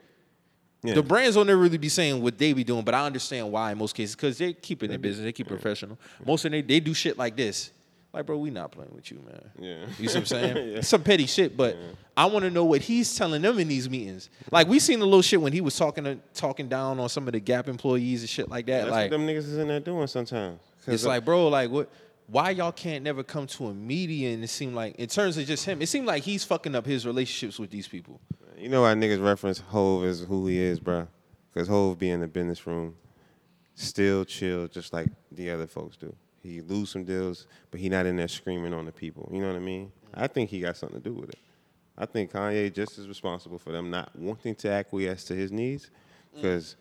[0.82, 0.94] Yeah.
[0.94, 3.72] The brands don't never really be saying what they be doing, but I understand why
[3.72, 5.98] in most cases because they keep it in business, they keep it professional.
[6.24, 7.70] Most of them they do shit like this.
[8.12, 9.50] Like, bro, we not playing with you, man.
[9.58, 9.86] Yeah.
[9.98, 10.70] You see what I'm saying?
[10.76, 10.80] Yeah.
[10.80, 11.76] Some petty shit, but
[12.16, 14.30] I want to know what he's telling them in these meetings.
[14.50, 17.26] Like we seen a little shit when he was talking to, talking down on some
[17.26, 18.82] of the Gap employees and shit like that.
[18.82, 20.60] That's like what them niggas is in there doing sometimes.
[20.86, 21.90] it's like, bro, like what?
[22.28, 25.46] Why y'all can't never come to a media and it seemed like in terms of
[25.46, 28.20] just him, it seemed like he's fucking up his relationships with these people.
[28.58, 31.06] You know why niggas reference Hove as who he is, bro?
[31.52, 32.96] Because Hove be in the business room,
[33.74, 36.14] still chill, just like the other folks do.
[36.42, 39.28] He lose some deals, but he not in there screaming on the people.
[39.32, 39.92] You know what I mean?
[40.14, 41.38] I think he got something to do with it.
[41.98, 45.90] I think Kanye just as responsible for them not wanting to acquiesce to his needs,
[46.34, 46.76] because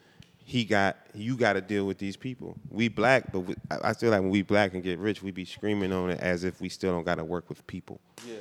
[0.47, 2.55] he got you got to deal with these people.
[2.69, 5.43] We black, but we, I feel like when we black and get rich, we be
[5.43, 7.99] screaming on it as if we still don't got to work with people.
[8.27, 8.35] Yeah.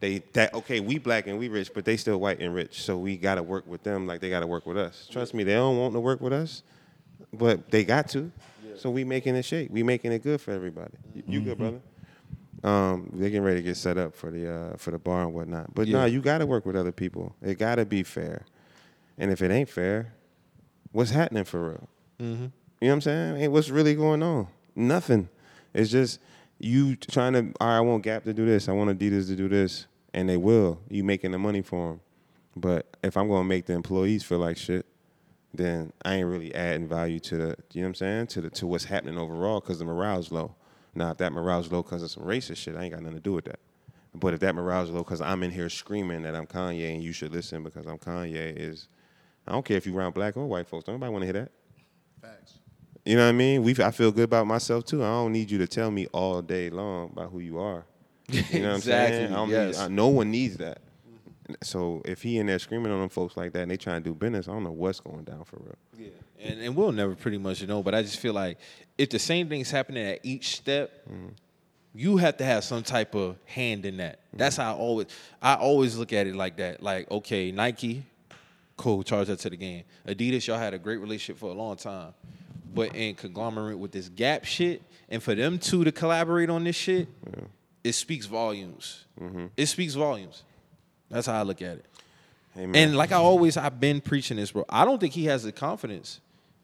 [0.00, 2.96] they that okay we black and we rich but they still white and rich so
[2.96, 5.06] we got to work with them like they got to work with us.
[5.10, 6.62] Trust me they don't want to work with us
[7.34, 8.32] but they got to.
[8.66, 8.72] Yeah.
[8.78, 9.68] so we making it shake.
[9.70, 10.94] We making it good for everybody.
[11.14, 11.80] You- you good brother?
[12.64, 15.34] Um they getting ready to get set up for the uh for the bar and
[15.34, 15.74] whatnot.
[15.74, 15.98] But Yeah.
[15.98, 17.34] nah you got to work with other people.
[17.42, 18.46] It got to be fair.
[19.18, 20.14] And if it ain't fair
[20.92, 21.88] what's happening for real
[22.20, 22.32] mm-hmm.
[22.32, 23.52] you know what I'm saying?
[23.52, 24.48] What's really going on?
[24.74, 25.28] Nothing.
[25.74, 26.20] It's just
[26.58, 27.52] you trying to.
[27.60, 28.68] All right, I want Gap to do this.
[28.68, 30.80] I want Adidas to do this, and they will.
[30.88, 32.00] You making the money for them.
[32.56, 34.86] But if I'm gonna make the employees feel like shit,
[35.54, 37.56] then I ain't really adding value to the.
[37.72, 38.26] You know what I'm saying?
[38.28, 40.54] To the to what's happening overall because the morale's low.
[40.94, 43.22] Now, if that morale's low because of some racist shit, I ain't got nothing to
[43.22, 43.60] do with that.
[44.12, 47.12] But if that morale's low because I'm in here screaming that I'm Kanye and you
[47.12, 48.88] should listen because I'm Kanye, is
[49.50, 50.84] I don't care if you around black or white folks.
[50.84, 51.50] Don't nobody want to hear that.
[52.22, 52.58] Facts.
[53.04, 53.64] You know what I mean?
[53.64, 55.02] We I feel good about myself too.
[55.02, 57.84] I don't need you to tell me all day long about who you are.
[58.28, 59.26] You know what I'm saying?
[59.32, 59.76] I don't yes.
[59.76, 60.78] need, I, no one needs that.
[61.64, 64.08] So if he in there screaming on them folks like that and they trying to
[64.08, 65.74] do business, I don't know what's going down for real.
[65.98, 68.56] Yeah, and and we'll never pretty much know, but I just feel like
[68.96, 71.30] if the same thing's happening at each step, mm-hmm.
[71.92, 74.20] you have to have some type of hand in that.
[74.28, 74.38] Mm-hmm.
[74.38, 75.06] That's how I always
[75.42, 76.84] I always look at it like that.
[76.84, 78.04] Like, okay, Nike,
[78.80, 79.84] cool, charge that to the game.
[80.08, 82.14] Adidas, y'all had a great relationship for a long time,
[82.74, 86.76] but in conglomerate with this Gap shit, and for them two to collaborate on this
[86.76, 87.06] shit,
[87.84, 89.04] it speaks volumes.
[89.20, 89.46] Mm-hmm.
[89.54, 90.44] It speaks volumes.
[91.10, 91.84] That's how I look at it.
[92.56, 94.64] Man, And like I always, I've been preaching this, bro.
[94.68, 96.20] I don't think he has the confidence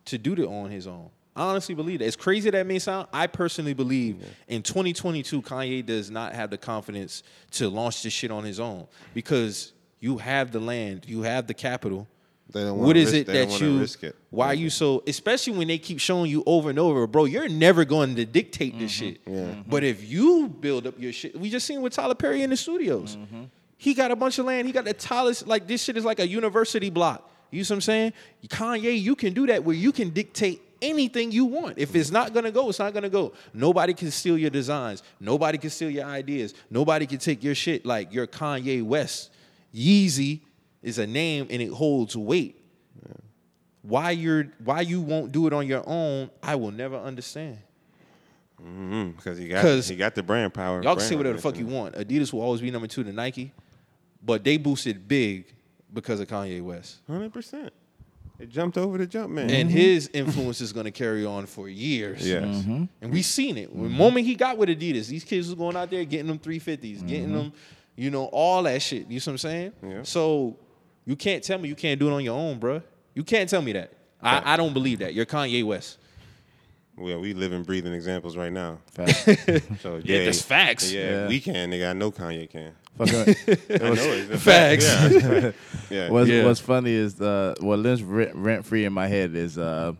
[0.07, 1.11] to do that on his own.
[1.37, 2.07] I honestly believe that.
[2.07, 6.57] As crazy that may sound, I personally believe in 2022, Kanye does not have the
[6.57, 11.47] confidence to launch this shit on his own because you have the land, you have
[11.47, 12.07] the capital.
[12.53, 13.81] They don't What is risk- it they that you?
[13.81, 14.15] risk it.
[14.31, 15.03] Why are you so?
[15.07, 17.25] Especially when they keep showing you over and over, bro.
[17.25, 19.07] You're never going to dictate this mm-hmm.
[19.07, 19.21] shit.
[19.27, 19.35] Yeah.
[19.35, 19.71] Mm-hmm.
[19.71, 22.57] But if you build up your shit, we just seen with Tyler Perry in the
[22.57, 23.17] studios.
[23.17, 23.45] Mm-hmm.
[23.79, 24.67] He got a bunch of land.
[24.67, 25.47] He got the tallest.
[25.47, 27.29] Like this shit is like a university block.
[27.51, 28.13] You see what I'm saying?
[28.49, 31.79] Kanye, you can do that where you can dictate anything you want.
[31.79, 33.33] If it's not gonna go, it's not gonna go.
[33.53, 35.03] Nobody can steal your designs.
[35.21, 36.55] Nobody can steal your ideas.
[36.71, 37.85] Nobody can take your shit.
[37.85, 39.31] Like you're Kanye West.
[39.77, 40.41] Yeezy
[40.83, 42.63] is a name and it holds weight.
[43.83, 47.59] Why you're why you won't do it on your own, I will never understand.
[48.61, 50.83] Mm-hmm, because he got 'Cause he got the brand power.
[50.83, 51.95] Y'all can brand say whatever the fuck you want.
[51.95, 53.53] Adidas will always be number two to Nike,
[54.25, 55.53] but they boosted big
[55.93, 56.99] because of Kanye West.
[57.07, 57.73] Hundred percent.
[58.39, 59.51] It jumped over the jump man.
[59.51, 59.79] And mm-hmm.
[59.79, 62.27] his influence is going to carry on for years.
[62.27, 62.45] yes.
[62.45, 62.85] Mm-hmm.
[63.01, 63.73] And we seen it.
[63.75, 67.07] The moment he got with Adidas, these kids was going out there getting them 350s,
[67.07, 67.53] getting them,
[67.97, 69.09] you know, all that shit.
[69.11, 69.73] You see what I'm saying?
[69.83, 70.03] Yeah.
[70.03, 70.57] So
[71.05, 72.83] you can't tell me you can't do it on your own, bruh.
[73.15, 73.93] You can't tell me that.
[74.23, 75.15] I, I don't believe that.
[75.15, 75.99] You're Kanye West.
[76.97, 78.79] Well, we living, breathing examples right now.
[78.93, 79.25] Facts.
[79.83, 80.91] So Yeah, yeah, that's facts.
[80.93, 81.29] Yeah, Yeah.
[81.29, 81.91] we can, nigga.
[81.91, 82.73] I know Kanye can.
[82.97, 83.15] Fucking-
[83.75, 84.87] I know it's Facts.
[84.87, 85.15] fact.
[85.15, 85.51] Yeah.
[86.05, 86.11] yeah.
[86.11, 86.45] What's, Yeah.
[86.47, 89.93] what's funny is uh, what lives rent, rent free in my head is uh,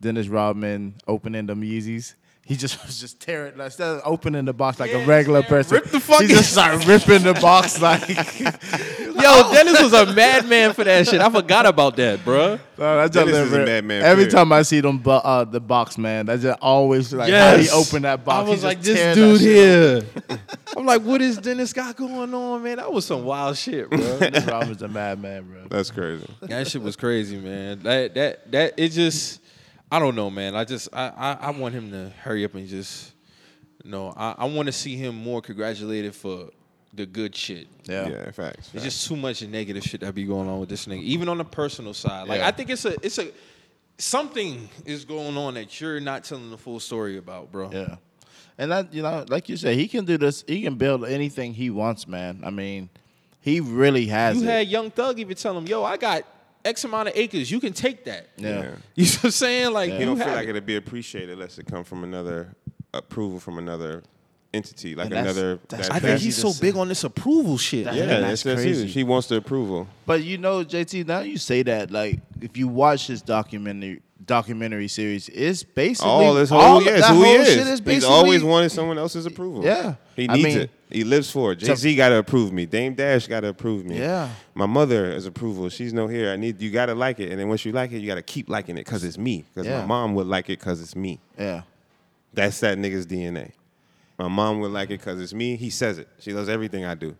[0.00, 2.14] Dennis Rodman opening them Yeezys
[2.46, 5.40] He just was just tearing like, instead of opening the box like Yeah, a regular
[5.40, 5.74] yeah, person.
[5.74, 8.08] rip the fucking- he just started ripping the box like.
[8.08, 11.20] Yo, Dennis was a madman for that shit.
[11.20, 12.58] I forgot about that, bro.
[12.78, 14.30] No, that's Dennis just is a madman, Every period.
[14.36, 18.04] time I see them, uh, the box man, that's just always like how he opened
[18.04, 18.46] that box.
[18.46, 20.02] I was like, this dude here.
[20.76, 22.76] I'm like, what is Dennis got going on, man?
[22.76, 23.98] That was some wild shit, bro.
[24.00, 24.32] open.
[24.32, 25.62] Dennis Rodman's a madman, bro.
[25.70, 26.28] That's crazy.
[26.42, 27.82] that shit was crazy, man.
[27.82, 29.40] That that that it just
[29.90, 30.54] I don't know, man.
[30.54, 33.12] I just I I, I want him to hurry up and just
[33.84, 34.12] no.
[34.16, 36.50] I, I want to see him more congratulated for
[36.92, 37.68] the good shit.
[37.84, 38.08] Yeah.
[38.08, 38.70] Yeah, facts.
[38.74, 41.38] It's just too much negative shit that be going on with this nigga, even on
[41.38, 42.26] the personal side.
[42.26, 42.48] Like Yeah.
[42.48, 43.28] I think it's a it's a
[43.98, 47.70] something is going on that you're not telling the full story about, bro.
[47.72, 47.96] Yeah.
[48.58, 50.42] And that you know, like you said, he can do this.
[50.46, 52.40] He can build anything he wants, man.
[52.44, 52.88] I mean,
[53.40, 54.46] he really has You it.
[54.50, 56.24] had Young Thug even tell him, "Yo, I got
[56.66, 57.50] X amount of acres.
[57.50, 58.48] You can take that." yeah.
[58.48, 58.70] Yeah.
[58.96, 59.72] You know what I'm saying?
[59.72, 60.50] Like You you don't feel like it.
[60.50, 62.54] it'd be appreciated unless it come from another
[62.94, 64.02] approval from another
[64.54, 65.58] entity, like that's- another.
[65.68, 66.68] that's that- I think he's so say.
[66.68, 67.84] big on this approval shit.
[67.84, 68.82] That- Yeah, that's that's, that's crazy.
[68.84, 68.94] huge.
[68.94, 69.86] He wants the approval.
[70.06, 74.88] But you know, JT, now you say that, like, if you watch his documentary documentary
[74.88, 77.48] series, it's basically All this whole all that who he is.
[77.48, 79.64] shit is He's basically always wanted someone else's approval.
[79.64, 79.94] Yeah.
[80.14, 80.70] he I needs mean- it.
[80.88, 81.56] He lives for it.
[81.56, 82.64] Jay Z got to approve me.
[82.64, 83.98] Dame Dash got to approve me.
[83.98, 84.28] Yeah.
[84.54, 85.68] my mother is approval.
[85.68, 86.30] She's no here.
[86.30, 86.70] I need you.
[86.70, 88.76] Got to like it, and then once you like it, you got to keep liking
[88.78, 89.44] it because it's me.
[89.52, 89.80] Because Yeah.
[89.80, 91.18] my mom would like it because it's me.
[91.36, 91.62] Yeah.
[92.32, 93.50] That's that nigga's DNA.
[94.16, 95.56] My mom would like it because it's me.
[95.56, 96.08] He says it.
[96.20, 97.16] She loves everything I do.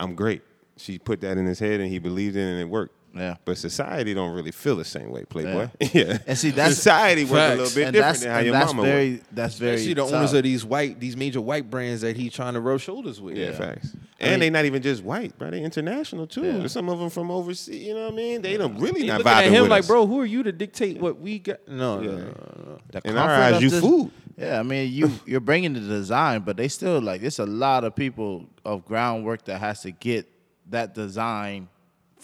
[0.00, 0.42] I'm great.
[0.76, 2.94] She put that in his head and he believed in it and it worked.
[3.16, 3.36] Yeah.
[3.44, 5.68] But society don't really feel the same way, Playboy.
[5.92, 6.18] Yeah.
[6.26, 8.52] And see, that's- society works a little bit and different that's, than how and your
[8.54, 9.24] that's mama very works.
[9.32, 10.12] that's very Especially the tough.
[10.14, 13.36] owners of these white, these major white brands that he's trying to rub shoulders with.
[13.36, 13.94] Yeah, facts.
[14.20, 15.50] I And mean- they not even just white, bro.
[15.50, 16.44] They international too.
[16.44, 16.66] Yeah.
[16.66, 17.84] Some of them from overseas.
[17.84, 18.42] You know what I mean?
[18.42, 19.86] They don't really He's not vibing at him with like, us.
[19.86, 21.66] bro, who are you to dictate what we got?
[21.68, 22.10] No, Yeah.
[22.10, 22.78] no, no, no.
[22.90, 24.10] The In our eyes, you this- food.
[24.36, 27.84] Yeah, I mean, you you're bringing the design, but they still like it's a lot
[27.84, 30.26] of people of groundwork that has to get
[30.70, 31.68] that design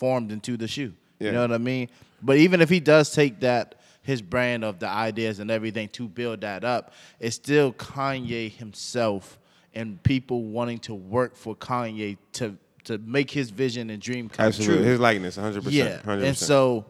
[0.00, 0.94] formed into the shoe.
[1.18, 1.26] Yeah.
[1.26, 1.90] You know what I mean?
[2.22, 6.08] But even if he does take that his brand of the ideas and everything to
[6.08, 9.38] build that up, it's still Kanye himself
[9.74, 14.46] and people wanting to work for Kanye to to make his vision and dream come
[14.46, 14.78] Absolutely.
[14.78, 14.84] true.
[14.84, 15.70] His likeness, 100%.
[15.70, 16.24] Yeah, 100%.
[16.24, 16.86] and so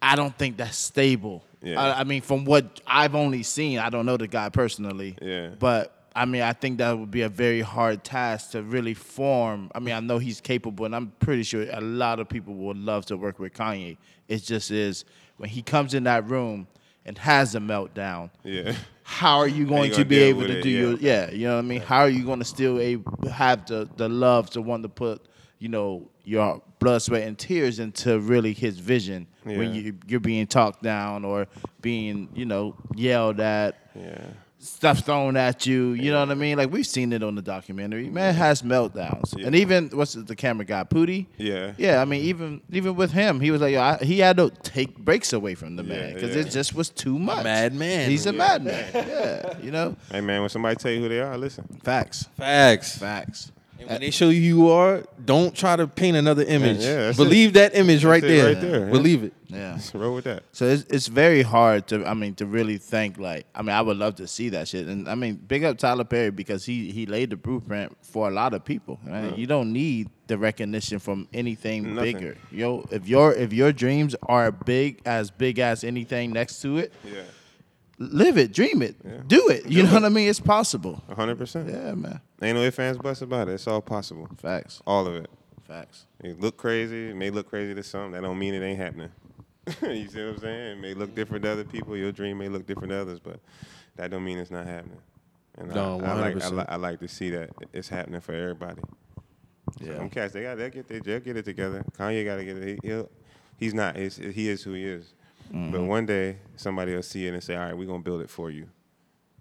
[0.00, 1.44] I don't think that's stable.
[1.60, 1.80] Yeah.
[1.82, 5.16] I, I mean, from what I've only seen, I don't know the guy personally.
[5.20, 5.48] Yeah.
[5.58, 9.70] but I mean, I think that would be a very hard task to really form.
[9.74, 12.76] I mean, I know he's capable, and I'm pretty sure a lot of people would
[12.76, 13.96] love to work with Kanye.
[14.28, 15.04] It just is
[15.38, 16.68] when he comes in that room
[17.04, 18.30] and has a meltdown.
[18.44, 18.74] yeah.
[19.06, 20.62] How are you going gonna be able to it?
[20.62, 20.80] do Yeah.
[20.80, 21.30] your yeah?
[21.30, 21.80] You know what I mean?
[21.82, 25.26] How are you going to still able, have the the love to want to put
[25.58, 30.46] you know your blood, sweat, and tears into really his vision when you you're being
[30.46, 31.46] talked down or
[31.82, 34.24] being you know yelled at, Yeah.
[34.64, 35.92] Stuff thrown at you.
[35.92, 36.56] You know what I mean?
[36.56, 38.08] Like we've seen it on the documentary.
[38.08, 39.46] Man has meltdowns, Yeah.
[39.46, 41.26] and even what's the camera guy, Pootie.
[41.36, 41.72] Yeah.
[41.76, 44.96] Yeah, I mean, even even with him, he was like, I, he had to take
[44.96, 46.42] breaks away from the man because yeah.
[46.42, 47.44] it just was too much.
[47.44, 48.08] madman.
[48.10, 48.38] He's a Yeah.
[48.38, 48.90] madman.
[48.94, 49.96] Yeah, you know.
[50.10, 51.64] Hey, man, when somebody tell you who they are, listen.
[51.82, 52.26] Facts.
[52.36, 52.98] Facts.
[52.98, 53.52] Facts.
[53.84, 56.78] And when they show you who you are, don't try to paint another image.
[56.78, 58.46] yeah, that's Believe that image right it there.
[58.46, 58.90] right there, yeah.
[58.92, 59.32] Believe it.
[59.48, 59.78] Yeah.
[59.94, 60.42] Roll with that.
[60.52, 63.82] So it's it's very hard to I mean to really think like I mean I
[63.82, 66.90] would love to see that shit and I mean big up Tyler Perry because he
[66.90, 68.98] he laid the blueprint for a lot of people.
[69.06, 69.36] Right?
[69.38, 72.16] You don't need the recognition from anything Nothing.
[72.16, 72.36] bigger.
[72.50, 76.92] Yo, if your if your dreams are big as big as anything next to it,
[77.04, 77.20] Yeah.
[77.98, 79.20] Live it, dream it, Yeah.
[79.26, 79.66] do it.
[79.66, 80.28] You know what I mean?
[80.28, 81.02] It's possible.
[81.08, 81.68] 100%.
[81.68, 82.20] Yeah, man.
[82.42, 83.52] Ain't no ifs, ands, buts about it.
[83.52, 84.28] It's all possible.
[84.36, 84.82] Facts.
[84.86, 85.30] All of it.
[85.66, 86.06] Facts.
[86.22, 87.10] It look crazy.
[87.10, 88.12] It may look crazy to some.
[88.12, 89.10] That don't mean it ain't happening.
[89.82, 90.70] you see what I'm saying?
[90.72, 91.96] It may look different to other people.
[91.96, 93.40] Your dream may look different to others, but
[93.96, 94.98] that don't mean it's not happening.
[95.56, 96.56] And I- No, I, like I, 100%.
[96.58, 98.82] li- I like to see that it's happening for everybody.
[99.80, 99.94] Yeah.
[99.94, 101.82] Them cats, they got they get they, they'll get it together.
[101.98, 102.80] Kanye got to get it.
[102.82, 103.08] He, he'll,
[103.56, 103.96] he's not.
[103.96, 105.14] He's, he is who he is.
[105.50, 108.30] But one day somebody will see it and say, "All right, we're gonna build it
[108.30, 108.66] for you."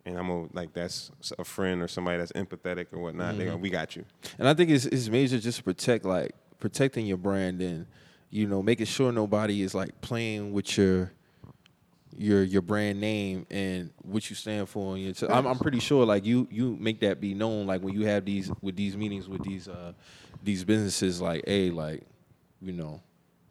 [0.06, 3.38] And I'm gonna like that's a friend or somebody that's empathetic or whatnot.
[3.38, 4.06] They go, "We got you."
[4.38, 7.86] And I think it's, it's major just to protect like protecting your brand and
[8.30, 11.12] you know making sure nobody is like playing with your
[12.16, 14.94] your your brand name and what you stand for.
[14.96, 17.82] And your t- I'm, I'm pretty sure like you you make that be known like
[17.82, 19.94] when you have these with these meetings with these uh
[20.44, 22.04] these businesses like hey like
[22.62, 23.02] you know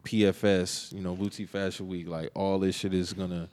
[0.03, 3.49] PFS, you know, Boutique Fashion Week, like all this shit is gonna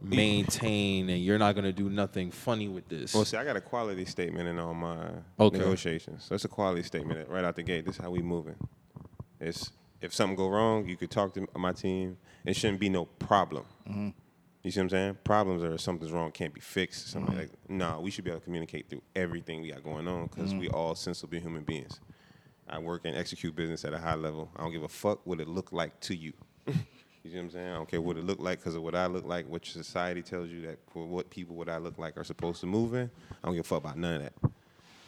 [0.00, 3.14] maintain, and you're not gonna do nothing funny with this.
[3.14, 5.08] Well, see, I got a quality statement in all my
[5.38, 5.58] Okay.
[5.58, 6.24] negotiations.
[6.24, 7.84] So it's a quality statement right out the gate.
[7.84, 8.54] This is how we moving.
[9.40, 12.16] It's if something go wrong, you could talk to my team.
[12.44, 13.64] It shouldn't be no problem.
[13.88, 14.08] Mm-hmm.
[14.62, 15.18] You see what I'm saying?
[15.24, 17.08] Problems are something's wrong, can't be fixed.
[17.08, 17.40] Something Mm-hmm.
[17.40, 20.50] like, no, we should be able to communicate through everything we got going on because
[20.50, 20.60] Mm-hmm.
[20.60, 22.00] we all sensible human beings.
[22.70, 24.50] I work and execute business at a high level.
[24.56, 26.32] I don't give a fuck what it look like to you.
[26.66, 26.74] you
[27.24, 27.70] see what I'm saying?
[27.70, 30.22] I don't care what it look like because of what I look like, what society
[30.22, 33.10] tells you that for what people what I look like are supposed to move in.
[33.30, 34.50] I don't give a fuck about none of that.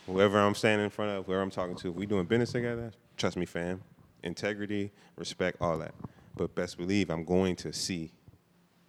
[0.07, 2.93] Whoever I'm standing in front of, whoever I'm talking to, if we doing business together,
[3.17, 3.81] trust me, fam.
[4.23, 5.95] Integrity, respect, all that.
[6.37, 8.11] But best believe I'm going to see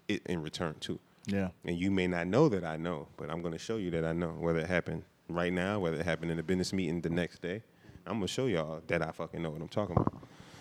[0.08, 1.00] it in return too.
[1.28, 1.50] Yeah.
[1.66, 4.06] And you may not know that I know, but I'm going to show you that
[4.06, 4.30] I know.
[4.30, 7.62] Whether it happened right now, whether it happened in a business meeting the next day,
[8.06, 10.14] I'm going to show y'all that I fucking know what I'm talking about.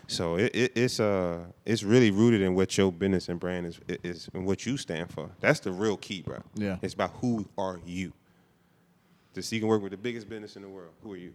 [0.07, 3.81] So it, it, it's uh it's really rooted in what your business and brand is
[4.03, 5.31] is and what you stand for.
[5.39, 6.43] That's the real key, bro.
[6.57, 6.79] Yeah.
[6.83, 8.12] It's about who are you.
[9.35, 10.91] This you can work with the biggest business in the world.
[11.05, 11.33] Who are you?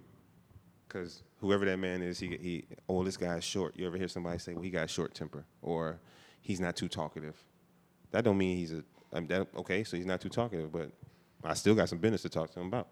[0.87, 3.77] Because whoever that man is, he he oh this guy's short.
[3.77, 6.01] You ever hear somebody say, well he got a short temper or
[6.41, 7.37] he's not too talkative?
[8.11, 8.83] That don't mean he's a
[9.13, 9.85] I'm that, okay.
[9.85, 10.91] So he's not too talkative, but
[11.45, 12.89] I still got some business to talk to him about.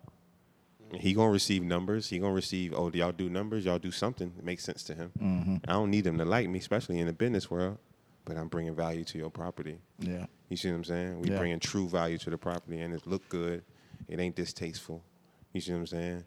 [0.93, 2.07] And He gonna receive numbers.
[2.09, 2.73] He gonna receive.
[2.73, 3.65] Oh, do y'all do numbers?
[3.65, 5.11] Y'all do something that makes sense to him.
[5.19, 5.55] Mm-hmm.
[5.67, 7.77] I don't need him to like me, especially in the business world.
[8.25, 9.79] But I'm bringing value to your property.
[9.99, 10.27] Yeah.
[10.49, 11.19] You see what I'm saying?
[11.19, 11.39] We Yeah.
[11.39, 13.63] bringing true value to the property, and it look good.
[14.07, 15.03] It ain't distasteful.
[15.51, 16.23] You see what I'm saying?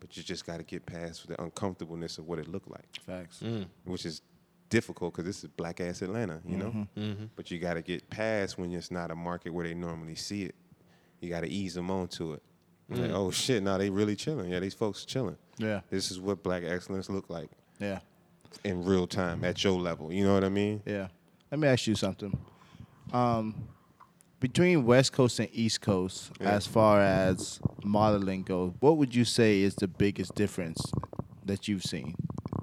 [0.00, 3.40] But you just got to get past the uncomfortableness of what it looked like, Facts.
[3.42, 3.66] Mm.
[3.84, 4.20] which is
[4.68, 6.66] difficult because this is black ass Atlanta, you know.
[6.70, 7.00] Mm-hmm.
[7.00, 7.24] Mm-hmm.
[7.34, 10.42] But you got to get past when it's not a market where they normally see
[10.42, 10.54] it.
[11.20, 12.42] You got to ease them onto it.
[12.90, 14.50] Like, oh shit, now they really chilling.
[14.50, 15.36] Yeah, these folks chilling.
[15.58, 15.80] Yeah.
[15.90, 18.00] This is what black excellence look like Yeah.
[18.64, 20.10] in real time at your level.
[20.12, 20.82] You know what I mean?
[20.86, 21.08] Yeah.
[21.50, 22.36] Let me ask you something.
[23.12, 23.54] Um,
[24.40, 26.50] between West Coast and East Coast, Yeah.
[26.50, 30.80] as far as modeling goes, what would you say is the biggest difference
[31.44, 32.14] that you've seen?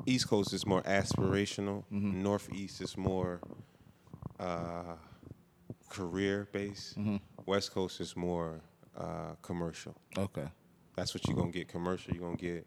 [0.08, 1.84] East Coast is more aspirational.
[1.92, 2.24] Mm-hmm.
[2.24, 3.42] Northeast is more
[4.40, 4.96] uh,
[5.90, 6.98] career based.
[7.00, 7.18] Mm-hmm.
[7.46, 8.62] West Coast is more
[8.98, 9.96] uh, commercial.
[10.18, 10.48] Okay.
[10.96, 12.14] That's what you're gonna get commercial.
[12.14, 12.66] You're gonna get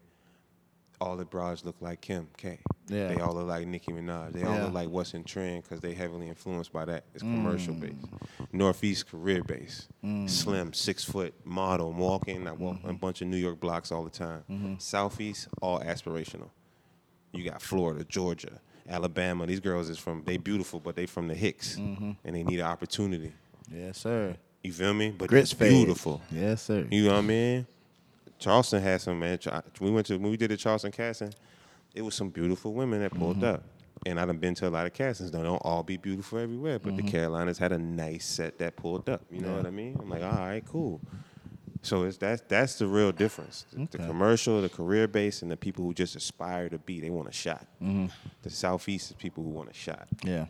[1.01, 2.59] all the broads look like Kim K.
[2.87, 3.07] Yeah.
[3.07, 4.33] They all look like Nicki Minaj.
[4.33, 4.65] They all Yeah.
[4.65, 7.05] look like what's in trend because they heavily influenced by that.
[7.05, 7.13] Mm.
[7.13, 8.05] It's commercial based.
[8.51, 9.87] Northeast career based.
[10.27, 12.47] Slim, six foot model, walking.
[12.47, 12.89] I walk Mm-hmm.
[12.89, 14.77] a bunch of New York blocks all the time.
[14.79, 16.49] Southeast, all aspirational.
[17.31, 19.45] You got Florida, Georgia, Alabama.
[19.45, 22.11] These girls is from they beautiful, but they from the Hicks, Mm-hmm.
[22.25, 23.31] and they need an opportunity.
[23.71, 24.35] Yes, sir.
[24.63, 25.11] You feel me?
[25.11, 25.71] But Grits fade.
[25.71, 26.21] beautiful.
[26.31, 26.85] Yes, sir.
[26.89, 27.67] You know what I mean?
[28.39, 29.39] Charleston had some man.
[29.79, 31.33] We went to when we did the Charleston casting.
[31.93, 33.55] It was some beautiful women that pulled mm-hmm.
[33.55, 33.63] up,
[34.05, 35.31] and I've been to a lot of castings.
[35.31, 37.11] They don't all be beautiful everywhere, but the mm-hmm.
[37.11, 39.21] Carolinas had a nice set that pulled up.
[39.31, 39.57] You know Yeah.
[39.57, 39.97] what I mean?
[39.99, 41.01] I'm like, all right, cool.
[41.81, 43.65] So it's that's that's the real difference.
[43.71, 46.99] The, the commercial, the career base, and the people who just aspire to be.
[46.99, 47.65] They want a shot.
[47.81, 48.07] Mm-hmm.
[48.41, 50.07] The Southeast is people who want a shot.
[50.23, 50.45] Yeah.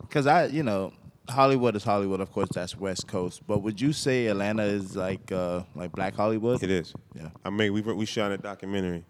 [0.00, 0.92] Because I, you know,
[1.28, 2.20] Hollywood is Hollywood.
[2.20, 3.42] Of course, that's West Coast.
[3.46, 6.62] But would you say Atlanta is like uh, like Black Hollywood?
[6.62, 6.92] It is.
[7.14, 7.28] Yeah.
[7.44, 9.04] I mean, we we shot a documentary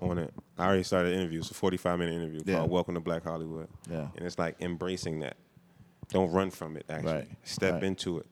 [0.00, 0.32] on it.
[0.58, 1.40] I already started an interview.
[1.40, 2.58] It's a 45 minute interview Yeah.
[2.58, 3.68] called Welcome to Black Hollywood.
[3.90, 4.08] Yeah.
[4.16, 5.36] And it's like embracing that.
[6.10, 7.12] Don't run from it, actually.
[7.12, 7.28] Right.
[7.42, 7.84] Step Right.
[7.84, 8.26] into it.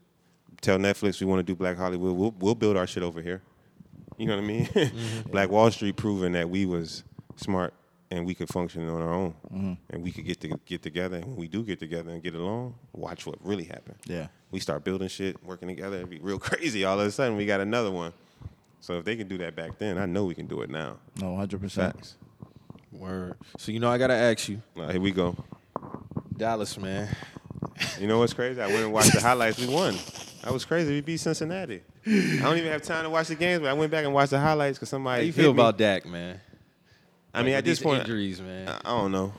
[0.60, 2.16] Tell Netflix we want to do Black Hollywood.
[2.16, 3.42] We'll, we'll build our shit over here.
[4.18, 4.66] You know what I mean?
[4.66, 5.30] Mm-hmm.
[5.30, 7.02] Black Wall Street proving that we was
[7.36, 7.74] smart
[8.12, 9.34] and we could function on our own.
[9.52, 9.72] Mm-hmm.
[9.90, 11.16] And we could get to get together.
[11.16, 14.26] And when we do get together and get along, watch what really happen Yeah.
[14.50, 16.84] we start building shit, working together, it'd be real crazy.
[16.84, 18.12] All of a sudden, we got another one.
[18.80, 20.98] So if they can do that back then, I know we can do it now.
[21.20, 22.14] No, hundred percent.
[22.92, 23.36] Word.
[23.56, 25.36] So you know I gotta ask you, Now, here we go.
[26.36, 27.08] Dallas man.
[27.98, 28.60] You know what's crazy?
[28.60, 29.58] I went and watched the highlights.
[29.58, 29.94] We won.
[30.42, 30.92] That was crazy.
[30.94, 31.82] We beat Cincinnati.
[32.06, 34.30] I don't even have time to watch the games, but I went back and watched
[34.32, 35.14] the highlights because somebody.
[35.14, 35.26] How somebody.
[35.26, 35.60] you hit feel me.
[35.62, 36.40] about Dak, man?
[37.34, 38.68] I mean, Like, at this point, injuries, man.
[38.68, 39.32] I, I don't know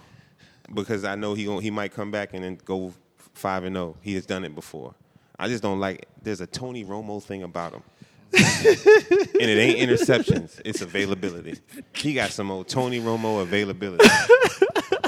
[0.73, 2.93] because I know he he might come back and then go
[3.33, 3.95] five and zero.
[4.01, 4.93] He has done it before.
[5.37, 6.07] I just don't like.
[6.21, 7.83] There's a Tony Romo thing about him.
[8.33, 11.59] and it ain't interceptions, it's availability.
[11.95, 14.03] He got some old Tony Romo availability.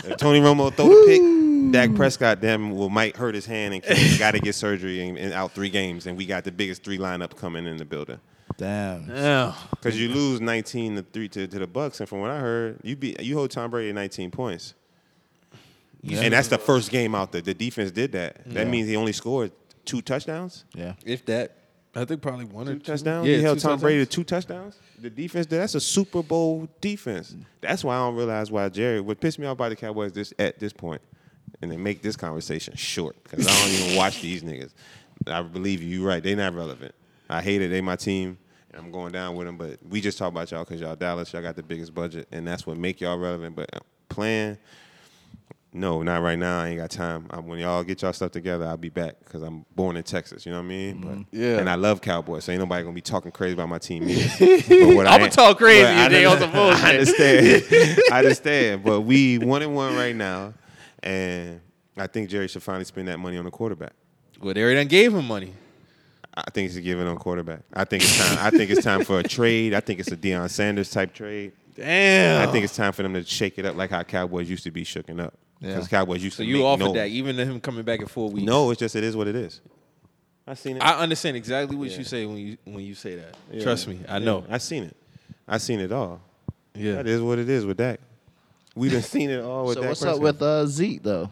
[0.05, 4.19] if Tony Romo throw the pick, Dak Prescott damn will might hurt his hand and
[4.19, 6.05] got to get surgery and, and out three games.
[6.05, 8.19] And we got the biggest three lineup coming in the building.
[8.57, 9.09] Damn.
[9.09, 9.53] Yeah.
[9.71, 12.79] Because you lose 19 to three to, to the Bucks, and from what I heard,
[12.83, 14.73] you be you hold Tom Brady at 19 points,
[16.07, 17.41] and that's the first game out there.
[17.41, 18.43] The defense did that.
[18.45, 18.71] That Yeah.
[18.71, 19.51] means he only scored
[19.83, 20.63] two touchdowns.
[20.75, 20.93] Yeah.
[21.05, 21.51] If that,
[21.95, 23.27] I think probably one or Two two touchdowns.
[23.27, 24.77] Yeah, he held two Tom Brady to two touchdowns.
[25.01, 25.59] The defense did.
[25.59, 27.35] That's a Super Bowl defense.
[27.61, 29.01] That's why I don't realize why Jerry.
[29.01, 31.01] What pissed me off by the Cowboys this at this point,
[31.61, 34.71] and they make this conversation short because I don't even watch these niggas.
[35.27, 35.99] I believe you.
[35.99, 36.21] You're right.
[36.21, 36.93] They're not relevant.
[37.29, 37.69] I hate it.
[37.69, 38.37] They my team.
[38.73, 41.41] I'm going down with them, but we just talk about y'all because y'all Dallas, y'all
[41.41, 43.55] got the biggest budget, and that's what make y'all relevant.
[43.55, 43.79] But uh,
[44.09, 44.57] playing,
[45.71, 46.61] no, not right now.
[46.61, 47.27] I ain't got time.
[47.29, 50.45] I, when y'all get y'all stuff together, I'll be back because I'm born in Texas.
[50.45, 51.25] You know what I mean?
[51.31, 51.57] But, Yeah.
[51.57, 54.03] And I love Cowboys, so ain't nobody gonna be talking crazy about my team.
[54.39, 57.63] But what I I'ma talk crazy I if they on under- I understand.
[58.11, 58.83] I understand.
[58.83, 60.53] But we one and one right now,
[61.01, 61.61] and
[61.97, 63.93] I think Jerry should finally spend that money on a quarterback.
[64.41, 65.53] Well, they already done gave him money.
[66.37, 67.61] I think he should give on quarterback.
[67.73, 68.37] I think it's time.
[68.41, 69.73] I think it's time for a trade.
[69.73, 71.53] I think it's a Deion Sanders type trade.
[71.75, 72.47] Damn.
[72.47, 74.71] I think it's time for them to shake it up like how Cowboys used to
[74.71, 75.33] be shooken up.
[75.61, 75.99] Because Yeah.
[75.99, 76.43] Cowboys used so.
[76.43, 76.93] to So You make offered noise.
[76.95, 78.45] that, even to him coming back in four weeks.
[78.45, 79.61] No, it's just it is what it is.
[80.47, 80.83] I seen it.
[80.83, 81.97] I understand exactly what Yeah.
[81.97, 83.35] you say when you when you say that.
[83.51, 83.63] Yeah.
[83.63, 84.45] Trust me, I Yeah, know.
[84.49, 84.95] I seen it.
[85.47, 86.21] I seen it all.
[86.75, 86.95] Yeah.
[86.95, 87.99] That is what it is with Dak.
[88.75, 91.29] We done seen it all with So Dak what's up with uh, Zeke though?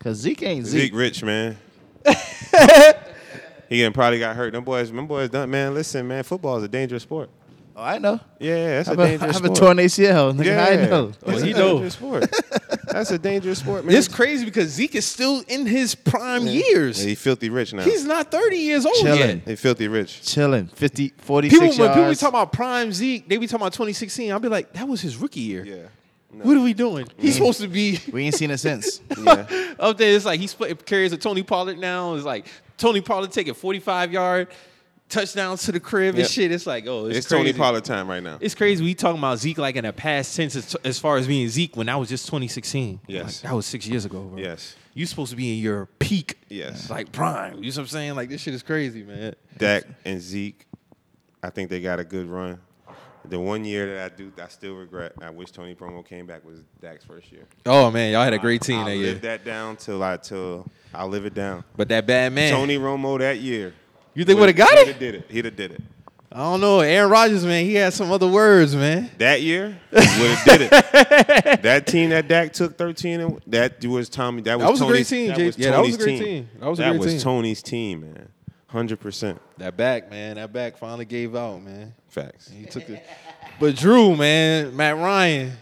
[0.00, 0.80] Cause Zeke ain't Zeke.
[0.82, 1.56] Zeke Rich, man.
[3.70, 4.52] he getting probably got hurt.
[4.52, 5.50] Them boys, them boys done.
[5.50, 6.22] Man, listen, man.
[6.24, 7.30] Football is a dangerous sport.
[7.76, 8.20] Oh, I know.
[8.38, 10.36] Yeah, yeah, that's I a have a, I dangerous have a torn ACL.
[10.36, 11.12] Nigga, yeah, I know.
[11.24, 11.68] Oh, It's he a know.
[11.74, 12.34] dangerous sport.
[12.88, 13.94] that's a dangerous sport, man.
[13.96, 17.00] It's crazy because Zeke is still in his prime years.
[17.02, 17.82] Yeah, he filthy rich now.
[17.84, 19.18] He's not 30 years old Chilling.
[19.38, 19.48] yet.
[19.48, 20.20] he filthy rich.
[20.22, 20.66] Chilling.
[20.66, 24.30] 50, 46 People, when people be talking about prime Zeke, they be talking about 2016.
[24.32, 25.64] I'll be like, that was his rookie year.
[25.64, 25.76] Yeah.
[26.32, 27.06] What are we doing?
[27.18, 29.00] He's supposed to be we ain't seen it since.
[29.18, 29.46] Yeah.
[29.78, 30.14] up there.
[30.14, 32.14] It's like he split carries a Tony Pollard now.
[32.14, 32.46] It's like
[32.78, 34.48] Tony Pollard taking 45 yard
[35.08, 36.52] touchdowns to the crib and shit.
[36.52, 37.44] It's like, oh, it's, It's crazy.
[37.52, 38.38] Tony Pollard time right now.
[38.40, 38.82] It's crazy.
[38.82, 41.76] We talking about Zeke like in a past tense as, as far as being Zeke
[41.76, 43.00] when that was just 2016.
[43.06, 43.42] Yes.
[43.42, 44.22] Like, that was six years ago.
[44.22, 44.38] Bro.
[44.38, 44.76] Yes.
[44.94, 46.38] You supposed to be in your peak.
[46.48, 46.88] Yes.
[46.88, 47.56] Like prime.
[47.56, 48.14] You know what I'm saying?
[48.14, 49.34] Like this shit is crazy, man.
[49.58, 50.66] Dak and Zeke,
[51.42, 52.60] I think they got a good run.
[53.28, 55.12] The one year that I do, I still regret.
[55.20, 57.44] I wish Tony Romo came back was Dak's first year.
[57.66, 59.14] Oh man, y'all had a great team I'll that live year.
[59.14, 61.64] that down till I till I'll live it down.
[61.76, 62.52] But that bad man.
[62.52, 63.74] Tony Romo that year.
[64.14, 64.98] you think would have got it?
[64.98, 65.26] did it.
[65.28, 65.82] He'd have did it.
[66.32, 66.78] I don't know.
[66.78, 69.10] Aaron Rodgers, man, he had some other words, man.
[69.18, 71.62] That year would have did it.
[71.62, 74.40] that team that Dak took thirteen, and that was Tommy.
[74.42, 76.18] That was, That was a great Tony's, team, That was Yeah, that was a great
[76.20, 76.48] team.
[76.60, 77.20] That was a that was team.
[77.20, 78.28] Tony's team, man.
[78.70, 80.36] Hundred percent That back, man.
[80.36, 81.92] That back finally gave out, man.
[82.08, 82.48] facts.
[82.50, 83.04] He took it.
[83.58, 85.52] But Drew, man, Matt Ryan.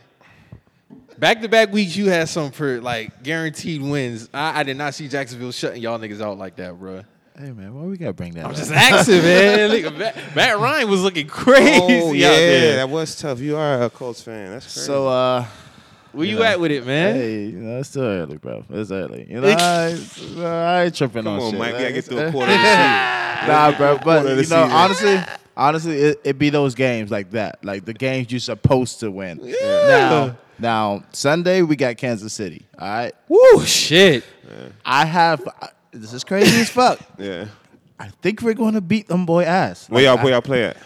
[1.16, 4.28] Back to back weeks, you had some for like guaranteed wins.
[4.32, 7.02] I, I did not see Jacksonville shutting y'all niggas out like that, bro.
[7.36, 8.56] hey man, why we gotta bring that I'm up?
[8.56, 9.70] just asking, man.
[9.70, 12.76] Nigga, Matt, Matt Ryan was looking crazy Oh out yeah, there.
[12.76, 13.40] that was tough.
[13.40, 14.50] You are a Colts fan.
[14.52, 14.86] That's crazy.
[14.86, 15.46] so uh
[16.18, 17.14] Where you know, at with it, man?
[17.14, 18.64] Hey, you know, it's still early, bro.
[18.70, 19.26] It's early.
[19.30, 19.96] You know, I,
[20.38, 21.58] I ain't tripping come on, on, shit.
[21.60, 21.72] Mike.
[21.74, 22.64] We gotta get It's- through a quarter of the
[23.38, 23.48] season.
[23.48, 23.98] Nah, bro.
[24.04, 24.58] But you know, season.
[24.58, 25.20] honestly,
[25.56, 29.38] honestly, it, it be those games like that, like the games you're supposed to win.
[29.42, 29.54] Yeah.
[29.88, 32.66] Now, now Sunday we got Kansas City.
[32.78, 34.24] All right, Woo, shit.
[34.84, 35.46] I have.
[35.62, 36.98] I- This is crazy as fuck.
[37.18, 37.46] Yeah.
[38.00, 39.88] I think we're going to beat them boy ass.
[39.90, 40.76] Where y'all Like, where y'all play at?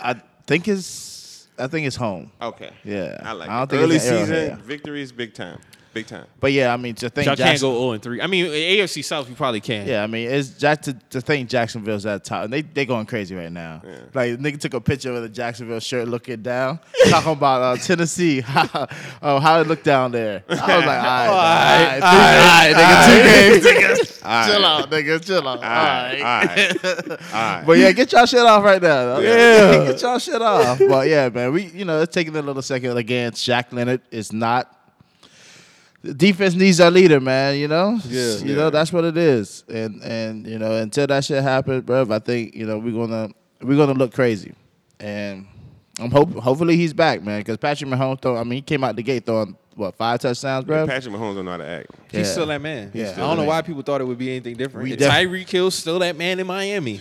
[0.00, 1.11] I, I think it's.
[1.58, 2.30] I think it's home.
[2.40, 2.70] Okay.
[2.84, 3.20] Yeah.
[3.22, 3.70] I like I don't it.
[3.70, 5.60] think Early season victories, big time,
[5.92, 6.26] big time.
[6.40, 8.20] But yeah, I mean to think Y'all can't go 0 and 3.
[8.20, 9.86] I mean, AFC South, you probably can.
[9.86, 12.44] Yeah, I mean, it's Jack to, to think Jacksonville's at the top.
[12.44, 13.82] And they they going crazy right now.
[13.84, 13.98] Yeah.
[14.14, 18.40] Like nigga took a picture of the Jacksonville shirt looking down, talking about uh, Tennessee.
[18.40, 18.88] How,
[19.22, 20.42] oh, how it looked down there.
[20.48, 24.22] I was like, all right, all right, all right, nigga, two games, nigga.
[24.24, 24.82] All Chill right.
[24.82, 25.46] out, nigga, chill out.
[25.46, 26.22] All All right, right.
[26.22, 27.64] all right, all right.
[27.66, 29.18] But yeah, get y'all shit off right now.
[29.18, 29.84] Yeah.
[29.86, 30.78] get y'all shit off.
[30.78, 34.00] But yeah, man, we you know it's taking a little second against Shaq Leonard.
[34.10, 34.78] Is not.
[36.02, 37.56] The defense needs our leader, man.
[37.58, 38.36] You know, Yeah.
[38.38, 39.64] you know that's what it is.
[39.68, 43.28] And and you know until that shit happens, bro, I think you know we're gonna
[43.62, 44.52] we're gonna look crazy.
[44.98, 45.46] And
[46.00, 48.36] I'm hope hopefully he's back, man, because Patrick Mahomes throw.
[48.36, 50.86] I mean, he came out the gate throwing what five touchdowns, bro.
[50.86, 51.86] Patrick Mahomes don't know how to act.
[52.10, 52.90] He's still that man.
[52.94, 53.12] Yeah.
[53.12, 54.88] I don't know why people thought it would be anything different.
[54.88, 57.00] We def- Tyreek Hill's still that man in Miami.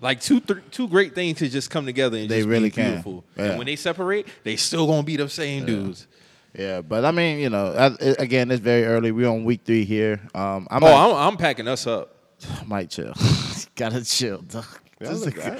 [0.00, 2.76] Like two, th- two great things to just come together and They just really be
[2.76, 2.88] can.
[2.90, 3.24] beautiful.
[3.36, 3.44] Yeah.
[3.44, 6.06] And when they separate, they still gonna be the same dudes.
[6.56, 9.12] Yeah, but I mean, you know, I, again, it's very early.
[9.12, 10.20] We're on week three here.
[10.34, 12.14] Um, I'm Oh, at- I'm, I'm packing us up.
[12.66, 13.12] might chill.
[13.76, 14.42] Gotta chill.
[14.42, 14.64] dog.
[15.00, 15.58] Yeah, Just- look, I-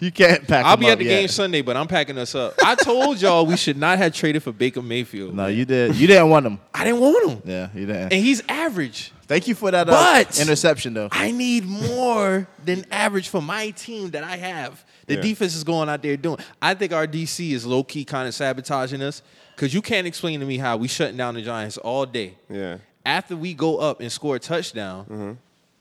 [0.00, 0.64] you can't pack.
[0.66, 1.20] I'll be at the yet.
[1.20, 2.54] game Sunday, but I'm packing us up.
[2.62, 5.34] I told y'all we should not have traded for Baker Mayfield.
[5.34, 5.94] No, you did.
[5.96, 6.60] You didn't want them.
[6.82, 8.12] I didn't want him, Yeah, you didn't.
[8.12, 9.12] and he's average.
[9.28, 11.08] Thank you for that uh, But- interception, though.
[11.10, 14.84] I need more than average for my team that I have.
[15.06, 15.20] The Yeah.
[15.22, 16.38] defense is going out there doing.
[16.60, 19.22] I think our DC is low key kind of sabotaging us
[19.56, 22.34] because you can't explain to me how we shutting down the Giants all day.
[22.50, 22.78] Yeah.
[23.06, 25.32] After we go up and score a touchdown, Mm-hmm.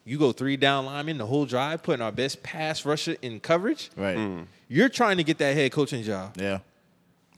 [0.06, 3.90] you go three down linemen the whole drive, putting our best pass rusher in coverage.
[3.96, 4.18] Right.
[4.18, 4.46] Mm.
[4.70, 6.36] You're trying to get that head coaching job.
[6.40, 6.60] Yeah,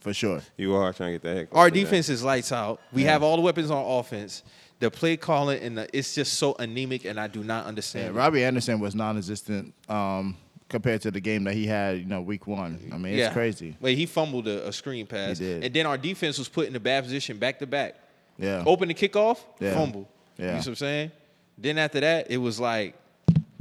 [0.04, 0.40] for sure.
[0.58, 1.50] You are trying to get that head.
[1.50, 1.82] coach Our in there.
[1.84, 2.78] defense is lights out.
[2.92, 4.42] We have all the weapons on offense.
[4.80, 8.08] The play calling and the, it's just so anemic, and I do not understand.
[8.08, 8.12] it.
[8.12, 10.36] Robbie Anderson was non-existent um,
[10.68, 12.78] compared to the game that he had, you know, week one.
[12.92, 13.76] I mean, it's crazy.
[13.80, 15.64] Wait, he fumbled a, a screen pass, He did.
[15.64, 17.94] and then our defense was put in a bad position back to back.
[18.38, 18.62] Yeah.
[18.66, 19.72] Open the kickoff, Yeah.
[19.74, 20.06] fumble.
[20.36, 20.50] You Yeah.
[20.50, 21.10] know what I'm saying?
[21.56, 22.94] Then after that, it was like,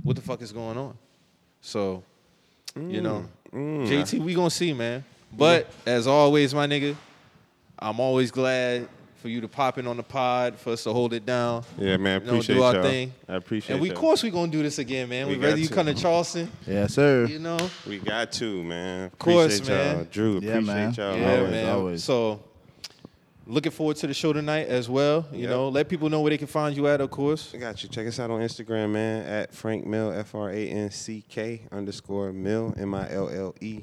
[0.04, 0.98] what the fuck is going on?
[1.62, 2.04] So,
[2.76, 3.88] you know, Mm.
[3.88, 5.06] JT, we gonna see, man.
[5.38, 6.96] But as always, my nigga,
[7.80, 8.88] I'm always glad
[9.22, 11.64] for you to pop in on the pod, for us to hold it down.
[11.78, 12.20] Yeah, man.
[12.22, 12.84] You know, Appreciate do our y'all.
[12.84, 13.14] thing.
[13.30, 13.74] I appreciate it.
[13.76, 15.28] And we, of course, we're gonna do this again, man.
[15.28, 15.74] We Whether got you to.
[15.74, 17.26] come to Charleston, Yes, sir.
[17.26, 17.58] you know.
[17.88, 19.06] We got to, man.
[19.06, 19.96] Of course, appreciate y'all.
[19.96, 20.08] man.
[20.12, 20.94] Drew, Yeah, appreciate man.
[20.94, 21.18] y'all.
[21.18, 21.70] Yeah, always, man.
[21.70, 22.04] always.
[22.04, 22.42] So,
[23.48, 25.26] looking forward to the show tonight as well.
[25.32, 25.50] You Yep.
[25.50, 27.52] know, let people know where they can find you at, of course.
[27.54, 27.88] I got you.
[27.90, 31.62] Check us out on Instagram, man, at Frank Mill, F R A N C K
[31.72, 33.80] underscore Mill, M I L L E.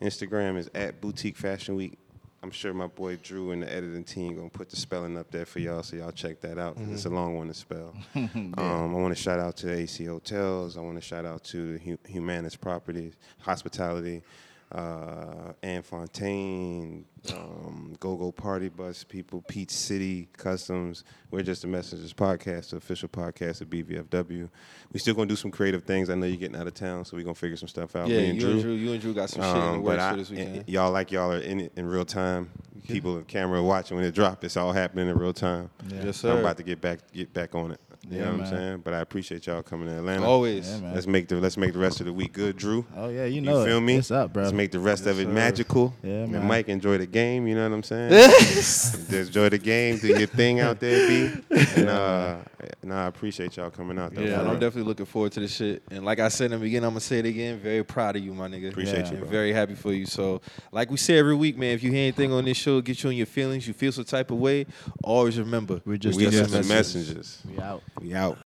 [0.00, 1.98] Instagram is at Boutique Fashion Week.
[2.42, 5.46] I'm sure my boy Drew and the editing team gonna put the spelling up there
[5.46, 6.76] for y'all, so y'all check that out.
[6.76, 7.94] 'cause It's a long one to spell.
[8.14, 10.76] um, I want to shout out to AC Hotels.
[10.76, 14.22] I want to shout out to Hu- Humanis Properties, Hospitality,
[14.72, 21.04] uh, Ann Fontaine, um, Go Go Party Bus people, Peach City Customs.
[21.30, 24.48] We're just the Messengers podcast, the official podcast of BVFW.
[24.92, 26.10] We still gonna do some creative things.
[26.10, 28.08] I know you're getting out of town, so we're gonna figure some stuff out.
[28.08, 28.62] Yeah, Me you and and Drew.
[28.62, 30.64] Drew, you and Drew got some shit in the Um, works I, for this weekend.
[30.66, 32.50] y'all like y'all are in it in real time.
[32.88, 34.44] People in camera watching when it drop.
[34.44, 35.70] It's all happening in real time.
[35.88, 36.32] Yes, sir.
[36.32, 37.80] I'm about to get back get back on it.
[38.08, 38.46] You Yeah, know what man.
[38.46, 38.80] I'm saying?
[38.84, 40.24] But I appreciate y'all coming to Atlanta.
[40.26, 40.80] Always.
[40.80, 40.92] Yeah.
[40.94, 42.84] Let's make the let's make the rest of the week good, Drew.
[42.96, 43.52] Oh yeah, you know.
[43.52, 43.80] You know feel it.
[43.80, 43.94] me?
[43.96, 44.44] It's up, bro.
[44.44, 45.30] Let's make the rest of it sir.
[45.30, 45.92] magical.
[46.02, 46.46] Yeah, and man.
[46.46, 47.46] Mike, enjoy the game.
[47.48, 48.10] You know what I'm saying?
[48.40, 49.98] Just enjoy the game.
[49.98, 51.32] Do your thing out there, B.
[51.76, 52.36] And uh,
[52.82, 54.14] no, I appreciate y'all coming out.
[54.14, 55.82] Though, Yeah, for I'm definitely looking forward to this shit.
[55.90, 57.58] And like I said in the beginning, I'm gonna say it again.
[57.58, 58.70] Very proud of you, my nigga.
[58.70, 59.04] Appreciate Yeah.
[59.06, 59.28] you, And bro.
[59.28, 60.06] very happy for you.
[60.06, 60.40] So,
[60.72, 63.10] like we say every week, man, if you hear anything on this show, get you
[63.10, 64.66] in your feelings, you feel some type of way,
[65.04, 67.38] always remember We're just we the just the messengers.
[67.38, 67.42] messengers.
[67.50, 67.82] We out.
[68.00, 68.34] We out.